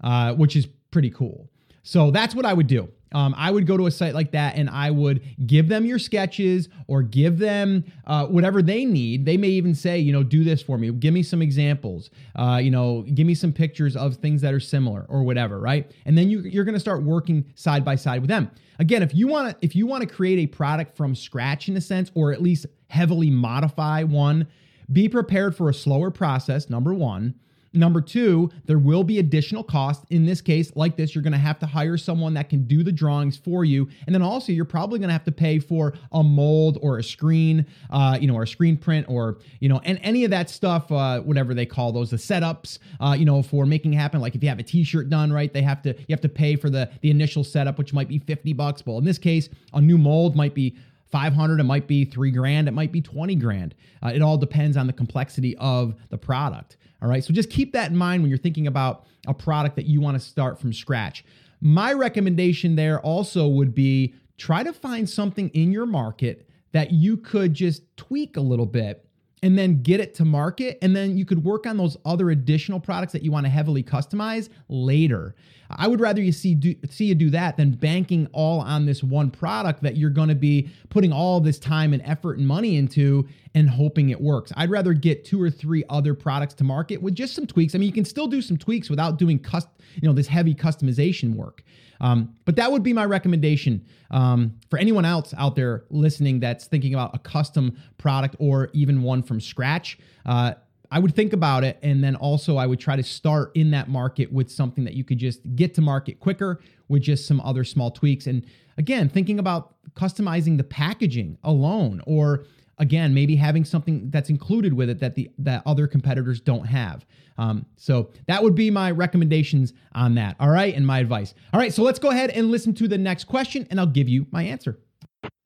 uh, 0.02 0.34
which 0.34 0.54
is 0.54 0.66
pretty 0.90 1.10
cool. 1.10 1.48
So 1.82 2.10
that's 2.10 2.34
what 2.34 2.44
i 2.44 2.52
would 2.52 2.66
do 2.66 2.88
um, 3.12 3.34
I 3.36 3.50
would 3.50 3.66
go 3.66 3.76
to 3.76 3.86
a 3.86 3.90
site 3.90 4.14
like 4.14 4.32
that 4.32 4.56
and 4.56 4.68
I 4.70 4.90
would 4.90 5.22
give 5.46 5.68
them 5.68 5.84
your 5.84 5.98
sketches 5.98 6.68
or 6.86 7.02
give 7.02 7.38
them 7.38 7.84
uh, 8.06 8.26
whatever 8.26 8.62
they 8.62 8.84
need. 8.84 9.24
They 9.24 9.36
may 9.36 9.48
even 9.48 9.74
say, 9.74 9.98
you 9.98 10.12
know, 10.12 10.22
do 10.22 10.44
this 10.44 10.62
for 10.62 10.78
me. 10.78 10.90
Give 10.92 11.14
me 11.14 11.22
some 11.22 11.42
examples. 11.42 12.10
Uh, 12.36 12.60
you 12.62 12.70
know, 12.70 13.02
give 13.14 13.26
me 13.26 13.34
some 13.34 13.52
pictures 13.52 13.96
of 13.96 14.16
things 14.16 14.40
that 14.42 14.54
are 14.54 14.60
similar 14.60 15.06
or 15.08 15.22
whatever, 15.22 15.58
right? 15.58 15.90
And 16.04 16.16
then 16.16 16.30
you, 16.30 16.40
you're 16.40 16.64
going 16.64 16.74
to 16.74 16.80
start 16.80 17.02
working 17.02 17.44
side 17.54 17.84
by 17.84 17.96
side 17.96 18.20
with 18.20 18.30
them. 18.30 18.50
Again, 18.78 19.02
if 19.02 19.14
you 19.14 19.28
want 19.28 19.50
to, 19.50 19.64
if 19.64 19.76
you 19.76 19.86
want 19.86 20.08
to 20.08 20.12
create 20.12 20.38
a 20.38 20.46
product 20.46 20.96
from 20.96 21.14
scratch 21.14 21.68
in 21.68 21.76
a 21.76 21.80
sense, 21.80 22.10
or 22.14 22.32
at 22.32 22.42
least 22.42 22.66
heavily 22.88 23.30
modify 23.30 24.02
one, 24.02 24.46
be 24.90 25.08
prepared 25.08 25.56
for 25.56 25.68
a 25.68 25.74
slower 25.74 26.10
process. 26.10 26.68
Number 26.68 26.92
one. 26.92 27.34
Number 27.74 28.02
two, 28.02 28.50
there 28.66 28.78
will 28.78 29.02
be 29.02 29.18
additional 29.18 29.64
cost. 29.64 30.04
In 30.10 30.26
this 30.26 30.42
case, 30.42 30.72
like 30.76 30.96
this, 30.96 31.14
you're 31.14 31.22
going 31.22 31.32
to 31.32 31.38
have 31.38 31.58
to 31.60 31.66
hire 31.66 31.96
someone 31.96 32.34
that 32.34 32.50
can 32.50 32.64
do 32.64 32.82
the 32.82 32.92
drawings 32.92 33.36
for 33.36 33.64
you. 33.64 33.88
And 34.06 34.14
then 34.14 34.20
also, 34.20 34.52
you're 34.52 34.66
probably 34.66 34.98
going 34.98 35.08
to 35.08 35.14
have 35.14 35.24
to 35.24 35.32
pay 35.32 35.58
for 35.58 35.94
a 36.12 36.22
mold 36.22 36.78
or 36.82 36.98
a 36.98 37.02
screen, 37.02 37.66
uh, 37.88 38.18
you 38.20 38.26
know, 38.26 38.34
or 38.34 38.42
a 38.42 38.46
screen 38.46 38.76
print 38.76 39.06
or, 39.08 39.38
you 39.60 39.70
know, 39.70 39.80
and 39.84 39.98
any 40.02 40.24
of 40.24 40.30
that 40.30 40.50
stuff, 40.50 40.92
uh, 40.92 41.20
whatever 41.20 41.54
they 41.54 41.64
call 41.64 41.92
those, 41.92 42.10
the 42.10 42.16
setups, 42.16 42.78
uh, 43.00 43.16
you 43.18 43.24
know, 43.24 43.42
for 43.42 43.64
making 43.64 43.94
happen. 43.94 44.20
Like 44.20 44.34
if 44.34 44.42
you 44.42 44.50
have 44.50 44.58
a 44.58 44.64
t-shirt 44.64 45.08
done, 45.08 45.32
right, 45.32 45.52
they 45.52 45.62
have 45.62 45.80
to, 45.82 45.94
you 45.94 46.06
have 46.10 46.20
to 46.20 46.28
pay 46.28 46.56
for 46.56 46.68
the, 46.68 46.90
the 47.00 47.10
initial 47.10 47.42
setup, 47.42 47.78
which 47.78 47.94
might 47.94 48.08
be 48.08 48.18
50 48.18 48.52
bucks. 48.52 48.84
Well, 48.84 48.98
in 48.98 49.04
this 49.04 49.18
case, 49.18 49.48
a 49.72 49.80
new 49.80 49.96
mold 49.96 50.36
might 50.36 50.54
be 50.54 50.76
500 51.12 51.60
it 51.60 51.64
might 51.64 51.86
be 51.86 52.06
3 52.06 52.30
grand 52.30 52.68
it 52.68 52.70
might 52.70 52.90
be 52.90 53.02
20 53.02 53.34
grand 53.34 53.74
uh, 54.02 54.12
it 54.14 54.22
all 54.22 54.38
depends 54.38 54.78
on 54.78 54.86
the 54.86 54.94
complexity 54.94 55.54
of 55.58 55.94
the 56.08 56.16
product 56.16 56.78
all 57.02 57.08
right. 57.08 57.24
So 57.24 57.32
just 57.32 57.50
keep 57.50 57.72
that 57.72 57.90
in 57.90 57.96
mind 57.96 58.22
when 58.22 58.30
you're 58.30 58.38
thinking 58.38 58.68
about 58.68 59.06
a 59.26 59.34
product 59.34 59.76
that 59.76 59.86
you 59.86 60.00
want 60.00 60.14
to 60.14 60.20
start 60.20 60.60
from 60.60 60.72
scratch. 60.72 61.24
My 61.60 61.92
recommendation 61.92 62.76
there 62.76 63.00
also 63.00 63.48
would 63.48 63.74
be 63.74 64.14
try 64.38 64.62
to 64.62 64.72
find 64.72 65.08
something 65.08 65.48
in 65.50 65.72
your 65.72 65.86
market 65.86 66.48
that 66.72 66.92
you 66.92 67.16
could 67.16 67.54
just 67.54 67.82
tweak 67.96 68.36
a 68.36 68.40
little 68.40 68.66
bit 68.66 69.06
and 69.42 69.58
then 69.58 69.82
get 69.82 70.00
it 70.00 70.14
to 70.14 70.24
market. 70.24 70.78
And 70.82 70.94
then 70.94 71.18
you 71.18 71.24
could 71.24 71.44
work 71.44 71.66
on 71.66 71.76
those 71.76 71.96
other 72.04 72.30
additional 72.30 72.78
products 72.78 73.12
that 73.12 73.22
you 73.22 73.32
want 73.32 73.44
to 73.44 73.50
heavily 73.50 73.82
customize 73.82 74.48
later. 74.68 75.34
I 75.70 75.88
would 75.88 76.00
rather 76.00 76.20
you 76.20 76.32
see 76.32 76.54
do, 76.54 76.74
see 76.88 77.06
you 77.06 77.14
do 77.14 77.30
that 77.30 77.56
than 77.56 77.72
banking 77.72 78.28
all 78.32 78.60
on 78.60 78.86
this 78.86 79.02
one 79.02 79.30
product 79.30 79.82
that 79.82 79.96
you're 79.96 80.10
going 80.10 80.28
to 80.28 80.34
be 80.34 80.68
putting 80.90 81.12
all 81.12 81.40
this 81.40 81.58
time 81.58 81.92
and 81.92 82.02
effort 82.04 82.38
and 82.38 82.46
money 82.46 82.76
into 82.76 83.26
and 83.54 83.68
hoping 83.68 84.10
it 84.10 84.20
works. 84.20 84.52
I'd 84.56 84.70
rather 84.70 84.92
get 84.92 85.24
two 85.24 85.40
or 85.40 85.50
three 85.50 85.82
other 85.88 86.14
products 86.14 86.54
to 86.54 86.64
market 86.64 87.02
with 87.02 87.14
just 87.14 87.34
some 87.34 87.46
tweaks. 87.46 87.74
I 87.74 87.78
mean, 87.78 87.86
you 87.86 87.92
can 87.92 88.04
still 88.04 88.26
do 88.26 88.42
some 88.42 88.56
tweaks 88.56 88.90
without 88.90 89.18
doing 89.18 89.38
cust- 89.38 89.68
you 89.94 90.08
know, 90.08 90.14
this 90.14 90.26
heavy 90.26 90.54
customization 90.54 91.34
work. 91.34 91.62
Um, 92.02 92.34
but 92.44 92.56
that 92.56 92.70
would 92.70 92.82
be 92.82 92.92
my 92.92 93.06
recommendation 93.06 93.86
um, 94.10 94.58
for 94.68 94.78
anyone 94.78 95.06
else 95.06 95.32
out 95.38 95.56
there 95.56 95.84
listening 95.88 96.40
that's 96.40 96.66
thinking 96.66 96.92
about 96.92 97.14
a 97.14 97.18
custom 97.18 97.78
product 97.96 98.36
or 98.38 98.68
even 98.74 99.02
one 99.02 99.22
from 99.22 99.40
scratch. 99.40 99.98
Uh, 100.26 100.54
I 100.90 100.98
would 100.98 101.14
think 101.14 101.32
about 101.32 101.64
it. 101.64 101.78
And 101.82 102.04
then 102.04 102.16
also, 102.16 102.58
I 102.58 102.66
would 102.66 102.78
try 102.78 102.96
to 102.96 103.02
start 103.02 103.52
in 103.54 103.70
that 103.70 103.88
market 103.88 104.30
with 104.30 104.50
something 104.50 104.84
that 104.84 104.92
you 104.92 105.04
could 105.04 105.18
just 105.18 105.40
get 105.56 105.72
to 105.74 105.80
market 105.80 106.20
quicker 106.20 106.60
with 106.88 107.02
just 107.02 107.26
some 107.26 107.40
other 107.40 107.64
small 107.64 107.90
tweaks. 107.90 108.26
And 108.26 108.44
again, 108.76 109.08
thinking 109.08 109.38
about 109.38 109.74
customizing 109.94 110.58
the 110.58 110.64
packaging 110.64 111.38
alone, 111.42 112.02
or 112.06 112.44
again, 112.82 113.14
maybe 113.14 113.36
having 113.36 113.64
something 113.64 114.10
that's 114.10 114.28
included 114.28 114.74
with 114.74 114.90
it 114.90 114.98
that 114.98 115.14
the 115.14 115.30
that 115.38 115.62
other 115.64 115.86
competitors 115.86 116.40
don't 116.40 116.66
have. 116.66 117.06
Um, 117.38 117.64
so 117.76 118.10
that 118.26 118.42
would 118.42 118.56
be 118.56 118.70
my 118.70 118.90
recommendations 118.90 119.72
on 119.94 120.16
that. 120.16 120.36
All 120.38 120.50
right, 120.50 120.74
and 120.74 120.86
my 120.86 120.98
advice. 120.98 121.32
All 121.54 121.60
right, 121.60 121.72
so 121.72 121.82
let's 121.82 122.00
go 122.00 122.10
ahead 122.10 122.30
and 122.30 122.50
listen 122.50 122.74
to 122.74 122.88
the 122.88 122.98
next 122.98 123.24
question, 123.24 123.66
and 123.70 123.78
I'll 123.80 123.86
give 123.86 124.08
you 124.08 124.26
my 124.32 124.42
answer. 124.42 124.78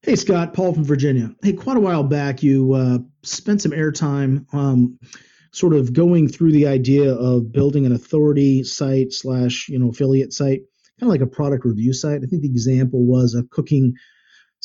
Hey 0.03 0.17
Scott, 0.17 0.55
Paul 0.55 0.73
from 0.73 0.85
Virginia. 0.85 1.31
Hey, 1.43 1.53
quite 1.53 1.77
a 1.77 1.81
while 1.81 2.03
back, 2.03 2.43
you 2.43 2.73
uh, 2.73 2.99
spent 3.23 3.61
some 3.61 3.73
airtime 3.73 4.47
um, 4.55 4.99
sort 5.53 5.75
of 5.75 5.93
going 5.93 6.29
through 6.29 6.53
the 6.53 6.67
idea 6.67 7.13
of 7.13 7.53
building 7.53 7.85
an 7.85 7.93
authority 7.93 8.63
site 8.63 9.13
slash 9.13 9.69
you 9.69 9.79
know 9.79 9.91
affiliate 9.91 10.33
site, 10.33 10.63
kind 10.99 11.03
of 11.03 11.09
like 11.09 11.21
a 11.21 11.27
product 11.27 11.67
review 11.67 11.93
site. 11.93 12.23
I 12.23 12.27
think 12.27 12.43
the 12.43 12.49
example 12.49 13.05
was 13.05 13.35
a 13.35 13.43
cooking 13.51 13.95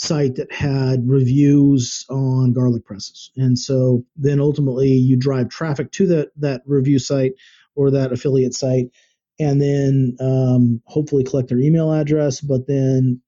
site 0.02 0.36
that 0.36 0.52
had 0.52 1.08
reviews 1.08 2.06
on 2.10 2.54
garlic 2.54 2.86
presses, 2.86 3.32
and 3.38 3.58
so 3.58 4.04
then 4.16 4.40
ultimately 4.40 4.90
you 4.90 5.16
drive 5.16 5.50
traffic 5.50 5.92
to 5.92 6.08
that 6.08 6.32
that 6.38 6.62
review 6.66 7.00
site 7.00 7.34
or 7.76 7.92
that 7.92 8.12
affiliate 8.12 8.54
site, 8.54 8.90
and 9.40 9.62
then 9.62 10.16
um, 10.20 10.82
hopefully 10.86 11.24
collect 11.24 11.50
their 11.50 11.60
email 11.60 11.94
address, 11.94 12.42
but 12.42 12.68
then 12.68 13.22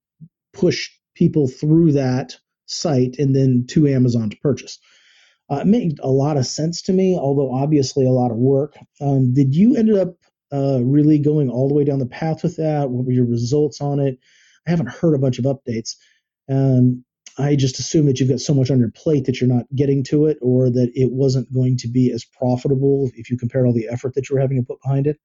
push 0.51 0.89
people 1.15 1.47
through 1.47 1.91
that 1.91 2.35
site 2.65 3.17
and 3.19 3.35
then 3.35 3.65
to 3.67 3.87
Amazon 3.87 4.29
to 4.29 4.37
purchase. 4.37 4.79
Uh, 5.51 5.57
it 5.57 5.67
made 5.67 5.99
a 6.01 6.09
lot 6.09 6.37
of 6.37 6.45
sense 6.45 6.81
to 6.81 6.93
me, 6.93 7.15
although 7.15 7.53
obviously 7.53 8.05
a 8.05 8.11
lot 8.11 8.31
of 8.31 8.37
work. 8.37 8.75
Um, 9.01 9.33
did 9.33 9.53
you 9.53 9.75
end 9.75 9.93
up 9.93 10.15
uh, 10.51 10.79
really 10.81 11.19
going 11.19 11.49
all 11.49 11.67
the 11.67 11.75
way 11.75 11.83
down 11.83 11.99
the 11.99 12.05
path 12.05 12.43
with 12.43 12.57
that? 12.57 12.89
What 12.89 13.05
were 13.05 13.11
your 13.11 13.25
results 13.25 13.81
on 13.81 13.99
it? 13.99 14.17
I 14.65 14.71
haven't 14.71 14.89
heard 14.89 15.13
a 15.13 15.19
bunch 15.19 15.39
of 15.39 15.45
updates. 15.45 15.95
Um, 16.49 17.05
I 17.37 17.55
just 17.55 17.79
assume 17.79 18.05
that 18.05 18.19
you've 18.19 18.29
got 18.29 18.41
so 18.41 18.53
much 18.53 18.69
on 18.69 18.79
your 18.79 18.91
plate 18.91 19.25
that 19.25 19.41
you're 19.41 19.49
not 19.49 19.65
getting 19.75 20.03
to 20.05 20.27
it, 20.27 20.37
or 20.41 20.69
that 20.69 20.91
it 20.93 21.11
wasn't 21.11 21.51
going 21.51 21.77
to 21.77 21.87
be 21.87 22.11
as 22.11 22.25
profitable 22.25 23.09
if 23.15 23.29
you 23.29 23.37
compared 23.37 23.65
all 23.65 23.73
the 23.73 23.87
effort 23.89 24.13
that 24.13 24.29
you 24.29 24.35
were 24.35 24.41
having 24.41 24.57
to 24.57 24.67
put 24.67 24.81
behind 24.81 25.07
it, 25.07 25.19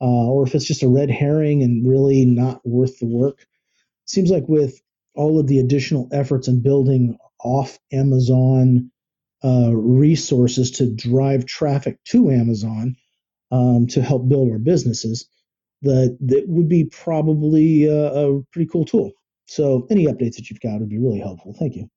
uh, 0.00 0.04
or 0.04 0.46
if 0.46 0.54
it's 0.54 0.66
just 0.66 0.82
a 0.82 0.88
red 0.88 1.10
herring 1.10 1.62
and 1.62 1.88
really 1.88 2.24
not 2.24 2.60
worth 2.64 2.98
the 2.98 3.06
work. 3.06 3.46
Seems 4.04 4.30
like 4.30 4.48
with 4.48 4.80
all 5.14 5.40
of 5.40 5.48
the 5.48 5.58
additional 5.58 6.08
efforts 6.12 6.46
in 6.46 6.62
building 6.62 7.18
off 7.42 7.78
Amazon 7.92 8.90
uh, 9.44 9.70
resources 9.74 10.70
to 10.72 10.94
drive 10.94 11.46
traffic 11.46 12.02
to 12.04 12.30
Amazon 12.30 12.96
um, 13.50 13.86
to 13.88 14.02
help 14.02 14.28
build 14.28 14.50
our 14.50 14.58
businesses, 14.58 15.28
that 15.82 16.16
that 16.20 16.44
would 16.48 16.68
be 16.68 16.84
probably 16.84 17.86
a 17.86 18.40
pretty 18.52 18.68
cool 18.70 18.84
tool. 18.84 19.12
So 19.46 19.86
any 19.90 20.06
updates 20.06 20.36
that 20.36 20.50
you've 20.50 20.60
got 20.60 20.80
would 20.80 20.88
be 20.88 20.98
really 20.98 21.20
helpful. 21.20 21.54
Thank 21.58 21.76
you. 21.76 21.88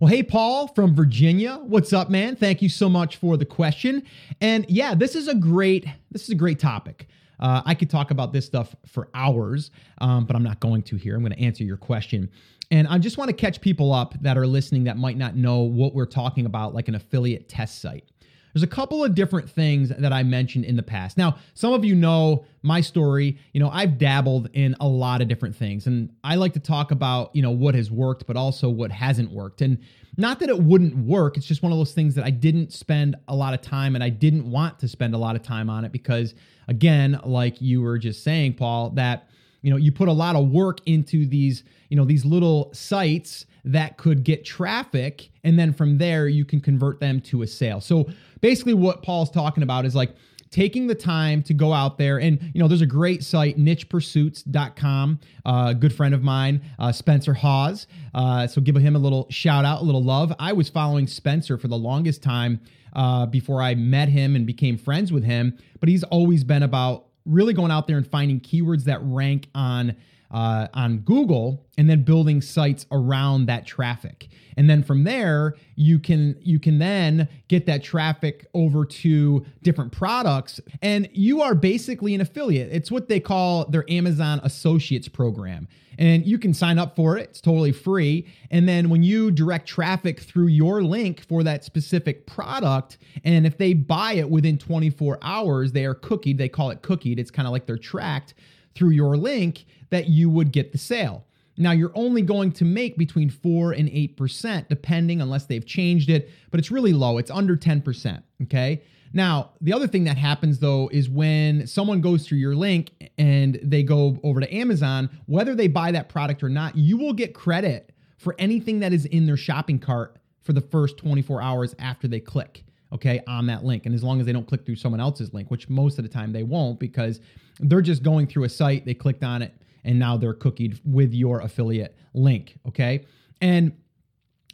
Well, 0.00 0.08
hey, 0.08 0.22
Paul 0.22 0.68
from 0.68 0.94
Virginia. 0.94 1.60
What's 1.62 1.92
up, 1.92 2.10
man? 2.10 2.34
Thank 2.36 2.60
you 2.60 2.68
so 2.68 2.88
much 2.88 3.16
for 3.16 3.36
the 3.36 3.44
question. 3.44 4.02
And 4.40 4.66
yeah, 4.68 4.94
this 4.94 5.14
is 5.14 5.28
a 5.28 5.34
great 5.34 5.86
this 6.10 6.24
is 6.24 6.30
a 6.30 6.34
great 6.34 6.58
topic. 6.58 7.08
Uh, 7.38 7.62
I 7.64 7.74
could 7.74 7.90
talk 7.90 8.10
about 8.10 8.32
this 8.32 8.46
stuff 8.46 8.74
for 8.86 9.08
hours, 9.14 9.70
um, 9.98 10.26
but 10.26 10.36
I'm 10.36 10.44
not 10.44 10.60
going 10.60 10.82
to 10.84 10.96
here. 10.96 11.16
I'm 11.16 11.22
going 11.22 11.32
to 11.32 11.40
answer 11.40 11.64
your 11.64 11.76
question. 11.76 12.30
And 12.70 12.86
I 12.88 12.98
just 12.98 13.18
want 13.18 13.28
to 13.28 13.36
catch 13.36 13.60
people 13.60 13.92
up 13.92 14.14
that 14.22 14.38
are 14.38 14.46
listening 14.46 14.84
that 14.84 14.96
might 14.96 15.18
not 15.18 15.36
know 15.36 15.60
what 15.60 15.94
we're 15.94 16.06
talking 16.06 16.46
about, 16.46 16.74
like 16.74 16.88
an 16.88 16.94
affiliate 16.94 17.48
test 17.48 17.82
site. 17.82 18.08
There's 18.52 18.62
a 18.62 18.68
couple 18.68 19.02
of 19.02 19.14
different 19.14 19.48
things 19.48 19.88
that 19.88 20.12
I 20.12 20.22
mentioned 20.22 20.64
in 20.64 20.76
the 20.76 20.82
past. 20.82 21.16
Now, 21.16 21.36
some 21.54 21.72
of 21.72 21.84
you 21.84 21.94
know 21.94 22.44
my 22.62 22.80
story. 22.80 23.38
You 23.52 23.60
know, 23.60 23.70
I've 23.70 23.98
dabbled 23.98 24.50
in 24.52 24.76
a 24.80 24.86
lot 24.86 25.22
of 25.22 25.28
different 25.28 25.56
things, 25.56 25.86
and 25.86 26.10
I 26.22 26.36
like 26.36 26.52
to 26.54 26.60
talk 26.60 26.90
about, 26.90 27.34
you 27.34 27.42
know, 27.42 27.50
what 27.50 27.74
has 27.74 27.90
worked, 27.90 28.26
but 28.26 28.36
also 28.36 28.68
what 28.68 28.90
hasn't 28.90 29.30
worked. 29.30 29.62
And 29.62 29.78
not 30.16 30.40
that 30.40 30.50
it 30.50 30.62
wouldn't 30.62 30.96
work, 30.96 31.36
it's 31.36 31.46
just 31.46 31.62
one 31.62 31.72
of 31.72 31.78
those 31.78 31.92
things 31.92 32.14
that 32.16 32.24
I 32.24 32.30
didn't 32.30 32.72
spend 32.72 33.16
a 33.28 33.34
lot 33.34 33.54
of 33.54 33.62
time 33.62 33.94
and 33.94 34.04
I 34.04 34.10
didn't 34.10 34.50
want 34.50 34.78
to 34.80 34.88
spend 34.88 35.14
a 35.14 35.18
lot 35.18 35.36
of 35.36 35.42
time 35.42 35.70
on 35.70 35.84
it 35.84 35.92
because, 35.92 36.34
again, 36.68 37.18
like 37.24 37.60
you 37.62 37.80
were 37.80 37.98
just 37.98 38.22
saying, 38.22 38.54
Paul, 38.54 38.90
that 38.90 39.28
you 39.62 39.70
know 39.70 39.76
you 39.76 39.90
put 39.90 40.08
a 40.08 40.12
lot 40.12 40.36
of 40.36 40.48
work 40.48 40.78
into 40.86 41.26
these 41.26 41.64
you 41.88 41.96
know 41.96 42.04
these 42.04 42.24
little 42.24 42.70
sites 42.74 43.46
that 43.64 43.96
could 43.96 44.24
get 44.24 44.44
traffic 44.44 45.30
and 45.44 45.58
then 45.58 45.72
from 45.72 45.98
there 45.98 46.28
you 46.28 46.44
can 46.44 46.60
convert 46.60 47.00
them 47.00 47.20
to 47.20 47.42
a 47.42 47.46
sale. 47.46 47.80
So 47.80 48.08
basically 48.40 48.74
what 48.74 49.02
paul's 49.02 49.30
talking 49.30 49.62
about 49.62 49.84
is 49.84 49.94
like 49.94 50.14
taking 50.50 50.86
the 50.86 50.94
time 50.94 51.42
to 51.42 51.54
go 51.54 51.72
out 51.72 51.96
there 51.96 52.18
and 52.18 52.40
you 52.52 52.60
know 52.60 52.68
there's 52.68 52.82
a 52.82 52.86
great 52.86 53.24
site 53.24 53.56
nichepursuits.com 53.56 55.20
uh, 55.46 55.66
a 55.68 55.74
good 55.74 55.94
friend 55.94 56.14
of 56.14 56.22
mine 56.22 56.60
uh, 56.78 56.92
spencer 56.92 57.34
haws. 57.34 57.86
Uh, 58.14 58.46
so 58.46 58.60
give 58.60 58.76
him 58.76 58.96
a 58.96 58.98
little 58.98 59.26
shout 59.30 59.64
out 59.64 59.80
a 59.80 59.84
little 59.84 60.02
love. 60.02 60.32
I 60.38 60.52
was 60.52 60.68
following 60.68 61.06
spencer 61.06 61.56
for 61.56 61.68
the 61.68 61.78
longest 61.78 62.22
time 62.22 62.60
uh, 62.94 63.24
before 63.26 63.62
i 63.62 63.74
met 63.74 64.08
him 64.08 64.36
and 64.36 64.46
became 64.46 64.76
friends 64.76 65.12
with 65.12 65.24
him 65.24 65.56
but 65.80 65.88
he's 65.88 66.04
always 66.04 66.44
been 66.44 66.62
about 66.62 67.06
really 67.24 67.52
going 67.52 67.70
out 67.70 67.86
there 67.86 67.96
and 67.96 68.06
finding 68.06 68.40
keywords 68.40 68.84
that 68.84 69.00
rank 69.02 69.48
on 69.54 69.96
uh, 70.32 70.68
on 70.72 70.98
Google 70.98 71.66
and 71.76 71.88
then 71.88 72.02
building 72.02 72.40
sites 72.40 72.86
around 72.90 73.46
that 73.46 73.66
traffic. 73.66 74.28
And 74.56 74.68
then 74.68 74.82
from 74.82 75.04
there, 75.04 75.54
you 75.76 75.98
can 75.98 76.36
you 76.40 76.58
can 76.58 76.78
then 76.78 77.28
get 77.48 77.66
that 77.66 77.82
traffic 77.82 78.46
over 78.54 78.84
to 78.84 79.44
different 79.62 79.92
products 79.92 80.60
and 80.80 81.08
you 81.12 81.42
are 81.42 81.54
basically 81.54 82.14
an 82.14 82.20
affiliate. 82.20 82.70
It's 82.72 82.90
what 82.90 83.08
they 83.08 83.20
call 83.20 83.66
their 83.66 83.90
Amazon 83.90 84.40
Associates 84.42 85.08
program. 85.08 85.68
And 85.98 86.26
you 86.26 86.38
can 86.38 86.54
sign 86.54 86.78
up 86.78 86.96
for 86.96 87.18
it. 87.18 87.28
It's 87.30 87.40
totally 87.40 87.72
free. 87.72 88.26
And 88.50 88.66
then 88.66 88.88
when 88.88 89.02
you 89.02 89.30
direct 89.30 89.68
traffic 89.68 90.20
through 90.20 90.46
your 90.46 90.82
link 90.82 91.26
for 91.28 91.42
that 91.42 91.64
specific 91.64 92.26
product, 92.26 92.96
and 93.24 93.46
if 93.46 93.58
they 93.58 93.74
buy 93.74 94.14
it 94.14 94.30
within 94.30 94.56
24 94.56 95.18
hours, 95.20 95.72
they 95.72 95.84
are 95.84 95.94
cookied. 95.94 96.38
They 96.38 96.48
call 96.48 96.70
it 96.70 96.80
cookied. 96.80 97.18
It's 97.18 97.30
kind 97.30 97.46
of 97.46 97.52
like 97.52 97.66
they're 97.66 97.76
tracked 97.76 98.32
through 98.74 98.90
your 98.90 99.18
link 99.18 99.66
that 99.92 100.08
you 100.08 100.28
would 100.28 100.50
get 100.50 100.72
the 100.72 100.78
sale. 100.78 101.24
Now, 101.56 101.72
you're 101.72 101.92
only 101.94 102.22
going 102.22 102.52
to 102.52 102.64
make 102.64 102.96
between 102.96 103.28
4 103.28 103.72
and 103.72 103.88
8%, 103.88 104.68
depending 104.68 105.20
unless 105.20 105.44
they've 105.44 105.64
changed 105.64 106.08
it, 106.08 106.30
but 106.50 106.58
it's 106.58 106.70
really 106.70 106.94
low. 106.94 107.18
It's 107.18 107.30
under 107.30 107.56
10%. 107.56 108.22
Okay. 108.42 108.82
Now, 109.12 109.50
the 109.60 109.74
other 109.74 109.86
thing 109.86 110.04
that 110.04 110.16
happens 110.16 110.58
though 110.58 110.88
is 110.90 111.10
when 111.10 111.66
someone 111.66 112.00
goes 112.00 112.26
through 112.26 112.38
your 112.38 112.54
link 112.54 112.90
and 113.18 113.60
they 113.62 113.82
go 113.82 114.18
over 114.24 114.40
to 114.40 114.52
Amazon, 114.52 115.10
whether 115.26 115.54
they 115.54 115.68
buy 115.68 115.92
that 115.92 116.08
product 116.08 116.42
or 116.42 116.48
not, 116.48 116.74
you 116.76 116.96
will 116.96 117.12
get 117.12 117.34
credit 117.34 117.92
for 118.16 118.34
anything 118.38 118.80
that 118.80 118.94
is 118.94 119.04
in 119.04 119.26
their 119.26 119.36
shopping 119.36 119.78
cart 119.78 120.16
for 120.40 120.54
the 120.54 120.62
first 120.62 120.96
24 120.96 121.42
hours 121.42 121.74
after 121.78 122.08
they 122.08 122.20
click 122.20 122.64
okay, 122.92 123.22
on 123.26 123.46
that 123.46 123.64
link. 123.64 123.86
And 123.86 123.94
as 123.94 124.02
long 124.02 124.20
as 124.20 124.26
they 124.26 124.32
don't 124.32 124.46
click 124.46 124.64
through 124.64 124.76
someone 124.76 125.00
else's 125.00 125.32
link, 125.32 125.50
which 125.50 125.68
most 125.68 125.98
of 125.98 126.04
the 126.04 126.10
time 126.10 126.32
they 126.32 126.42
won't 126.42 126.78
because 126.78 127.20
they're 127.60 127.80
just 127.80 128.02
going 128.02 128.26
through 128.26 128.44
a 128.44 128.48
site, 128.48 128.84
they 128.84 128.94
clicked 128.94 129.24
on 129.24 129.42
it, 129.42 129.54
and 129.84 129.98
now 129.98 130.16
they're 130.16 130.34
cookied 130.34 130.80
with 130.84 131.12
your 131.12 131.40
affiliate 131.40 131.96
link, 132.14 132.58
okay? 132.66 133.04
And 133.40 133.72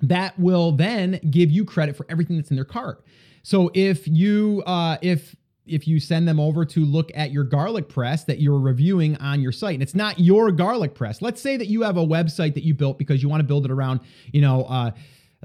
that 0.02 0.38
will 0.38 0.72
then 0.72 1.20
give 1.30 1.50
you 1.50 1.64
credit 1.64 1.96
for 1.96 2.06
everything 2.08 2.36
that's 2.36 2.50
in 2.50 2.56
their 2.56 2.64
cart. 2.64 3.04
So 3.42 3.70
if 3.74 4.06
you 4.06 4.62
uh, 4.66 4.98
if 5.02 5.34
if 5.66 5.86
you 5.86 6.00
send 6.00 6.26
them 6.26 6.40
over 6.40 6.64
to 6.64 6.84
look 6.84 7.10
at 7.14 7.30
your 7.30 7.44
garlic 7.44 7.88
press 7.88 8.24
that 8.24 8.40
you're 8.40 8.58
reviewing 8.58 9.16
on 9.16 9.40
your 9.40 9.52
site 9.52 9.74
and 9.74 9.82
it's 9.82 9.94
not 9.94 10.18
your 10.18 10.50
garlic 10.50 10.94
press 10.94 11.20
let's 11.20 11.42
say 11.42 11.58
that 11.58 11.66
you 11.66 11.82
have 11.82 11.98
a 11.98 12.04
website 12.04 12.54
that 12.54 12.64
you 12.64 12.72
built 12.72 12.98
because 12.98 13.22
you 13.22 13.28
want 13.28 13.40
to 13.40 13.44
build 13.44 13.66
it 13.66 13.70
around 13.70 14.00
you 14.32 14.40
know 14.40 14.64
uh, 14.64 14.90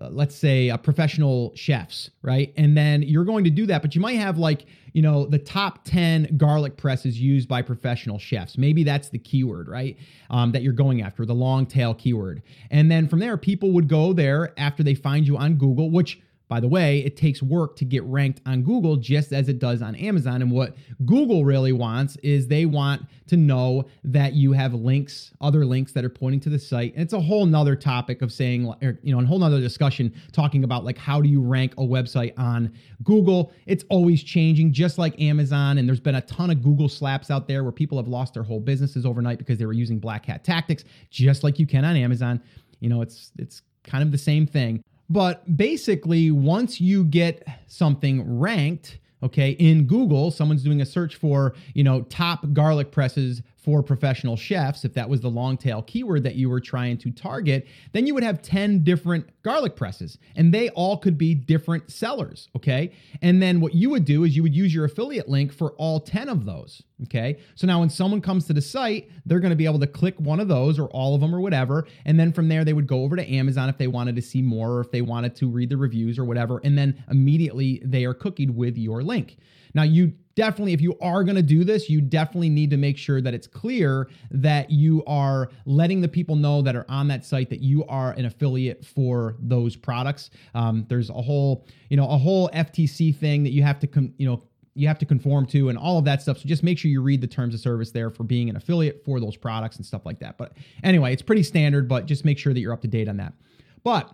uh, 0.02 0.10
let's 0.10 0.36
say 0.36 0.70
uh, 0.70 0.78
professional 0.78 1.52
chefs, 1.56 2.10
right? 2.24 2.52
And 2.58 2.76
then 2.76 3.04
you're 3.04 3.26
going 3.26 3.44
to 3.44 3.52
do 3.52 3.68
that, 3.68 3.82
but 3.84 3.94
you 3.94 4.02
might 4.02 4.14
have 4.14 4.38
like, 4.40 4.66
you 4.94 5.04
know, 5.04 5.26
the 5.28 5.38
top 5.38 5.86
10 5.86 6.36
garlic 6.38 6.78
presses 6.78 7.20
used 7.20 7.48
by 7.48 7.62
professional 7.62 8.18
chefs. 8.18 8.58
Maybe 8.58 8.84
that's 8.84 9.10
the 9.10 9.20
keyword, 9.20 9.68
right? 9.68 9.98
Um, 10.32 10.52
that 10.54 10.64
you're 10.64 10.74
going 10.74 11.04
after, 11.04 11.26
the 11.26 11.36
long 11.36 11.68
tail 11.68 11.94
keyword. 11.94 12.42
And 12.72 12.90
then 12.90 13.08
from 13.08 13.20
there, 13.20 13.38
people 13.38 13.72
would 13.74 13.88
go 13.88 14.14
there 14.14 14.54
after 14.58 14.82
they 14.82 14.96
find 14.96 15.28
you 15.28 15.38
on 15.38 15.56
Google, 15.56 15.92
which 15.92 16.20
by 16.54 16.60
the 16.60 16.68
way, 16.68 17.00
it 17.00 17.18
takes 17.18 17.42
work 17.42 17.76
to 17.76 17.84
get 17.84 18.04
ranked 18.04 18.40
on 18.46 18.62
Google 18.62 18.96
just 18.96 19.34
as 19.34 19.50
it 19.50 19.58
does 19.58 19.82
on 19.82 19.96
Amazon. 19.96 20.40
And 20.44 20.52
what 20.52 20.76
Google 21.04 21.46
really 21.46 21.72
wants 21.72 22.16
is 22.18 22.48
they 22.48 22.68
want 22.68 23.02
to 23.26 23.38
know 23.38 23.86
that 24.04 24.34
you 24.34 24.52
have 24.52 24.76
links, 24.76 25.32
other 25.42 25.66
links 25.66 25.94
that 25.94 26.06
are 26.06 26.12
pointing 26.12 26.40
to 26.42 26.50
the 26.52 26.60
site. 26.60 26.94
And 26.94 27.02
it's 27.02 27.14
a 27.14 27.20
whole 27.20 27.48
nother 27.48 27.76
topic 27.76 28.22
of 28.22 28.32
saying, 28.32 28.72
or, 28.84 29.00
you 29.02 29.16
know, 29.16 29.20
a 29.20 29.26
whole 29.26 29.40
nother 29.40 29.60
discussion 29.62 30.14
talking 30.32 30.64
about 30.64 30.86
like 30.86 30.96
how 30.96 31.22
do 31.22 31.28
you 31.28 31.42
rank 31.42 31.74
a 31.80 31.82
website 31.82 32.38
on 32.38 32.72
Google? 33.04 33.52
It's 33.66 33.84
always 33.90 34.22
changing, 34.22 34.74
just 34.74 35.00
like 35.00 35.20
Amazon. 35.20 35.80
And 35.80 35.88
there's 35.88 36.00
been 36.00 36.14
a 36.14 36.22
ton 36.22 36.52
of 36.52 36.62
Google 36.62 36.88
slaps 36.88 37.32
out 37.32 37.48
there 37.48 37.64
where 37.64 37.72
people 37.72 37.98
have 37.98 38.08
lost 38.08 38.36
their 38.36 38.44
whole 38.44 38.60
businesses 38.60 39.08
overnight 39.08 39.40
because 39.40 39.58
they 39.58 39.66
were 39.66 39.74
using 39.74 39.98
black 39.98 40.28
hat 40.28 40.44
tactics, 40.44 40.84
just 41.10 41.44
like 41.44 41.58
you 41.58 41.66
can 41.66 41.84
on 41.84 41.96
Amazon. 41.96 42.40
You 42.80 42.90
know, 42.90 43.02
it's 43.02 43.32
it's 43.40 43.64
kind 43.84 44.04
of 44.04 44.12
the 44.12 44.20
same 44.20 44.46
thing. 44.46 44.84
But 45.10 45.58
basically, 45.58 46.32
once 46.32 46.80
you 46.82 47.04
get 47.04 47.48
something 47.68 48.40
ranked, 48.40 49.00
okay, 49.22 49.52
in 49.52 49.86
Google, 49.86 50.32
someone's 50.32 50.64
doing 50.64 50.82
a 50.82 50.86
search 50.86 51.16
for, 51.16 51.54
you 51.74 51.84
know, 51.84 52.02
top 52.04 52.46
garlic 52.54 52.92
presses 52.92 53.42
for 53.64 53.82
professional 53.82 54.36
chefs, 54.36 54.84
if 54.84 54.94
that 54.94 55.08
was 55.08 55.22
the 55.22 55.30
long 55.30 55.56
tail 55.56 55.82
keyword 55.84 56.24
that 56.24 56.36
you 56.36 56.50
were 56.50 56.60
trying 56.60 56.98
to 56.98 57.10
target, 57.12 57.66
then 57.94 58.06
you 58.06 58.14
would 58.14 58.24
have 58.24 58.42
10 58.42 58.84
different 58.84 59.26
garlic 59.42 59.78
presses 59.78 60.18
and 60.36 60.54
they 60.54 60.70
all 60.72 60.98
could 60.98 61.18
be 61.18 61.34
different 61.34 61.90
sellers. 61.90 62.50
Okay. 62.58 62.92
And 63.22 63.42
then 63.42 63.62
what 63.62 63.74
you 63.74 63.90
would 63.90 64.04
do 64.04 64.26
is 64.26 64.36
you 64.36 64.44
would 64.44 64.56
use 64.56 64.76
your 64.76 64.84
affiliate 64.84 65.30
link 65.30 65.54
for 65.54 65.72
all 65.74 66.02
10 66.02 66.28
of 66.28 66.44
those. 66.44 66.84
Okay. 67.06 67.40
So 67.56 67.68
now 67.68 67.82
when 67.82 67.90
someone 67.90 68.22
comes 68.22 68.46
to 68.48 68.54
the 68.54 68.62
site, 68.62 69.10
they're 69.26 69.40
going 69.40 69.52
to 69.52 69.58
be 69.58 69.66
able 69.66 69.80
to 69.80 69.88
click 69.88 70.16
one 70.20 70.40
of 70.40 70.48
those 70.48 70.80
or 70.80 70.88
all 70.88 71.16
of 71.16 71.22
them 71.22 71.36
or 71.36 71.42
whatever. 71.42 71.86
And 72.06 72.20
then 72.20 72.32
from 72.32 72.48
there, 72.48 72.64
they 72.64 72.74
would 72.74 72.88
go 72.88 73.04
over 73.04 73.16
to 73.16 73.30
Amazon 73.30 73.70
if 73.70 73.78
they 73.78 73.88
wanted 73.88 74.16
to 74.16 74.22
see 74.22 74.42
more 74.42 74.78
or 74.78 74.82
if 74.82 74.92
they 74.92 75.02
wanted 75.02 75.36
to 75.38 75.50
read 75.50 75.70
the 75.70 75.78
reviews 75.78 76.18
or 76.18 76.26
whatever. 76.26 76.62
And 76.64 76.78
then 76.78 77.04
immediately 77.10 77.82
they 77.84 78.06
are 78.06 78.14
cookied 78.14 78.52
with 78.52 78.78
your 78.78 79.04
link. 79.04 79.38
Now, 79.76 79.84
you 79.84 80.14
definitely, 80.36 80.74
if 80.74 80.82
you 80.82 80.98
are 81.02 81.24
going 81.24 81.36
to 81.36 81.42
do 81.42 81.64
this, 81.64 81.90
you 81.90 82.00
definitely 82.00 82.50
need 82.50 82.70
to 82.70 82.78
make 82.78 82.98
sure 82.98 83.22
that 83.22 83.34
it's 83.34 83.48
clear 83.48 84.08
that 84.32 84.70
you 84.70 85.04
are 85.06 85.50
letting 85.66 86.02
the 86.02 86.08
people 86.08 86.36
know 86.36 86.62
that 86.62 86.76
are 86.76 86.86
on 86.90 87.08
that 87.08 87.26
site 87.26 87.50
that 87.50 87.62
you 87.62 87.84
are 87.86 88.12
an 88.12 88.26
affiliate 88.26 88.86
for 88.86 89.36
those 89.40 89.76
products. 89.76 90.30
Um, 90.54 90.86
there's 90.90 91.10
a 91.10 91.14
whole, 91.14 91.66
you 91.90 91.98
know, 91.98 92.08
a 92.08 92.18
whole 92.18 92.50
FTC 92.50 93.16
thing 93.16 93.44
that 93.44 93.52
you 93.52 93.64
have 93.64 93.80
to, 93.80 93.88
com- 93.88 94.14
you 94.18 94.28
know, 94.28 94.44
you 94.76 94.88
have 94.88 94.98
to 95.00 95.06
conform 95.06 95.46
to 95.46 95.70
and 95.70 95.78
all 95.78 95.98
of 96.00 96.06
that 96.06 96.22
stuff. 96.22 96.40
So 96.40 96.48
just 96.48 96.64
make 96.64 96.78
sure 96.78 96.90
you 96.90 97.02
read 97.02 97.22
the 97.22 97.28
terms 97.28 97.54
of 97.54 97.60
service 97.60 97.92
there 97.92 98.10
for 98.10 98.24
being 98.24 98.50
an 98.50 98.56
affiliate 98.56 99.04
for 99.06 99.20
those 99.20 99.38
products 99.38 99.78
and 99.78 99.86
stuff 99.86 100.06
like 100.06 100.20
that. 100.20 100.38
But 100.38 100.54
anyway, 100.84 101.14
it's 101.14 101.22
pretty 101.22 101.44
standard, 101.44 101.88
but 101.88 102.06
just 102.06 102.26
make 102.26 102.40
sure 102.40 102.54
that 102.54 102.60
you're 102.60 102.74
up 102.74 102.82
to 102.82 102.88
date 102.88 103.08
on 103.08 103.18
that. 103.18 103.34
But 103.84 104.14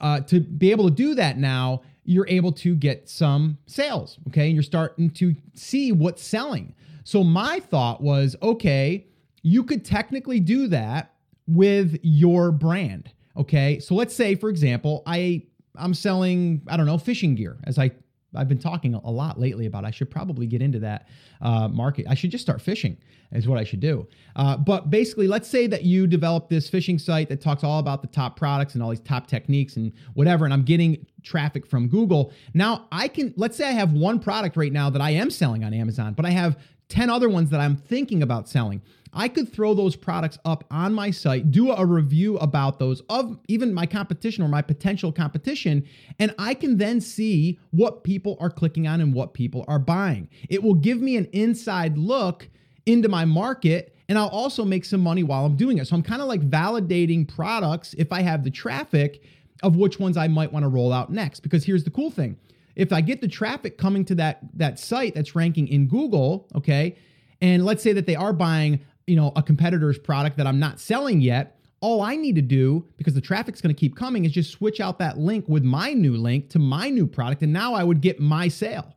uh, 0.00 0.20
to 0.20 0.40
be 0.40 0.70
able 0.70 0.88
to 0.88 0.94
do 0.94 1.14
that 1.14 1.38
now, 1.38 1.82
you're 2.04 2.28
able 2.28 2.52
to 2.52 2.74
get 2.74 3.08
some 3.08 3.58
sales. 3.66 4.18
Okay. 4.28 4.46
And 4.46 4.54
you're 4.54 4.62
starting 4.62 5.10
to 5.10 5.34
see 5.54 5.92
what's 5.92 6.22
selling. 6.22 6.74
So 7.04 7.22
my 7.22 7.60
thought 7.60 8.00
was 8.00 8.36
okay, 8.42 9.06
you 9.42 9.62
could 9.62 9.84
technically 9.84 10.40
do 10.40 10.68
that 10.68 11.14
with 11.46 11.98
your 12.02 12.50
brand. 12.50 13.12
Okay. 13.36 13.78
So 13.80 13.94
let's 13.94 14.14
say, 14.14 14.34
for 14.34 14.48
example, 14.48 15.02
I 15.06 15.46
I'm 15.78 15.92
selling, 15.92 16.62
I 16.68 16.76
don't 16.76 16.86
know, 16.86 16.96
fishing 16.96 17.34
gear 17.34 17.58
as 17.64 17.78
I 17.78 17.90
I've 18.36 18.48
been 18.48 18.58
talking 18.58 18.94
a 18.94 19.10
lot 19.10 19.38
lately 19.38 19.66
about. 19.66 19.84
I 19.84 19.90
should 19.90 20.10
probably 20.10 20.46
get 20.46 20.62
into 20.62 20.78
that 20.80 21.08
uh, 21.40 21.68
market. 21.68 22.06
I 22.08 22.14
should 22.14 22.30
just 22.30 22.42
start 22.42 22.60
fishing, 22.60 22.96
is 23.32 23.48
what 23.48 23.58
I 23.58 23.64
should 23.64 23.80
do. 23.80 24.06
Uh, 24.34 24.56
but 24.56 24.90
basically, 24.90 25.28
let's 25.28 25.48
say 25.48 25.66
that 25.66 25.82
you 25.82 26.06
develop 26.06 26.48
this 26.48 26.68
fishing 26.68 26.98
site 26.98 27.28
that 27.28 27.40
talks 27.40 27.64
all 27.64 27.78
about 27.78 28.02
the 28.02 28.08
top 28.08 28.36
products 28.36 28.74
and 28.74 28.82
all 28.82 28.90
these 28.90 29.00
top 29.00 29.26
techniques 29.26 29.76
and 29.76 29.92
whatever, 30.14 30.44
and 30.44 30.54
I'm 30.54 30.64
getting 30.64 31.06
traffic 31.22 31.66
from 31.66 31.88
Google. 31.88 32.32
Now 32.54 32.86
I 32.92 33.08
can, 33.08 33.34
let's 33.36 33.56
say 33.56 33.68
I 33.68 33.72
have 33.72 33.92
one 33.92 34.18
product 34.18 34.56
right 34.56 34.72
now 34.72 34.90
that 34.90 35.02
I 35.02 35.10
am 35.10 35.30
selling 35.30 35.64
on 35.64 35.74
Amazon, 35.74 36.14
but 36.14 36.24
I 36.24 36.30
have 36.30 36.58
10 36.88 37.10
other 37.10 37.28
ones 37.28 37.50
that 37.50 37.60
I'm 37.60 37.76
thinking 37.76 38.22
about 38.22 38.48
selling. 38.48 38.80
I 39.16 39.28
could 39.28 39.50
throw 39.50 39.72
those 39.72 39.96
products 39.96 40.38
up 40.44 40.64
on 40.70 40.92
my 40.92 41.10
site, 41.10 41.50
do 41.50 41.72
a 41.72 41.84
review 41.84 42.36
about 42.36 42.78
those 42.78 43.00
of 43.08 43.38
even 43.48 43.72
my 43.72 43.86
competition 43.86 44.44
or 44.44 44.48
my 44.48 44.60
potential 44.60 45.10
competition, 45.10 45.88
and 46.18 46.34
I 46.38 46.52
can 46.52 46.76
then 46.76 47.00
see 47.00 47.58
what 47.70 48.04
people 48.04 48.36
are 48.38 48.50
clicking 48.50 48.86
on 48.86 49.00
and 49.00 49.14
what 49.14 49.32
people 49.32 49.64
are 49.66 49.78
buying. 49.78 50.28
It 50.50 50.62
will 50.62 50.74
give 50.74 51.00
me 51.00 51.16
an 51.16 51.24
inside 51.32 51.96
look 51.96 52.48
into 52.84 53.08
my 53.08 53.24
market 53.24 53.96
and 54.08 54.18
I'll 54.18 54.28
also 54.28 54.64
make 54.64 54.84
some 54.84 55.00
money 55.00 55.22
while 55.22 55.46
I'm 55.46 55.56
doing 55.56 55.78
it. 55.78 55.88
So 55.88 55.96
I'm 55.96 56.02
kind 56.02 56.22
of 56.22 56.28
like 56.28 56.48
validating 56.48 57.26
products 57.26 57.94
if 57.98 58.12
I 58.12 58.20
have 58.20 58.44
the 58.44 58.50
traffic 58.50 59.22
of 59.62 59.76
which 59.76 59.98
ones 59.98 60.16
I 60.16 60.28
might 60.28 60.52
want 60.52 60.62
to 60.64 60.68
roll 60.68 60.92
out 60.92 61.10
next 61.10 61.40
because 61.40 61.64
here's 61.64 61.84
the 61.84 61.90
cool 61.90 62.10
thing. 62.10 62.36
If 62.76 62.92
I 62.92 63.00
get 63.00 63.22
the 63.22 63.28
traffic 63.28 63.78
coming 63.78 64.04
to 64.04 64.14
that 64.16 64.40
that 64.54 64.78
site 64.78 65.14
that's 65.14 65.34
ranking 65.34 65.66
in 65.68 65.88
Google, 65.88 66.46
okay, 66.54 66.96
and 67.40 67.64
let's 67.64 67.82
say 67.82 67.94
that 67.94 68.06
they 68.06 68.14
are 68.14 68.34
buying 68.34 68.80
you 69.06 69.16
know, 69.16 69.32
a 69.36 69.42
competitor's 69.42 69.98
product 69.98 70.36
that 70.36 70.46
I'm 70.46 70.58
not 70.58 70.80
selling 70.80 71.20
yet, 71.20 71.58
all 71.80 72.02
I 72.02 72.16
need 72.16 72.34
to 72.36 72.42
do, 72.42 72.86
because 72.96 73.14
the 73.14 73.20
traffic's 73.20 73.60
going 73.60 73.74
to 73.74 73.78
keep 73.78 73.94
coming, 73.94 74.24
is 74.24 74.32
just 74.32 74.50
switch 74.50 74.80
out 74.80 74.98
that 74.98 75.18
link 75.18 75.44
with 75.48 75.62
my 75.62 75.92
new 75.92 76.16
link 76.16 76.50
to 76.50 76.58
my 76.58 76.88
new 76.88 77.06
product. 77.06 77.42
And 77.42 77.52
now 77.52 77.74
I 77.74 77.84
would 77.84 78.00
get 78.00 78.18
my 78.18 78.48
sale. 78.48 78.94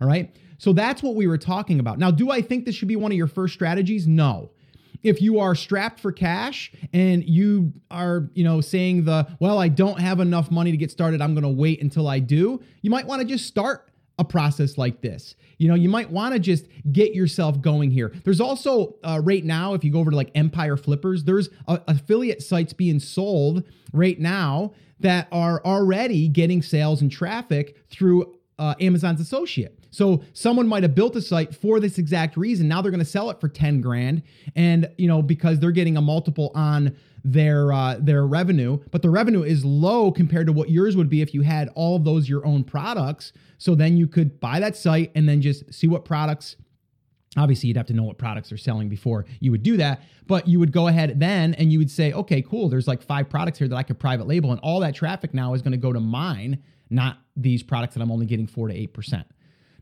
All 0.00 0.08
right. 0.08 0.34
So 0.58 0.72
that's 0.72 1.02
what 1.02 1.14
we 1.14 1.26
were 1.26 1.38
talking 1.38 1.80
about. 1.80 1.98
Now, 1.98 2.10
do 2.10 2.30
I 2.30 2.42
think 2.42 2.64
this 2.64 2.74
should 2.74 2.88
be 2.88 2.96
one 2.96 3.12
of 3.12 3.16
your 3.16 3.28
first 3.28 3.54
strategies? 3.54 4.06
No. 4.06 4.50
If 5.02 5.22
you 5.22 5.38
are 5.38 5.54
strapped 5.54 6.00
for 6.00 6.10
cash 6.10 6.72
and 6.92 7.24
you 7.24 7.72
are, 7.90 8.28
you 8.34 8.42
know, 8.42 8.60
saying 8.60 9.04
the, 9.04 9.28
well, 9.38 9.58
I 9.58 9.68
don't 9.68 10.00
have 10.00 10.18
enough 10.20 10.50
money 10.50 10.72
to 10.72 10.76
get 10.76 10.90
started, 10.90 11.22
I'm 11.22 11.34
going 11.34 11.44
to 11.44 11.48
wait 11.48 11.80
until 11.80 12.08
I 12.08 12.18
do, 12.18 12.60
you 12.82 12.90
might 12.90 13.06
want 13.06 13.22
to 13.22 13.28
just 13.28 13.46
start 13.46 13.88
a 14.18 14.24
process 14.24 14.78
like 14.78 15.02
this. 15.02 15.34
You 15.58 15.68
know, 15.68 15.74
you 15.74 15.88
might 15.88 16.10
want 16.10 16.34
to 16.34 16.40
just 16.40 16.66
get 16.92 17.14
yourself 17.14 17.60
going 17.60 17.90
here. 17.90 18.12
There's 18.24 18.40
also 18.40 18.96
uh, 19.02 19.20
right 19.22 19.44
now, 19.44 19.74
if 19.74 19.84
you 19.84 19.92
go 19.92 20.00
over 20.00 20.10
to 20.10 20.16
like 20.16 20.30
Empire 20.34 20.76
Flippers, 20.76 21.24
there's 21.24 21.48
a, 21.68 21.80
affiliate 21.88 22.42
sites 22.42 22.72
being 22.72 22.98
sold 22.98 23.64
right 23.92 24.18
now 24.18 24.72
that 25.00 25.28
are 25.30 25.62
already 25.64 26.28
getting 26.28 26.62
sales 26.62 27.02
and 27.02 27.10
traffic 27.10 27.76
through 27.90 28.34
uh, 28.58 28.74
Amazon's 28.80 29.20
associate. 29.20 29.85
So 29.96 30.22
someone 30.34 30.68
might 30.68 30.82
have 30.82 30.94
built 30.94 31.16
a 31.16 31.22
site 31.22 31.54
for 31.54 31.80
this 31.80 31.96
exact 31.96 32.36
reason. 32.36 32.68
Now 32.68 32.82
they're 32.82 32.90
going 32.90 32.98
to 32.98 33.04
sell 33.04 33.30
it 33.30 33.40
for 33.40 33.48
10 33.48 33.80
grand. 33.80 34.22
And, 34.54 34.90
you 34.98 35.08
know, 35.08 35.22
because 35.22 35.58
they're 35.58 35.70
getting 35.70 35.96
a 35.96 36.02
multiple 36.02 36.52
on 36.54 36.94
their 37.24 37.72
uh, 37.72 37.96
their 37.98 38.26
revenue, 38.26 38.78
but 38.90 39.00
the 39.00 39.08
revenue 39.08 39.42
is 39.42 39.64
low 39.64 40.12
compared 40.12 40.48
to 40.48 40.52
what 40.52 40.68
yours 40.68 40.96
would 40.96 41.08
be 41.08 41.22
if 41.22 41.32
you 41.32 41.40
had 41.40 41.70
all 41.74 41.96
of 41.96 42.04
those 42.04 42.28
your 42.28 42.44
own 42.44 42.62
products. 42.62 43.32
So 43.56 43.74
then 43.74 43.96
you 43.96 44.06
could 44.06 44.38
buy 44.38 44.60
that 44.60 44.76
site 44.76 45.12
and 45.14 45.26
then 45.26 45.40
just 45.40 45.72
see 45.72 45.88
what 45.88 46.04
products. 46.04 46.56
Obviously, 47.38 47.68
you'd 47.68 47.78
have 47.78 47.86
to 47.86 47.94
know 47.94 48.04
what 48.04 48.18
products 48.18 48.52
are 48.52 48.58
selling 48.58 48.90
before 48.90 49.24
you 49.40 49.50
would 49.50 49.62
do 49.62 49.78
that, 49.78 50.02
but 50.26 50.46
you 50.46 50.58
would 50.58 50.72
go 50.72 50.88
ahead 50.88 51.18
then 51.18 51.54
and 51.54 51.72
you 51.72 51.78
would 51.78 51.90
say, 51.90 52.12
okay, 52.12 52.42
cool, 52.42 52.68
there's 52.68 52.86
like 52.86 53.02
five 53.02 53.30
products 53.30 53.58
here 53.58 53.68
that 53.68 53.76
I 53.76 53.82
could 53.82 53.98
private 53.98 54.26
label, 54.26 54.52
and 54.52 54.60
all 54.60 54.80
that 54.80 54.94
traffic 54.94 55.32
now 55.32 55.54
is 55.54 55.62
going 55.62 55.72
to 55.72 55.78
go 55.78 55.92
to 55.92 56.00
mine, 56.00 56.62
not 56.90 57.18
these 57.34 57.62
products 57.62 57.94
that 57.94 58.02
I'm 58.02 58.12
only 58.12 58.26
getting 58.26 58.46
four 58.46 58.68
to 58.68 58.74
eight 58.74 58.92
percent. 58.92 59.26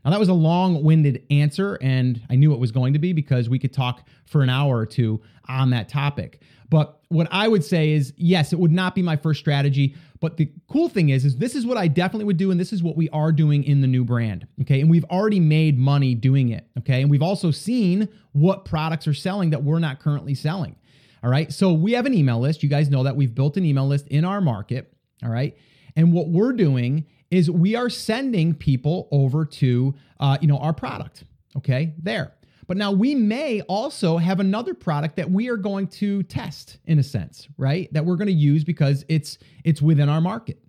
Now, 0.05 0.11
that 0.11 0.19
was 0.19 0.29
a 0.29 0.33
long 0.33 0.83
winded 0.83 1.25
answer, 1.31 1.79
and 1.81 2.21
I 2.29 2.35
knew 2.35 2.53
it 2.53 2.59
was 2.59 2.71
going 2.71 2.93
to 2.93 2.99
be 2.99 3.11
because 3.11 3.49
we 3.49 3.57
could 3.57 3.73
talk 3.73 4.07
for 4.25 4.43
an 4.43 4.49
hour 4.49 4.77
or 4.77 4.85
two 4.85 5.19
on 5.47 5.71
that 5.71 5.89
topic. 5.89 6.41
But 6.69 6.99
what 7.09 7.27
I 7.31 7.47
would 7.47 7.63
say 7.63 7.91
is, 7.91 8.13
yes, 8.17 8.53
it 8.53 8.59
would 8.59 8.71
not 8.71 8.95
be 8.95 9.01
my 9.01 9.15
first 9.15 9.39
strategy. 9.39 9.95
But 10.19 10.37
the 10.37 10.51
cool 10.67 10.89
thing 10.89 11.09
is, 11.09 11.25
is 11.25 11.37
this 11.37 11.55
is 11.55 11.65
what 11.65 11.77
I 11.77 11.87
definitely 11.87 12.25
would 12.25 12.37
do, 12.37 12.51
and 12.51 12.59
this 12.59 12.73
is 12.73 12.83
what 12.83 12.95
we 12.95 13.09
are 13.09 13.31
doing 13.31 13.63
in 13.63 13.81
the 13.81 13.87
new 13.87 14.03
brand. 14.03 14.47
Okay. 14.61 14.81
And 14.81 14.89
we've 14.89 15.05
already 15.05 15.39
made 15.39 15.77
money 15.77 16.15
doing 16.15 16.49
it. 16.49 16.67
Okay. 16.79 17.01
And 17.01 17.09
we've 17.09 17.21
also 17.21 17.51
seen 17.51 18.09
what 18.31 18.65
products 18.65 19.07
are 19.07 19.13
selling 19.13 19.51
that 19.51 19.63
we're 19.63 19.79
not 19.79 19.99
currently 19.99 20.35
selling. 20.35 20.75
All 21.23 21.29
right. 21.29 21.51
So 21.51 21.73
we 21.73 21.93
have 21.93 22.05
an 22.05 22.13
email 22.13 22.39
list. 22.39 22.63
You 22.63 22.69
guys 22.69 22.89
know 22.89 23.03
that 23.03 23.15
we've 23.15 23.33
built 23.33 23.57
an 23.57 23.65
email 23.65 23.87
list 23.87 24.07
in 24.07 24.25
our 24.25 24.41
market. 24.41 24.93
All 25.23 25.29
right. 25.29 25.57
And 25.95 26.13
what 26.13 26.29
we're 26.29 26.53
doing 26.53 27.05
is 27.31 27.49
we 27.49 27.75
are 27.75 27.89
sending 27.89 28.53
people 28.53 29.07
over 29.11 29.45
to 29.45 29.93
uh, 30.19 30.37
you 30.41 30.47
know 30.47 30.57
our 30.57 30.73
product 30.73 31.23
okay 31.57 31.93
there. 32.01 32.33
But 32.67 32.77
now 32.77 32.91
we 32.91 33.13
may 33.13 33.61
also 33.61 34.17
have 34.17 34.39
another 34.39 34.73
product 34.73 35.17
that 35.17 35.29
we 35.29 35.49
are 35.49 35.57
going 35.57 35.87
to 35.87 36.23
test 36.23 36.79
in 36.85 36.97
a 36.97 37.03
sense 37.03 37.47
right 37.57 37.91
that 37.93 38.05
we're 38.05 38.15
going 38.15 38.27
to 38.27 38.33
use 38.33 38.63
because 38.63 39.05
it's 39.07 39.37
it's 39.63 39.81
within 39.81 40.09
our 40.09 40.21
market. 40.21 40.59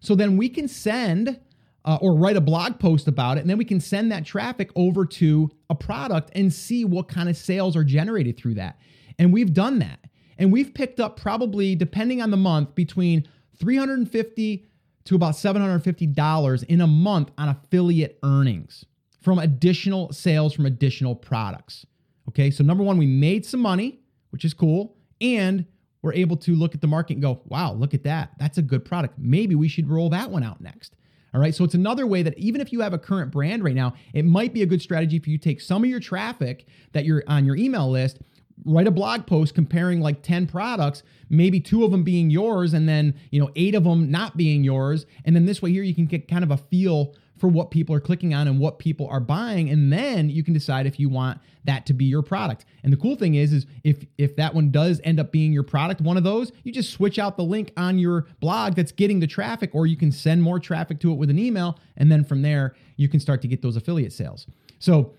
So 0.00 0.14
then 0.14 0.36
we 0.36 0.48
can 0.48 0.68
send 0.68 1.40
uh, 1.84 1.98
or 2.00 2.16
write 2.16 2.36
a 2.36 2.40
blog 2.40 2.78
post 2.78 3.08
about 3.08 3.38
it 3.38 3.40
and 3.40 3.50
then 3.50 3.58
we 3.58 3.64
can 3.64 3.80
send 3.80 4.12
that 4.12 4.26
traffic 4.26 4.70
over 4.76 5.06
to 5.06 5.50
a 5.70 5.74
product 5.74 6.30
and 6.34 6.52
see 6.52 6.84
what 6.84 7.08
kind 7.08 7.28
of 7.28 7.36
sales 7.36 7.76
are 7.76 7.84
generated 7.84 8.36
through 8.36 8.54
that. 8.54 8.78
And 9.18 9.32
we've 9.32 9.52
done 9.52 9.78
that. 9.78 9.98
And 10.38 10.52
we've 10.52 10.72
picked 10.72 11.00
up 11.00 11.18
probably 11.18 11.74
depending 11.74 12.22
on 12.22 12.30
the 12.30 12.36
month 12.36 12.74
between 12.74 13.26
350 13.58 14.67
to 15.08 15.14
about 15.14 15.32
$750 15.32 16.64
in 16.64 16.82
a 16.82 16.86
month 16.86 17.30
on 17.38 17.48
affiliate 17.48 18.18
earnings 18.22 18.84
from 19.22 19.38
additional 19.38 20.12
sales 20.12 20.52
from 20.52 20.66
additional 20.66 21.14
products. 21.14 21.86
Okay, 22.28 22.50
so 22.50 22.62
number 22.62 22.84
one, 22.84 22.98
we 22.98 23.06
made 23.06 23.46
some 23.46 23.60
money, 23.60 24.00
which 24.28 24.44
is 24.44 24.52
cool, 24.52 24.98
and 25.22 25.64
we're 26.02 26.12
able 26.12 26.36
to 26.36 26.54
look 26.54 26.74
at 26.74 26.82
the 26.82 26.86
market 26.86 27.14
and 27.14 27.22
go, 27.22 27.40
wow, 27.46 27.72
look 27.72 27.94
at 27.94 28.04
that. 28.04 28.32
That's 28.38 28.58
a 28.58 28.62
good 28.62 28.84
product. 28.84 29.14
Maybe 29.16 29.54
we 29.54 29.66
should 29.66 29.88
roll 29.88 30.10
that 30.10 30.30
one 30.30 30.42
out 30.42 30.60
next. 30.60 30.94
All 31.32 31.40
right. 31.40 31.54
So 31.54 31.64
it's 31.64 31.74
another 31.74 32.06
way 32.06 32.22
that 32.22 32.38
even 32.38 32.60
if 32.60 32.70
you 32.70 32.80
have 32.80 32.92
a 32.92 32.98
current 32.98 33.30
brand 33.30 33.64
right 33.64 33.74
now, 33.74 33.94
it 34.12 34.26
might 34.26 34.52
be 34.52 34.60
a 34.60 34.66
good 34.66 34.82
strategy 34.82 35.18
for 35.18 35.30
you 35.30 35.38
to 35.38 35.44
take 35.44 35.62
some 35.62 35.82
of 35.84 35.88
your 35.88 36.00
traffic 36.00 36.66
that 36.92 37.06
you're 37.06 37.22
on 37.26 37.46
your 37.46 37.56
email 37.56 37.90
list, 37.90 38.18
write 38.64 38.86
a 38.86 38.90
blog 38.90 39.26
post 39.26 39.54
comparing 39.54 40.00
like 40.00 40.22
10 40.22 40.46
products, 40.46 41.02
maybe 41.28 41.60
two 41.60 41.84
of 41.84 41.90
them 41.90 42.02
being 42.02 42.30
yours 42.30 42.74
and 42.74 42.88
then, 42.88 43.14
you 43.30 43.40
know, 43.40 43.50
eight 43.56 43.74
of 43.74 43.84
them 43.84 44.10
not 44.10 44.36
being 44.36 44.64
yours. 44.64 45.06
And 45.24 45.34
then 45.34 45.46
this 45.46 45.62
way 45.62 45.72
here 45.72 45.82
you 45.82 45.94
can 45.94 46.06
get 46.06 46.28
kind 46.28 46.44
of 46.44 46.50
a 46.50 46.56
feel 46.56 47.14
for 47.38 47.48
what 47.48 47.70
people 47.70 47.94
are 47.94 48.00
clicking 48.00 48.34
on 48.34 48.48
and 48.48 48.58
what 48.58 48.78
people 48.78 49.06
are 49.08 49.20
buying. 49.20 49.70
And 49.70 49.92
then 49.92 50.28
you 50.28 50.42
can 50.42 50.52
decide 50.52 50.86
if 50.86 50.98
you 50.98 51.08
want 51.08 51.40
that 51.64 51.86
to 51.86 51.94
be 51.94 52.04
your 52.04 52.22
product. 52.22 52.64
And 52.82 52.92
the 52.92 52.96
cool 52.96 53.14
thing 53.14 53.34
is 53.34 53.52
is 53.52 53.66
if 53.84 54.04
if 54.16 54.36
that 54.36 54.54
one 54.54 54.70
does 54.70 55.00
end 55.04 55.20
up 55.20 55.30
being 55.30 55.52
your 55.52 55.62
product 55.62 56.00
one 56.00 56.16
of 56.16 56.24
those 56.24 56.50
you 56.64 56.72
just 56.72 56.90
switch 56.90 57.18
out 57.18 57.36
the 57.36 57.44
link 57.44 57.72
on 57.76 57.98
your 57.98 58.26
blog 58.40 58.74
that's 58.74 58.92
getting 58.92 59.20
the 59.20 59.26
traffic 59.26 59.70
or 59.74 59.86
you 59.86 59.96
can 59.96 60.10
send 60.10 60.42
more 60.42 60.58
traffic 60.58 60.98
to 61.00 61.12
it 61.12 61.14
with 61.14 61.30
an 61.30 61.38
email. 61.38 61.78
And 61.96 62.10
then 62.10 62.24
from 62.24 62.42
there 62.42 62.74
you 62.96 63.08
can 63.08 63.20
start 63.20 63.42
to 63.42 63.48
get 63.48 63.62
those 63.62 63.76
affiliate 63.76 64.12
sales. 64.12 64.46
So 64.78 65.14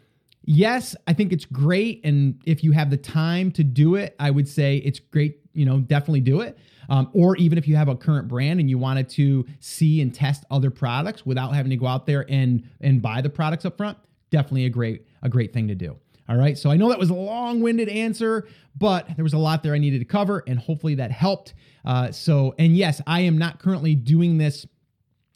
yes 0.50 0.96
i 1.08 1.14
think 1.14 1.32
it's 1.32 1.46
great 1.46 2.02
and 2.04 2.42
if 2.46 2.64
you 2.64 2.72
have 2.72 2.90
the 2.90 2.98
time 2.98 3.52
to 3.52 3.64
do 3.64 3.96
it 3.96 4.16
i 4.20 4.30
would 4.32 4.48
say 4.48 4.78
it's 4.78 5.00
great 5.00 5.40
you 5.54 5.66
know 5.66 5.80
definitely 5.80 6.22
do 6.22 6.42
it 6.42 6.58
um, 6.90 7.10
or 7.14 7.38
even 7.38 7.58
if 7.58 7.68
you 7.68 7.76
have 7.76 7.88
a 7.88 7.96
current 7.96 8.28
brand 8.28 8.60
and 8.60 8.70
you 8.70 8.78
wanted 8.78 9.08
to 9.10 9.46
see 9.60 10.02
and 10.02 10.14
test 10.14 10.44
other 10.50 10.72
products 10.72 11.26
without 11.26 11.54
having 11.54 11.70
to 11.70 11.78
go 11.78 11.86
out 11.86 12.06
there 12.06 12.26
and 12.30 12.68
and 12.82 13.02
buy 13.02 13.22
the 13.22 13.30
products 13.30 13.64
up 13.64 13.78
front, 13.78 13.98
definitely 14.32 14.66
a 14.66 14.70
great 14.70 15.06
a 15.22 15.30
great 15.30 15.54
thing 15.54 15.68
to 15.68 15.76
do. 15.76 15.96
All 16.28 16.36
right. 16.36 16.58
So 16.58 16.70
I 16.70 16.78
know 16.78 16.90
that 16.90 17.00
was 17.00 17.10
a 17.10 17.16
long 17.16 17.62
winded 17.62 17.90
answer, 17.90 18.48
but 18.78 19.08
there 19.16 19.24
was 19.24 19.34
a 19.34 19.38
lot 19.38 19.64
there 19.64 19.74
I 19.74 19.80
needed 19.80 20.00
to 20.00 20.06
cover, 20.06 20.44
and 20.46 20.60
hopefully 20.60 20.96
that 20.96 21.12
helped. 21.12 21.54
Uh, 21.86 22.12
so, 22.12 22.54
and 22.60 22.78
yes, 22.78 23.02
I 23.08 23.22
am 23.22 23.38
not 23.38 23.60
currently 23.60 23.96
doing 23.96 24.38
this 24.38 24.66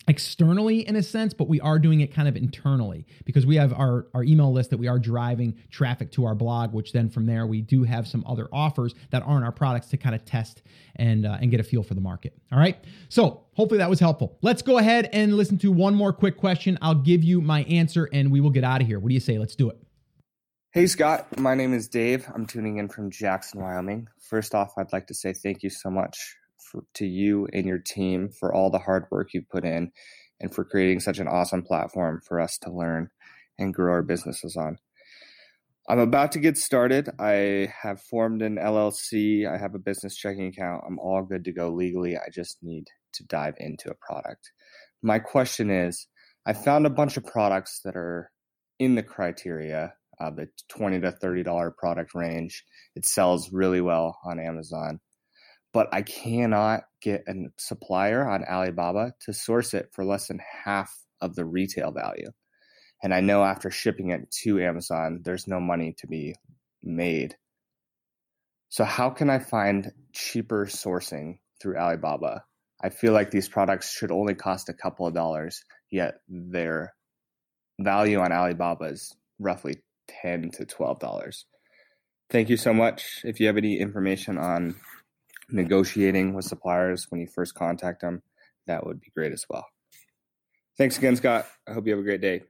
externally 0.08 0.88
in 0.88 0.96
a 0.96 1.04
sense, 1.04 1.34
but 1.34 1.48
we 1.48 1.60
are 1.62 1.80
doing 1.80 2.02
it 2.02 2.14
kind 2.14 2.28
of 2.28 2.36
internally 2.36 3.06
because 3.26 3.46
we 3.46 3.56
have 3.56 3.74
our, 3.74 4.08
our 4.14 4.24
email 4.24 4.52
list 4.52 4.70
that 4.70 4.78
we 4.78 4.88
are 4.88 5.00
driving 5.00 5.56
traffic 5.72 6.12
to 6.12 6.26
our 6.26 6.36
blog, 6.36 6.74
which 6.74 6.92
then 6.92 7.10
from 7.10 7.26
there 7.26 7.48
we 7.48 7.62
do 7.62 7.84
have 7.84 8.08
some 8.08 8.24
other 8.28 8.48
offers 8.52 8.94
that 9.12 9.24
aren't 9.24 9.46
our 9.46 9.52
products 9.52 9.88
to 9.88 9.98
kind 9.98 10.16
of 10.16 10.26
test 10.26 10.62
and 10.96 11.26
uh, 11.26 11.38
and 11.42 11.52
get 11.52 11.60
a 11.60 11.64
feel 11.64 11.84
for 11.84 11.94
the 11.94 12.02
market. 12.02 12.38
All 12.52 12.60
right. 12.60 12.78
So 13.10 13.44
hopefully 13.54 13.78
that 13.78 13.90
was 13.90 14.00
helpful. 14.00 14.38
Let's 14.42 14.62
go 14.62 14.78
ahead 14.78 15.10
and 15.14 15.36
listen 15.36 15.58
to 15.60 15.72
one 15.72 15.96
more 15.96 16.14
quick 16.14 16.38
question. 16.38 16.78
I'll 16.82 16.96
give 16.96 17.24
you 17.24 17.42
my 17.42 17.64
answer 17.64 18.10
and 18.12 18.32
we 18.32 18.42
will 18.42 18.50
get 18.50 18.64
out 18.64 18.82
of 18.82 18.88
here. 18.88 19.00
What 19.00 19.10
do 19.10 19.14
you 19.14 19.20
say? 19.20 19.38
Let's 19.38 19.56
do 19.56 19.70
it. 19.70 19.78
Hey 20.72 20.88
Scott, 20.88 21.40
my 21.40 21.54
name 21.54 21.72
is 21.74 21.88
Dave. 21.88 22.28
I'm 22.34 22.48
tuning 22.48 22.78
in 22.78 22.90
from 22.90 23.12
Jackson, 23.12 23.62
Wyoming. 23.62 24.08
First 24.20 24.56
off, 24.56 24.74
I'd 24.78 24.92
like 24.92 25.06
to 25.08 25.14
say 25.14 25.32
thank 25.32 25.62
you 25.62 25.70
so 25.70 25.92
much 25.92 26.36
for, 26.72 26.84
to 26.96 27.06
you 27.06 27.48
and 27.54 27.66
your 27.66 27.80
team 27.80 28.30
for 28.30 28.54
all 28.54 28.70
the 28.70 28.80
hard 28.80 29.06
work 29.12 29.34
you've 29.34 29.50
put 29.50 29.66
in 29.66 29.92
and 30.40 30.54
for 30.54 30.64
creating 30.64 31.00
such 31.00 31.20
an 31.20 31.28
awesome 31.28 31.64
platform 31.64 32.22
for 32.26 32.40
us 32.40 32.58
to 32.60 32.72
learn 32.72 33.10
and 33.58 33.74
grow 33.74 33.94
our 33.94 34.02
businesses 34.02 34.56
on. 34.58 34.78
I'm 35.88 36.00
about 36.00 36.32
to 36.34 36.40
get 36.40 36.58
started. 36.58 37.10
I 37.20 37.72
have 37.82 38.02
formed 38.02 38.42
an 38.42 38.56
LLC. 38.56 39.46
I 39.48 39.58
have 39.58 39.76
a 39.76 39.80
business 39.80 40.16
checking 40.16 40.48
account. 40.48 40.84
I'm 40.88 40.98
all 40.98 41.24
good 41.24 41.44
to 41.46 41.52
go 41.52 41.70
legally. 41.70 42.16
I 42.16 42.30
just 42.32 42.58
need 42.62 42.86
to 43.14 43.26
dive 43.26 43.56
into 43.58 43.90
a 43.90 43.96
product. 43.96 44.52
My 45.02 45.20
question 45.20 45.70
is 45.70 46.08
I 46.46 46.54
found 46.54 46.86
a 46.86 46.90
bunch 46.90 47.18
of 47.18 47.26
products 47.26 47.82
that 47.84 47.98
are 47.98 48.32
in 48.80 48.96
the 48.96 49.04
criteria 49.04 49.94
of 50.20 50.38
the 50.38 50.48
20 50.70 51.02
to 51.02 51.12
$30 51.12 51.76
product 51.78 52.16
range. 52.16 52.64
It 52.96 53.06
sells 53.06 53.52
really 53.52 53.82
well 53.82 54.18
on 54.26 54.40
Amazon 54.40 55.00
but 55.74 55.90
I 55.92 56.04
cannot 56.04 56.84
get 57.02 57.24
a 57.28 57.34
supplier 57.58 58.28
on 58.28 58.46
Alibaba 58.46 59.14
to 59.22 59.34
source 59.34 59.74
it 59.74 59.90
for 59.92 60.06
less 60.06 60.28
than 60.28 60.40
half 60.64 60.96
of 61.20 61.36
the 61.36 61.46
retail 61.46 61.92
value. 61.92 62.30
And 63.02 63.14
I 63.14 63.20
know 63.20 63.44
after 63.44 63.70
shipping 63.70 64.12
it 64.12 64.32
to 64.44 64.62
Amazon, 64.62 65.22
there's 65.24 65.48
no 65.48 65.60
money 65.60 65.96
to 65.98 66.08
be 66.08 66.36
made. 66.82 67.36
So, 68.70 68.86
how 68.86 69.10
can 69.10 69.30
I 69.30 69.40
find 69.40 69.92
cheaper 70.14 70.66
sourcing 70.68 71.40
through 71.62 71.78
Alibaba? 71.78 72.46
I 72.82 72.90
feel 72.90 73.14
like 73.14 73.32
these 73.32 73.50
products 73.50 73.92
should 73.92 74.12
only 74.12 74.36
cost 74.36 74.70
a 74.70 74.74
couple 74.74 75.08
of 75.08 75.14
dollars, 75.14 75.64
yet 75.90 76.16
their 76.28 76.94
value 77.80 78.20
on 78.20 78.32
Alibaba 78.32 78.86
is 78.86 79.16
roughly 79.40 79.78
10 80.22 80.52
to 80.52 80.66
$12. 80.66 81.44
Thank 82.30 82.50
you 82.50 82.58
so 82.58 82.74
much. 82.74 83.22
If 83.24 83.40
you 83.40 83.48
have 83.48 83.58
any 83.58 83.80
information 83.80 84.38
on 84.38 84.76
negotiating 85.54 86.34
with 86.34 86.46
suppliers 86.46 87.08
when 87.10 87.22
you 87.22 87.28
first 87.28 87.56
contact 87.56 88.02
them, 88.02 88.22
that 88.68 88.86
would 88.86 89.00
be 89.00 89.12
great 89.16 89.32
as 89.32 89.46
well. 89.50 89.66
Thanks 90.78 90.98
again, 90.98 91.16
Scott. 91.16 91.46
I 91.68 91.74
hope 91.74 91.86
you 91.86 91.92
have 91.92 92.00
a 92.00 92.04
great 92.04 92.22
day. 92.22 92.42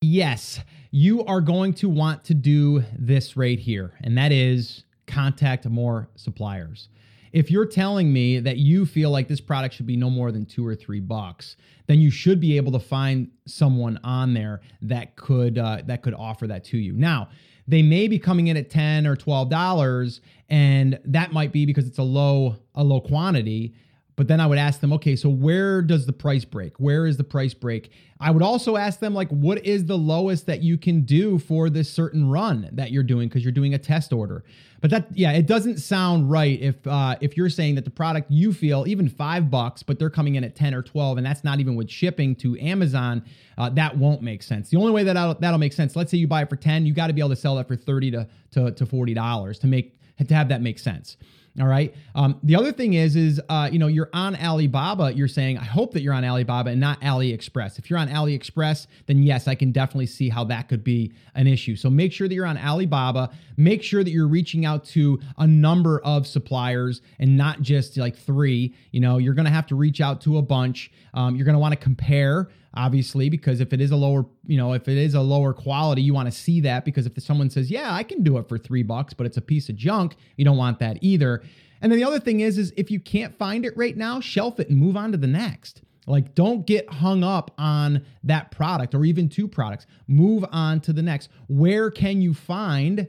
Yes, 0.00 0.60
you 0.90 1.24
are 1.24 1.40
going 1.40 1.72
to 1.74 1.88
want 1.88 2.24
to 2.24 2.34
do 2.34 2.84
this 2.98 3.36
right 3.36 3.58
here, 3.58 3.94
and 4.02 4.18
that 4.18 4.32
is 4.32 4.84
contact 5.06 5.66
more 5.66 6.08
suppliers. 6.16 6.88
If 7.32 7.50
you're 7.50 7.66
telling 7.66 8.12
me 8.12 8.38
that 8.40 8.58
you 8.58 8.86
feel 8.86 9.10
like 9.10 9.26
this 9.26 9.40
product 9.40 9.74
should 9.74 9.86
be 9.86 9.96
no 9.96 10.08
more 10.08 10.30
than 10.30 10.46
two 10.46 10.64
or 10.64 10.74
three 10.74 11.00
bucks, 11.00 11.56
then 11.86 11.98
you 11.98 12.10
should 12.10 12.38
be 12.38 12.56
able 12.56 12.70
to 12.72 12.78
find 12.78 13.28
someone 13.46 13.98
on 14.04 14.34
there 14.34 14.60
that 14.82 15.16
could 15.16 15.58
uh, 15.58 15.78
that 15.86 16.02
could 16.02 16.14
offer 16.14 16.46
that 16.46 16.64
to 16.66 16.78
you. 16.78 16.92
Now, 16.92 17.28
they 17.66 17.82
may 17.82 18.08
be 18.08 18.18
coming 18.18 18.48
in 18.48 18.56
at 18.56 18.70
10 18.70 19.06
or 19.06 19.16
12 19.16 19.48
dollars 19.48 20.20
and 20.48 20.98
that 21.04 21.32
might 21.32 21.52
be 21.52 21.64
because 21.66 21.86
it's 21.86 21.98
a 21.98 22.02
low 22.02 22.56
a 22.74 22.84
low 22.84 23.00
quantity 23.00 23.74
but 24.16 24.28
then 24.28 24.40
I 24.40 24.46
would 24.46 24.58
ask 24.58 24.80
them, 24.80 24.92
okay, 24.92 25.16
so 25.16 25.28
where 25.28 25.82
does 25.82 26.06
the 26.06 26.12
price 26.12 26.44
break? 26.44 26.78
Where 26.78 27.06
is 27.06 27.16
the 27.16 27.24
price 27.24 27.54
break? 27.54 27.90
I 28.20 28.30
would 28.30 28.42
also 28.42 28.76
ask 28.76 29.00
them, 29.00 29.12
like, 29.12 29.28
what 29.28 29.64
is 29.66 29.86
the 29.86 29.98
lowest 29.98 30.46
that 30.46 30.62
you 30.62 30.78
can 30.78 31.02
do 31.02 31.38
for 31.38 31.68
this 31.68 31.90
certain 31.90 32.30
run 32.30 32.68
that 32.72 32.92
you're 32.92 33.02
doing 33.02 33.28
because 33.28 33.42
you're 33.42 33.52
doing 33.52 33.74
a 33.74 33.78
test 33.78 34.12
order. 34.12 34.44
But 34.80 34.90
that, 34.90 35.08
yeah, 35.16 35.32
it 35.32 35.46
doesn't 35.46 35.78
sound 35.78 36.30
right 36.30 36.60
if 36.60 36.86
uh, 36.86 37.16
if 37.22 37.36
you're 37.36 37.48
saying 37.48 37.76
that 37.76 37.84
the 37.84 37.90
product 37.90 38.30
you 38.30 38.52
feel 38.52 38.86
even 38.86 39.08
five 39.08 39.50
bucks, 39.50 39.82
but 39.82 39.98
they're 39.98 40.10
coming 40.10 40.34
in 40.34 40.44
at 40.44 40.54
ten 40.54 40.74
or 40.74 40.82
twelve, 40.82 41.16
and 41.16 41.26
that's 41.26 41.42
not 41.42 41.58
even 41.58 41.74
with 41.74 41.90
shipping 41.90 42.36
to 42.36 42.58
Amazon. 42.60 43.24
Uh, 43.56 43.70
that 43.70 43.96
won't 43.96 44.20
make 44.20 44.42
sense. 44.42 44.68
The 44.68 44.76
only 44.76 44.92
way 44.92 45.02
that 45.04 45.14
that'll, 45.14 45.34
that'll 45.34 45.58
make 45.58 45.72
sense, 45.72 45.96
let's 45.96 46.10
say 46.10 46.18
you 46.18 46.26
buy 46.28 46.42
it 46.42 46.50
for 46.50 46.56
ten, 46.56 46.84
you 46.84 46.92
got 46.92 47.06
to 47.06 47.14
be 47.14 47.22
able 47.22 47.30
to 47.30 47.36
sell 47.36 47.56
that 47.56 47.66
for 47.66 47.76
thirty 47.76 48.10
to 48.10 48.28
to, 48.52 48.72
to 48.72 48.84
forty 48.84 49.14
dollars 49.14 49.58
to 49.60 49.66
make 49.66 49.98
to 50.18 50.34
have 50.34 50.48
that 50.50 50.60
make 50.60 50.78
sense. 50.78 51.16
All 51.60 51.68
right. 51.68 51.94
Um, 52.16 52.40
the 52.42 52.56
other 52.56 52.72
thing 52.72 52.94
is, 52.94 53.14
is 53.14 53.40
uh, 53.48 53.68
you 53.70 53.78
know, 53.78 53.86
you're 53.86 54.10
on 54.12 54.34
Alibaba. 54.34 55.14
You're 55.14 55.28
saying, 55.28 55.56
I 55.56 55.62
hope 55.62 55.92
that 55.92 56.02
you're 56.02 56.12
on 56.12 56.24
Alibaba 56.24 56.70
and 56.70 56.80
not 56.80 57.00
AliExpress. 57.00 57.78
If 57.78 57.88
you're 57.88 57.98
on 58.00 58.08
AliExpress, 58.08 58.88
then 59.06 59.22
yes, 59.22 59.46
I 59.46 59.54
can 59.54 59.70
definitely 59.70 60.06
see 60.06 60.28
how 60.28 60.42
that 60.44 60.68
could 60.68 60.82
be 60.82 61.12
an 61.36 61.46
issue. 61.46 61.76
So 61.76 61.88
make 61.88 62.12
sure 62.12 62.26
that 62.26 62.34
you're 62.34 62.44
on 62.46 62.58
Alibaba. 62.58 63.30
Make 63.56 63.84
sure 63.84 64.02
that 64.02 64.10
you're 64.10 64.26
reaching 64.26 64.66
out 64.66 64.84
to 64.86 65.20
a 65.38 65.46
number 65.46 66.00
of 66.00 66.26
suppliers 66.26 67.02
and 67.20 67.36
not 67.36 67.62
just 67.62 67.96
like 67.98 68.16
three. 68.16 68.74
You 68.90 68.98
know, 68.98 69.18
you're 69.18 69.34
going 69.34 69.46
to 69.46 69.52
have 69.52 69.68
to 69.68 69.76
reach 69.76 70.00
out 70.00 70.20
to 70.22 70.38
a 70.38 70.42
bunch. 70.42 70.90
Um, 71.14 71.36
you're 71.36 71.44
going 71.44 71.54
to 71.54 71.60
want 71.60 71.72
to 71.72 71.78
compare 71.78 72.48
obviously 72.76 73.28
because 73.28 73.60
if 73.60 73.72
it 73.72 73.80
is 73.80 73.90
a 73.90 73.96
lower 73.96 74.26
you 74.46 74.56
know 74.56 74.72
if 74.72 74.88
it 74.88 74.98
is 74.98 75.14
a 75.14 75.20
lower 75.20 75.52
quality 75.52 76.02
you 76.02 76.12
want 76.12 76.26
to 76.26 76.32
see 76.32 76.60
that 76.60 76.84
because 76.84 77.06
if 77.06 77.12
someone 77.22 77.48
says 77.48 77.70
yeah 77.70 77.94
i 77.94 78.02
can 78.02 78.22
do 78.22 78.36
it 78.38 78.48
for 78.48 78.58
three 78.58 78.82
bucks 78.82 79.14
but 79.14 79.26
it's 79.26 79.36
a 79.36 79.40
piece 79.40 79.68
of 79.68 79.76
junk 79.76 80.16
you 80.36 80.44
don't 80.44 80.56
want 80.56 80.78
that 80.78 80.98
either. 81.00 81.42
And 81.80 81.92
then 81.92 81.98
the 81.98 82.04
other 82.04 82.20
thing 82.20 82.40
is 82.40 82.58
is 82.58 82.72
if 82.76 82.90
you 82.90 83.00
can't 83.00 83.36
find 83.36 83.64
it 83.64 83.76
right 83.76 83.96
now 83.96 84.20
shelf 84.20 84.58
it 84.60 84.68
and 84.68 84.78
move 84.78 84.96
on 84.96 85.12
to 85.12 85.18
the 85.18 85.26
next. 85.26 85.82
Like 86.06 86.34
don't 86.34 86.66
get 86.66 86.88
hung 86.90 87.24
up 87.24 87.52
on 87.58 88.04
that 88.24 88.50
product 88.50 88.94
or 88.94 89.04
even 89.04 89.28
two 89.28 89.48
products. 89.48 89.86
Move 90.06 90.44
on 90.52 90.80
to 90.82 90.92
the 90.92 91.02
next. 91.02 91.30
Where 91.48 91.90
can 91.90 92.20
you 92.20 92.34
find 92.34 93.08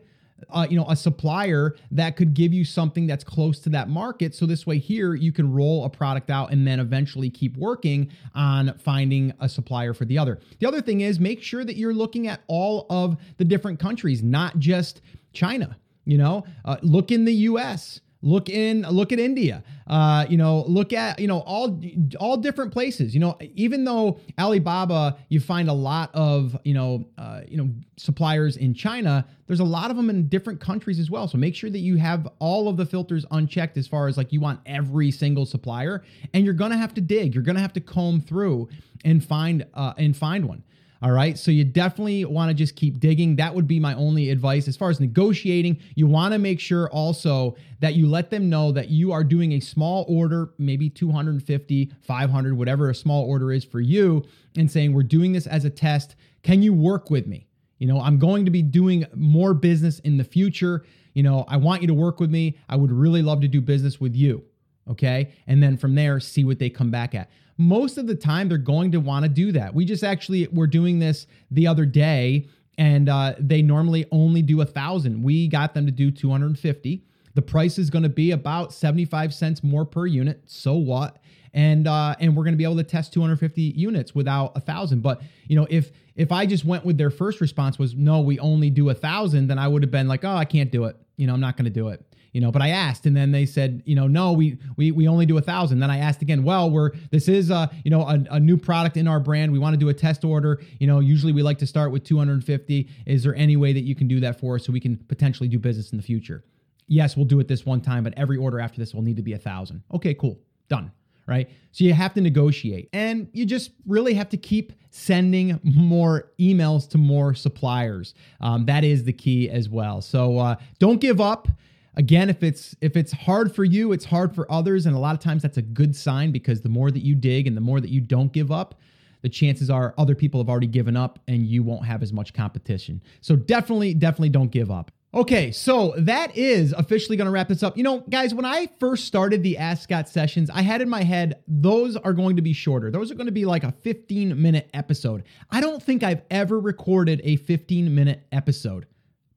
uh, 0.49 0.67
you 0.69 0.77
know 0.77 0.85
a 0.89 0.95
supplier 0.95 1.75
that 1.91 2.15
could 2.15 2.33
give 2.33 2.53
you 2.53 2.65
something 2.65 3.07
that's 3.07 3.23
close 3.23 3.59
to 3.59 3.69
that 3.69 3.89
market. 3.89 4.35
So 4.35 4.45
this 4.45 4.65
way 4.65 4.77
here 4.77 5.15
you 5.15 5.31
can 5.31 5.51
roll 5.51 5.85
a 5.85 5.89
product 5.89 6.29
out 6.29 6.51
and 6.51 6.67
then 6.67 6.79
eventually 6.79 7.29
keep 7.29 7.57
working 7.57 8.11
on 8.33 8.77
finding 8.77 9.33
a 9.39 9.49
supplier 9.49 9.93
for 9.93 10.05
the 10.05 10.17
other. 10.17 10.39
The 10.59 10.67
other 10.67 10.81
thing 10.81 11.01
is 11.01 11.19
make 11.19 11.41
sure 11.41 11.63
that 11.63 11.77
you're 11.77 11.93
looking 11.93 12.27
at 12.27 12.41
all 12.47 12.85
of 12.89 13.17
the 13.37 13.45
different 13.45 13.79
countries 13.79 14.23
not 14.23 14.59
just 14.59 15.01
china 15.33 15.77
you 16.05 16.17
know? 16.17 16.45
Uh, 16.63 16.77
look 16.81 17.11
in 17.11 17.25
the 17.25 17.33
us 17.33 17.99
look 18.25 18.49
in 18.49 18.81
look 18.81 19.13
at 19.13 19.19
india. 19.19 19.63
Uh, 19.87 20.25
you 20.27 20.35
know 20.35 20.65
look 20.67 20.91
at 20.91 21.19
you 21.19 21.27
know 21.27 21.39
all 21.41 21.79
all 22.19 22.35
different 22.35 22.73
places. 22.73 23.13
You 23.13 23.21
know 23.21 23.37
even 23.53 23.85
though 23.85 24.19
alibaba 24.37 25.17
you 25.29 25.39
find 25.39 25.69
a 25.69 25.73
lot 25.73 26.09
of 26.13 26.57
you 26.65 26.73
know 26.73 27.05
uh, 27.17 27.41
you 27.47 27.55
know 27.55 27.69
suppliers 27.95 28.57
in 28.57 28.73
china 28.73 29.25
there's 29.47 29.59
a 29.59 29.63
lot 29.63 29.91
of 29.91 29.95
them 29.95 30.09
in 30.09 30.27
different 30.27 30.59
countries 30.59 30.99
as 30.99 31.11
well. 31.11 31.27
So 31.27 31.37
make 31.37 31.55
sure 31.55 31.69
that 31.69 31.79
you 31.79 31.97
have 31.97 32.27
all 32.39 32.67
of 32.67 32.77
the 32.77 32.85
filters 32.85 33.25
unchecked 33.29 33.77
as 33.77 33.87
far 33.87 34.07
as 34.07 34.17
like 34.17 34.33
you 34.33 34.41
want 34.41 34.59
every 34.65 35.11
single 35.11 35.45
supplier. 35.45 36.03
And 36.33 36.43
you're 36.43 36.55
gonna 36.55 36.77
have 36.77 36.95
to 36.95 37.01
dig. 37.01 37.35
You're 37.35 37.43
gonna 37.43 37.59
have 37.59 37.73
to 37.73 37.81
comb 37.81 38.21
through 38.21 38.69
and 39.03 39.23
find 39.23 39.65
uh, 39.75 39.93
and 39.97 40.17
find 40.17 40.45
one 40.45 40.63
All 41.01 41.11
right. 41.11 41.37
So 41.37 41.51
you 41.51 41.65
definitely 41.65 42.25
want 42.25 42.49
to 42.49 42.53
just 42.53 42.75
keep 42.75 42.99
digging. 42.99 43.35
That 43.35 43.53
would 43.53 43.67
be 43.67 43.79
my 43.79 43.93
only 43.95 44.29
advice. 44.29 44.67
As 44.67 44.77
far 44.77 44.89
as 44.89 44.99
negotiating, 44.99 45.79
you 45.95 46.07
want 46.07 46.33
to 46.33 46.39
make 46.39 46.59
sure 46.59 46.89
also 46.89 47.55
that 47.81 47.95
you 47.95 48.07
let 48.07 48.29
them 48.29 48.49
know 48.49 48.71
that 48.71 48.89
you 48.89 49.11
are 49.11 49.23
doing 49.23 49.53
a 49.53 49.59
small 49.59 50.05
order, 50.07 50.51
maybe 50.57 50.89
250, 50.89 51.91
500, 52.01 52.57
whatever 52.57 52.89
a 52.89 52.95
small 52.95 53.25
order 53.25 53.51
is 53.51 53.65
for 53.65 53.81
you, 53.81 54.23
and 54.57 54.71
saying, 54.71 54.93
We're 54.93 55.03
doing 55.03 55.33
this 55.33 55.47
as 55.47 55.65
a 55.65 55.69
test. 55.69 56.15
Can 56.43 56.61
you 56.61 56.73
work 56.73 57.09
with 57.09 57.27
me? 57.27 57.47
You 57.77 57.87
know, 57.87 57.99
I'm 57.99 58.17
going 58.17 58.45
to 58.45 58.51
be 58.51 58.61
doing 58.61 59.05
more 59.13 59.53
business 59.53 59.99
in 59.99 60.17
the 60.17 60.23
future. 60.23 60.85
You 61.13 61.23
know, 61.23 61.45
I 61.47 61.57
want 61.57 61.81
you 61.81 61.87
to 61.89 61.93
work 61.93 62.19
with 62.19 62.31
me. 62.31 62.57
I 62.69 62.77
would 62.77 62.91
really 62.91 63.21
love 63.21 63.41
to 63.41 63.47
do 63.47 63.61
business 63.61 63.99
with 63.99 64.15
you. 64.15 64.43
Okay. 64.89 65.33
And 65.47 65.61
then 65.61 65.77
from 65.77 65.95
there, 65.95 66.19
see 66.19 66.43
what 66.43 66.59
they 66.59 66.69
come 66.69 66.91
back 66.91 67.15
at. 67.15 67.29
Most 67.57 67.97
of 67.97 68.07
the 68.07 68.15
time, 68.15 68.49
they're 68.49 68.57
going 68.57 68.91
to 68.91 68.99
want 68.99 69.23
to 69.23 69.29
do 69.29 69.51
that. 69.53 69.73
We 69.73 69.85
just 69.85 70.03
actually 70.03 70.47
were 70.51 70.67
doing 70.67 70.99
this 70.99 71.25
the 71.51 71.67
other 71.67 71.85
day, 71.85 72.47
and 72.77 73.07
uh, 73.07 73.35
they 73.39 73.61
normally 73.61 74.05
only 74.11 74.41
do 74.41 74.61
a 74.61 74.65
thousand. 74.65 75.23
We 75.23 75.47
got 75.47 75.73
them 75.73 75.85
to 75.85 75.91
do 75.91 76.11
250. 76.11 77.03
The 77.33 77.41
price 77.41 77.77
is 77.77 77.89
going 77.89 78.03
to 78.03 78.09
be 78.09 78.31
about 78.31 78.73
75 78.73 79.33
cents 79.33 79.63
more 79.63 79.85
per 79.85 80.05
unit. 80.05 80.41
So 80.45 80.73
what? 80.75 81.17
And 81.53 81.87
uh, 81.87 82.15
and 82.19 82.35
we're 82.35 82.43
going 82.43 82.53
to 82.53 82.57
be 82.57 82.65
able 82.65 82.75
to 82.75 82.83
test 82.83 83.13
250 83.13 83.61
units 83.61 84.13
without 84.13 84.51
a 84.57 84.59
thousand. 84.59 85.01
But 85.01 85.21
you 85.47 85.55
know, 85.55 85.65
if 85.69 85.91
if 86.15 86.33
I 86.33 86.45
just 86.45 86.65
went 86.65 86.83
with 86.83 86.97
their 86.97 87.09
first 87.09 87.39
response 87.39 87.79
was 87.79 87.95
no, 87.95 88.19
we 88.19 88.37
only 88.39 88.69
do 88.69 88.89
a 88.89 88.93
thousand, 88.93 89.47
then 89.47 89.57
I 89.57 89.69
would 89.69 89.81
have 89.81 89.91
been 89.91 90.09
like, 90.09 90.25
oh, 90.25 90.35
I 90.35 90.43
can't 90.43 90.71
do 90.71 90.85
it. 90.85 90.97
You 91.15 91.27
know, 91.27 91.33
I'm 91.33 91.39
not 91.39 91.55
going 91.55 91.65
to 91.65 91.71
do 91.71 91.87
it 91.89 92.05
you 92.35 92.41
know 92.41 92.51
but 92.51 92.61
i 92.61 92.67
asked 92.67 93.05
and 93.05 93.15
then 93.15 93.31
they 93.31 93.45
said 93.45 93.81
you 93.85 93.95
know 93.95 94.07
no 94.07 94.33
we 94.33 94.57
we, 94.75 94.91
we 94.91 95.07
only 95.07 95.25
do 95.25 95.37
a 95.37 95.41
thousand. 95.41 95.79
Then 95.79 95.89
i 95.89 95.99
asked 95.99 96.21
again 96.21 96.43
well 96.43 96.69
we're 96.69 96.91
this 97.09 97.29
is 97.29 97.49
a 97.49 97.71
you 97.85 97.89
know 97.89 98.01
a, 98.01 98.21
a 98.31 98.39
new 98.39 98.57
product 98.57 98.97
in 98.97 99.07
our 99.07 99.21
brand. 99.21 99.53
We 99.53 99.59
want 99.59 99.73
to 99.73 99.77
do 99.77 99.87
a 99.87 99.93
test 99.93 100.25
order. 100.25 100.61
You 100.79 100.87
know 100.87 100.99
usually 100.99 101.31
we 101.31 101.41
like 101.41 101.57
to 101.59 101.67
start 101.67 101.91
with 101.91 102.03
250 102.03 102.89
is 103.05 103.23
there 103.23 103.33
any 103.35 103.55
way 103.55 103.71
that 103.71 103.83
you 103.83 103.95
can 103.95 104.09
do 104.09 104.19
that 104.19 104.37
for 104.37 104.55
us 104.55 104.65
so 104.65 104.73
we 104.73 104.81
can 104.81 104.97
potentially 104.97 105.47
do 105.47 105.57
business 105.57 105.91
in 105.91 105.97
the 105.97 106.03
future? 106.03 106.43
Yes 106.87 107.15
we'll 107.15 107.25
do 107.25 107.39
it 107.39 107.47
this 107.47 107.65
one 107.65 107.79
time 107.79 108.03
but 108.03 108.13
every 108.17 108.37
order 108.37 108.59
after 108.59 108.79
this 108.79 108.93
will 108.93 109.01
need 109.01 109.15
to 109.15 109.23
be 109.23 109.33
a 109.33 109.39
thousand. 109.39 109.81
Okay 109.93 110.13
cool. 110.13 110.37
Done 110.67 110.91
right? 111.27 111.49
So 111.71 111.83
you 111.83 111.93
have 111.93 112.13
to 112.13 112.21
negotiate 112.21 112.89
and 112.93 113.27
you 113.33 113.45
just 113.45 113.71
really 113.87 114.13
have 114.13 114.29
to 114.29 114.37
keep 114.37 114.73
sending 114.91 115.59
more 115.63 116.31
emails 116.39 116.87
to 116.89 116.97
more 116.97 117.33
suppliers. 117.33 118.13
Um, 118.41 118.65
that 118.67 118.83
is 118.83 119.05
the 119.05 119.13
key 119.13 119.49
as 119.49 119.67
well. 119.67 120.01
So 120.01 120.37
uh, 120.37 120.55
don't 120.77 121.01
give 121.01 121.19
up 121.19 121.47
again 121.95 122.29
if 122.29 122.43
it's 122.43 122.75
if 122.81 122.95
it's 122.95 123.11
hard 123.11 123.53
for 123.53 123.63
you 123.63 123.91
it's 123.91 124.05
hard 124.05 124.33
for 124.33 124.49
others 124.51 124.85
and 124.85 124.95
a 124.95 124.99
lot 124.99 125.13
of 125.13 125.19
times 125.19 125.41
that's 125.41 125.57
a 125.57 125.61
good 125.61 125.95
sign 125.95 126.31
because 126.31 126.61
the 126.61 126.69
more 126.69 126.91
that 126.91 127.03
you 127.03 127.15
dig 127.15 127.47
and 127.47 127.55
the 127.55 127.61
more 127.61 127.79
that 127.79 127.89
you 127.89 128.01
don't 128.01 128.31
give 128.31 128.51
up 128.51 128.75
the 129.21 129.29
chances 129.29 129.69
are 129.69 129.93
other 129.97 130.13
people 130.13 130.39
have 130.39 130.49
already 130.49 130.67
given 130.67 130.95
up 130.95 131.19
and 131.27 131.47
you 131.47 131.63
won't 131.63 131.85
have 131.85 132.03
as 132.03 132.13
much 132.13 132.33
competition 132.33 133.01
so 133.21 133.35
definitely 133.35 133.93
definitely 133.93 134.29
don't 134.29 134.51
give 134.51 134.69
up 134.69 134.91
Okay, 135.15 135.53
so 135.53 135.93
that 135.97 136.35
is 136.35 136.73
officially 136.73 137.15
going 137.15 137.27
to 137.27 137.31
wrap 137.31 137.47
this 137.47 137.63
up. 137.63 137.77
You 137.77 137.83
know, 137.83 138.01
guys, 138.09 138.33
when 138.33 138.43
I 138.43 138.67
first 138.81 139.05
started 139.05 139.43
the 139.43 139.57
Ask 139.57 139.83
Scott 139.83 140.09
sessions, 140.09 140.49
I 140.49 140.61
had 140.61 140.81
in 140.81 140.89
my 140.89 141.03
head 141.03 141.41
those 141.47 141.95
are 141.95 142.11
going 142.11 142.35
to 142.35 142.41
be 142.41 142.51
shorter. 142.51 142.91
Those 142.91 143.11
are 143.11 143.15
going 143.15 143.27
to 143.27 143.31
be 143.31 143.45
like 143.45 143.63
a 143.63 143.71
15 143.71 144.41
minute 144.41 144.69
episode. 144.73 145.23
I 145.49 145.61
don't 145.61 145.81
think 145.81 146.03
I've 146.03 146.23
ever 146.29 146.59
recorded 146.59 147.21
a 147.23 147.37
15 147.37 147.95
minute 147.95 148.27
episode 148.33 148.87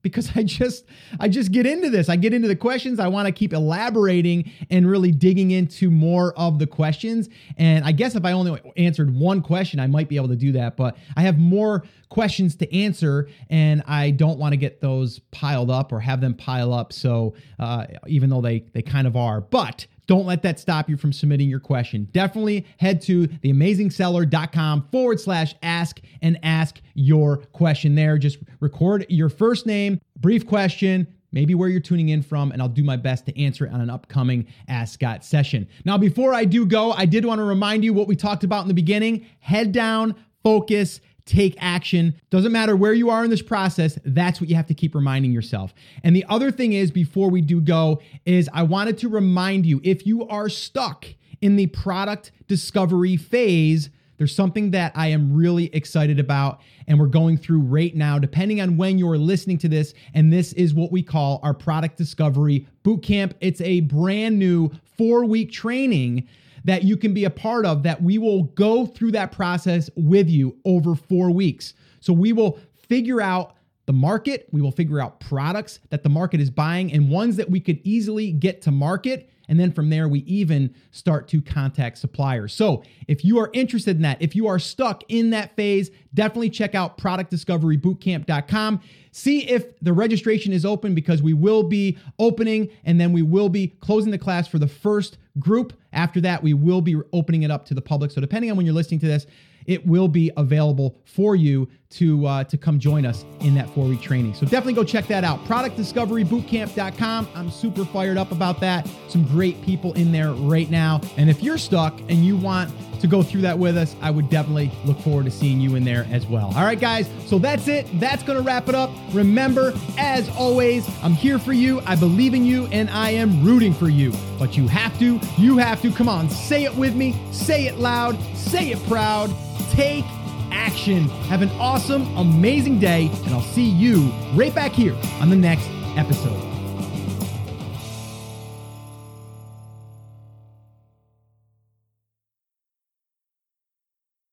because 0.03 0.31
I 0.37 0.43
just 0.43 0.85
I 1.21 1.29
just 1.29 1.53
get 1.53 1.67
into 1.67 1.91
this. 1.91 2.09
I 2.09 2.17
get 2.17 2.33
into 2.33 2.49
the 2.49 2.57
questions. 2.57 2.99
I 3.01 3.09
want 3.09 3.27
to 3.27 3.33
keep 3.33 3.53
elaborating 3.53 4.51
and 4.71 4.89
really 4.89 5.13
digging 5.13 5.51
into 5.51 5.91
more 5.91 6.33
of 6.35 6.59
the 6.59 6.67
questions. 6.67 7.29
And 7.57 7.85
I 7.85 7.93
guess 7.93 8.15
if 8.15 8.25
I 8.25 8.33
only 8.33 8.61
answered 8.77 9.15
one 9.15 9.43
question, 9.43 9.81
I 9.81 9.87
might 9.87 10.09
be 10.09 10.17
able 10.17 10.29
to 10.29 10.37
do 10.37 10.53
that, 10.53 10.77
but 10.77 10.97
I 11.17 11.23
have 11.23 11.39
more 11.39 11.85
questions 12.09 12.57
to 12.57 12.75
answer 12.75 13.29
and 13.51 13.83
I 13.87 14.11
don't 14.13 14.39
want 14.39 14.53
to 14.53 14.57
get 14.57 14.81
those 14.81 15.19
piled 15.31 15.71
up 15.71 15.93
or 15.93 16.01
have 16.01 16.21
them 16.21 16.35
pile 16.35 16.73
up. 16.73 16.93
So 16.93 17.35
uh, 17.59 17.87
even 18.07 18.31
though 18.31 18.41
they 18.41 18.61
they 18.73 18.83
kind 18.83 19.07
of 19.07 19.17
are, 19.17 19.41
but 19.41 19.87
don't 20.09 20.27
let 20.27 20.43
that 20.43 20.59
stop 20.59 20.89
you 20.89 20.97
from 20.97 21.13
submitting 21.13 21.49
your 21.49 21.61
question. 21.61 22.09
Definitely 22.13 22.67
head 22.79 23.01
to 23.03 23.29
theamazingseller.com 23.29 24.89
forward 24.91 25.21
slash 25.21 25.55
ask 25.63 26.01
and 26.23 26.39
ask 26.43 26.81
your 26.95 27.37
question 27.53 27.95
there. 27.95 28.19
Just 28.19 28.39
record 28.59 29.07
your 29.11 29.29
first 29.29 29.67
name, 29.67 30.01
brief 30.17 30.47
question, 30.47 31.07
maybe 31.31 31.55
where 31.55 31.69
you're 31.69 31.79
tuning 31.79 32.09
in 32.09 32.23
from, 32.23 32.53
and 32.53 32.63
I'll 32.63 32.69
do 32.71 32.83
my 32.83 32.97
best 32.97 33.27
to 33.27 33.39
answer 33.41 33.67
it 33.67 33.73
on 33.73 33.83
an 33.83 33.91
upcoming 33.91 34.47
Ask 34.67 34.95
Scott 34.95 35.25
session. 35.27 35.69
Now, 35.85 35.99
before 35.99 36.33
I 36.33 36.47
do 36.47 36.65
go, 36.65 36.93
I 36.93 37.05
did 37.05 37.27
want 37.27 37.39
to 37.39 37.45
remind 37.45 37.85
you 37.85 37.93
what 37.93 38.09
we 38.09 38.17
talked 38.17 38.45
about 38.45 38.63
in 38.63 38.69
the 38.69 38.75
beginning 38.75 39.27
head 39.41 39.73
down, 39.73 40.15
focus, 40.43 41.03
take 41.29 41.55
action. 41.59 42.19
Doesn't 42.31 42.53
matter 42.53 42.75
where 42.75 42.95
you 42.95 43.11
are 43.11 43.23
in 43.23 43.31
this 43.31 43.43
process, 43.43 43.99
that's 44.05 44.41
what 44.41 44.49
you 44.49 44.57
have 44.57 44.67
to 44.67 44.75
keep 44.75 44.95
reminding 44.95 45.33
yourself. 45.33 45.75
And 46.03 46.17
the 46.17 46.25
other 46.29 46.51
thing 46.51 46.73
is, 46.73 46.91
before 46.91 47.31
we 47.31 47.41
do 47.41 47.61
go, 47.61 48.01
is 48.25 48.49
I 48.53 48.63
wanted 48.63 48.99
to 48.99 49.09
remind 49.09 49.67
you 49.67 49.81
if 49.85 50.07
you 50.07 50.27
are 50.29 50.49
stuck 50.49 51.07
in 51.41 51.57
the 51.57 51.67
product 51.67 52.33
discovery 52.49 53.17
phase, 53.17 53.91
there's 54.17 54.35
something 54.35 54.73
that 54.73 54.93
I 54.97 55.09
am 55.09 55.33
really 55.33 55.67
excited 55.73 56.19
about, 56.19 56.61
and 56.89 56.99
we're 56.99 57.07
going 57.07 57.37
through 57.37 57.61
right 57.61 57.95
now, 57.95 58.19
depending 58.19 58.61
on 58.61 58.77
when 58.77 58.99
you're 58.99 59.17
listening 59.17 59.59
to 59.59 59.69
this. 59.69 59.95
And 60.13 60.33
this 60.33 60.53
is 60.55 60.75
what 60.75 60.91
we 60.91 61.03
call 61.03 61.39
our 61.45 61.55
product 61.55 61.97
discovery 61.97 62.67
bootcamp. 62.85 63.35
It's 63.41 63.61
a 63.61 63.81
brand 63.81 64.39
new 64.39 64.73
four 64.97 65.25
week 65.25 65.53
training 65.53 66.27
that 66.65 66.85
you 66.85 66.97
can 66.97 67.15
be 67.15 67.25
a 67.25 67.31
part 67.31 67.67
of 67.67 67.83
that 67.83 68.03
we 68.03 68.19
will 68.19 68.45
go 68.45 68.87
through 68.87 69.13
that 69.13 69.33
process 69.33 69.91
with 69.97 70.29
you 70.29 70.57
over 70.65 70.95
four 70.95 71.31
weeks. 71.31 71.75
So 72.01 72.13
we 72.13 72.33
will 72.33 72.59
figure 72.89 73.21
out 73.21 73.55
the 73.87 73.93
market, 73.95 74.47
we 74.53 74.61
will 74.61 74.71
figure 74.71 75.01
out 75.01 75.19
products 75.19 75.81
that 75.89 76.03
the 76.03 76.11
market 76.11 76.41
is 76.41 76.51
buying 76.51 76.93
and 76.93 77.09
ones 77.09 77.37
that 77.37 77.49
we 77.51 77.59
could 77.59 77.81
easily 77.85 78.33
get 78.33 78.61
to 78.63 78.71
market. 78.71 79.31
And 79.49 79.59
then 79.59 79.73
from 79.73 79.89
there, 79.89 80.09
we 80.09 80.19
even 80.21 80.75
start 80.91 81.27
to 81.29 81.41
contact 81.41 81.97
suppliers. 81.97 82.53
So 82.53 82.83
if 83.07 83.25
you 83.25 83.39
are 83.39 83.49
interested 83.55 83.97
in 83.97 84.03
that, 84.03 84.21
if 84.21 84.37
you 84.37 84.47
are 84.47 84.59
stuck 84.59 85.05
in 85.09 85.31
that 85.31 85.57
phase, 85.57 85.91
definitely 86.13 86.51
check 86.51 86.75
out 86.75 86.99
productdiscoverybootcamp.com. 86.99 88.81
See 89.11 89.49
if 89.49 89.81
the 89.81 89.95
registration 89.95 90.53
is 90.53 90.67
open 90.67 90.95
because 90.95 91.23
we 91.23 91.33
will 91.33 91.63
be 91.63 91.97
opening 92.19 92.69
and 92.85 93.01
then 93.01 93.15
we 93.15 93.23
will 93.23 93.49
be 93.49 93.69
closing 93.69 94.11
the 94.11 94.19
class 94.19 94.47
for 94.47 94.59
the 94.59 94.69
first 94.69 95.17
group. 95.39 95.73
After 95.93 96.21
that, 96.23 96.43
we 96.43 96.55
will 96.55 96.81
be 96.81 97.01
opening 97.13 97.43
it 97.43 97.51
up 97.51 97.65
to 97.67 97.75
the 97.75 97.83
public. 97.83 98.11
So 98.11 98.21
depending 98.21 98.51
on 98.51 98.57
when 98.57 98.67
you're 98.67 98.75
listening 98.75 99.01
to 99.01 99.07
this, 99.07 99.27
it 99.69 99.87
will 99.87 100.09
be 100.09 100.33
available 100.37 100.99
for 101.05 101.37
you 101.37 101.69
to 101.91 102.27
uh, 102.27 102.45
to 102.45 102.57
come 102.57 102.79
join 102.79 103.05
us 103.05 103.25
in 103.41 103.55
that 103.55 103.69
four 103.71 103.85
week 103.85 104.01
training. 104.01 104.35
So 104.35 104.47
definitely 104.47 104.73
go 104.73 104.85
check 104.85 105.07
that 105.09 105.25
out. 105.25 105.45
ProductDiscoveryBootcamp.com. 105.45 107.29
I'm 107.35 107.51
super 107.51 107.85
fired 107.85 108.17
up 108.17 108.33
about 108.33 108.61
that. 108.61 108.89
Some 109.09 109.25
great 109.25 109.61
people 109.63 109.93
in 109.93 110.11
there 110.11 110.33
right 110.33 110.71
now. 110.71 111.03
And 111.19 111.29
if 111.29 111.43
you're 111.43 111.59
stuck 111.59 112.01
and 112.09 112.25
you 112.25 112.37
want 112.37 112.73
to 113.01 113.07
go 113.07 113.23
through 113.23 113.43
that 113.43 113.59
with 113.59 113.77
us, 113.77 113.95
I 114.01 114.11
would 114.11 114.29
definitely 114.31 114.71
look 114.85 114.99
forward 115.01 115.25
to 115.25 115.31
seeing 115.31 115.61
you 115.61 115.75
in 115.75 115.85
there 115.85 116.07
as 116.11 116.27
well. 116.27 116.53
All 116.57 116.65
right, 116.65 116.79
guys. 116.79 117.09
So 117.27 117.39
that's 117.39 117.69
it. 117.69 117.87
That's 118.01 118.23
going 118.23 118.39
to 118.39 118.43
wrap 118.43 118.69
it 118.69 118.75
up. 118.75 118.91
Remember, 119.13 119.73
as 119.97 120.29
always, 120.31 120.89
I'm 121.03 121.13
here 121.13 121.39
for 121.39 121.53
you. 121.53 121.81
I 121.87 121.97
believe 121.97 122.35
in 122.35 122.45
you 122.45 122.67
and 122.67 122.91
I 122.91 123.11
am 123.11 123.45
rooting 123.45 123.73
for 123.73 123.89
you. 123.89 124.13
But 124.39 124.57
you 124.57 124.69
have 124.69 124.99
to, 124.99 125.21
you 125.37 125.59
have 125.59 125.81
to. 125.83 125.93
Come 125.93 126.09
on, 126.09 126.29
say 126.29 126.65
it 126.65 126.75
with 126.75 126.95
me. 126.95 127.17
Say 127.33 127.67
it 127.67 127.79
loud. 127.79 128.19
Say 128.37 128.71
it 128.71 128.83
proud. 128.87 129.31
Take 129.71 130.05
action. 130.51 131.09
Have 131.29 131.43
an 131.43 131.51
awesome, 131.53 132.17
amazing 132.17 132.79
day, 132.79 133.11
and 133.25 133.35
I'll 133.35 133.43
see 133.43 133.69
you 133.69 134.11
right 134.35 134.55
back 134.55 134.73
here 134.73 134.97
on 135.21 135.31
the 135.31 135.37
next 135.37 135.69
episode. 135.97 136.58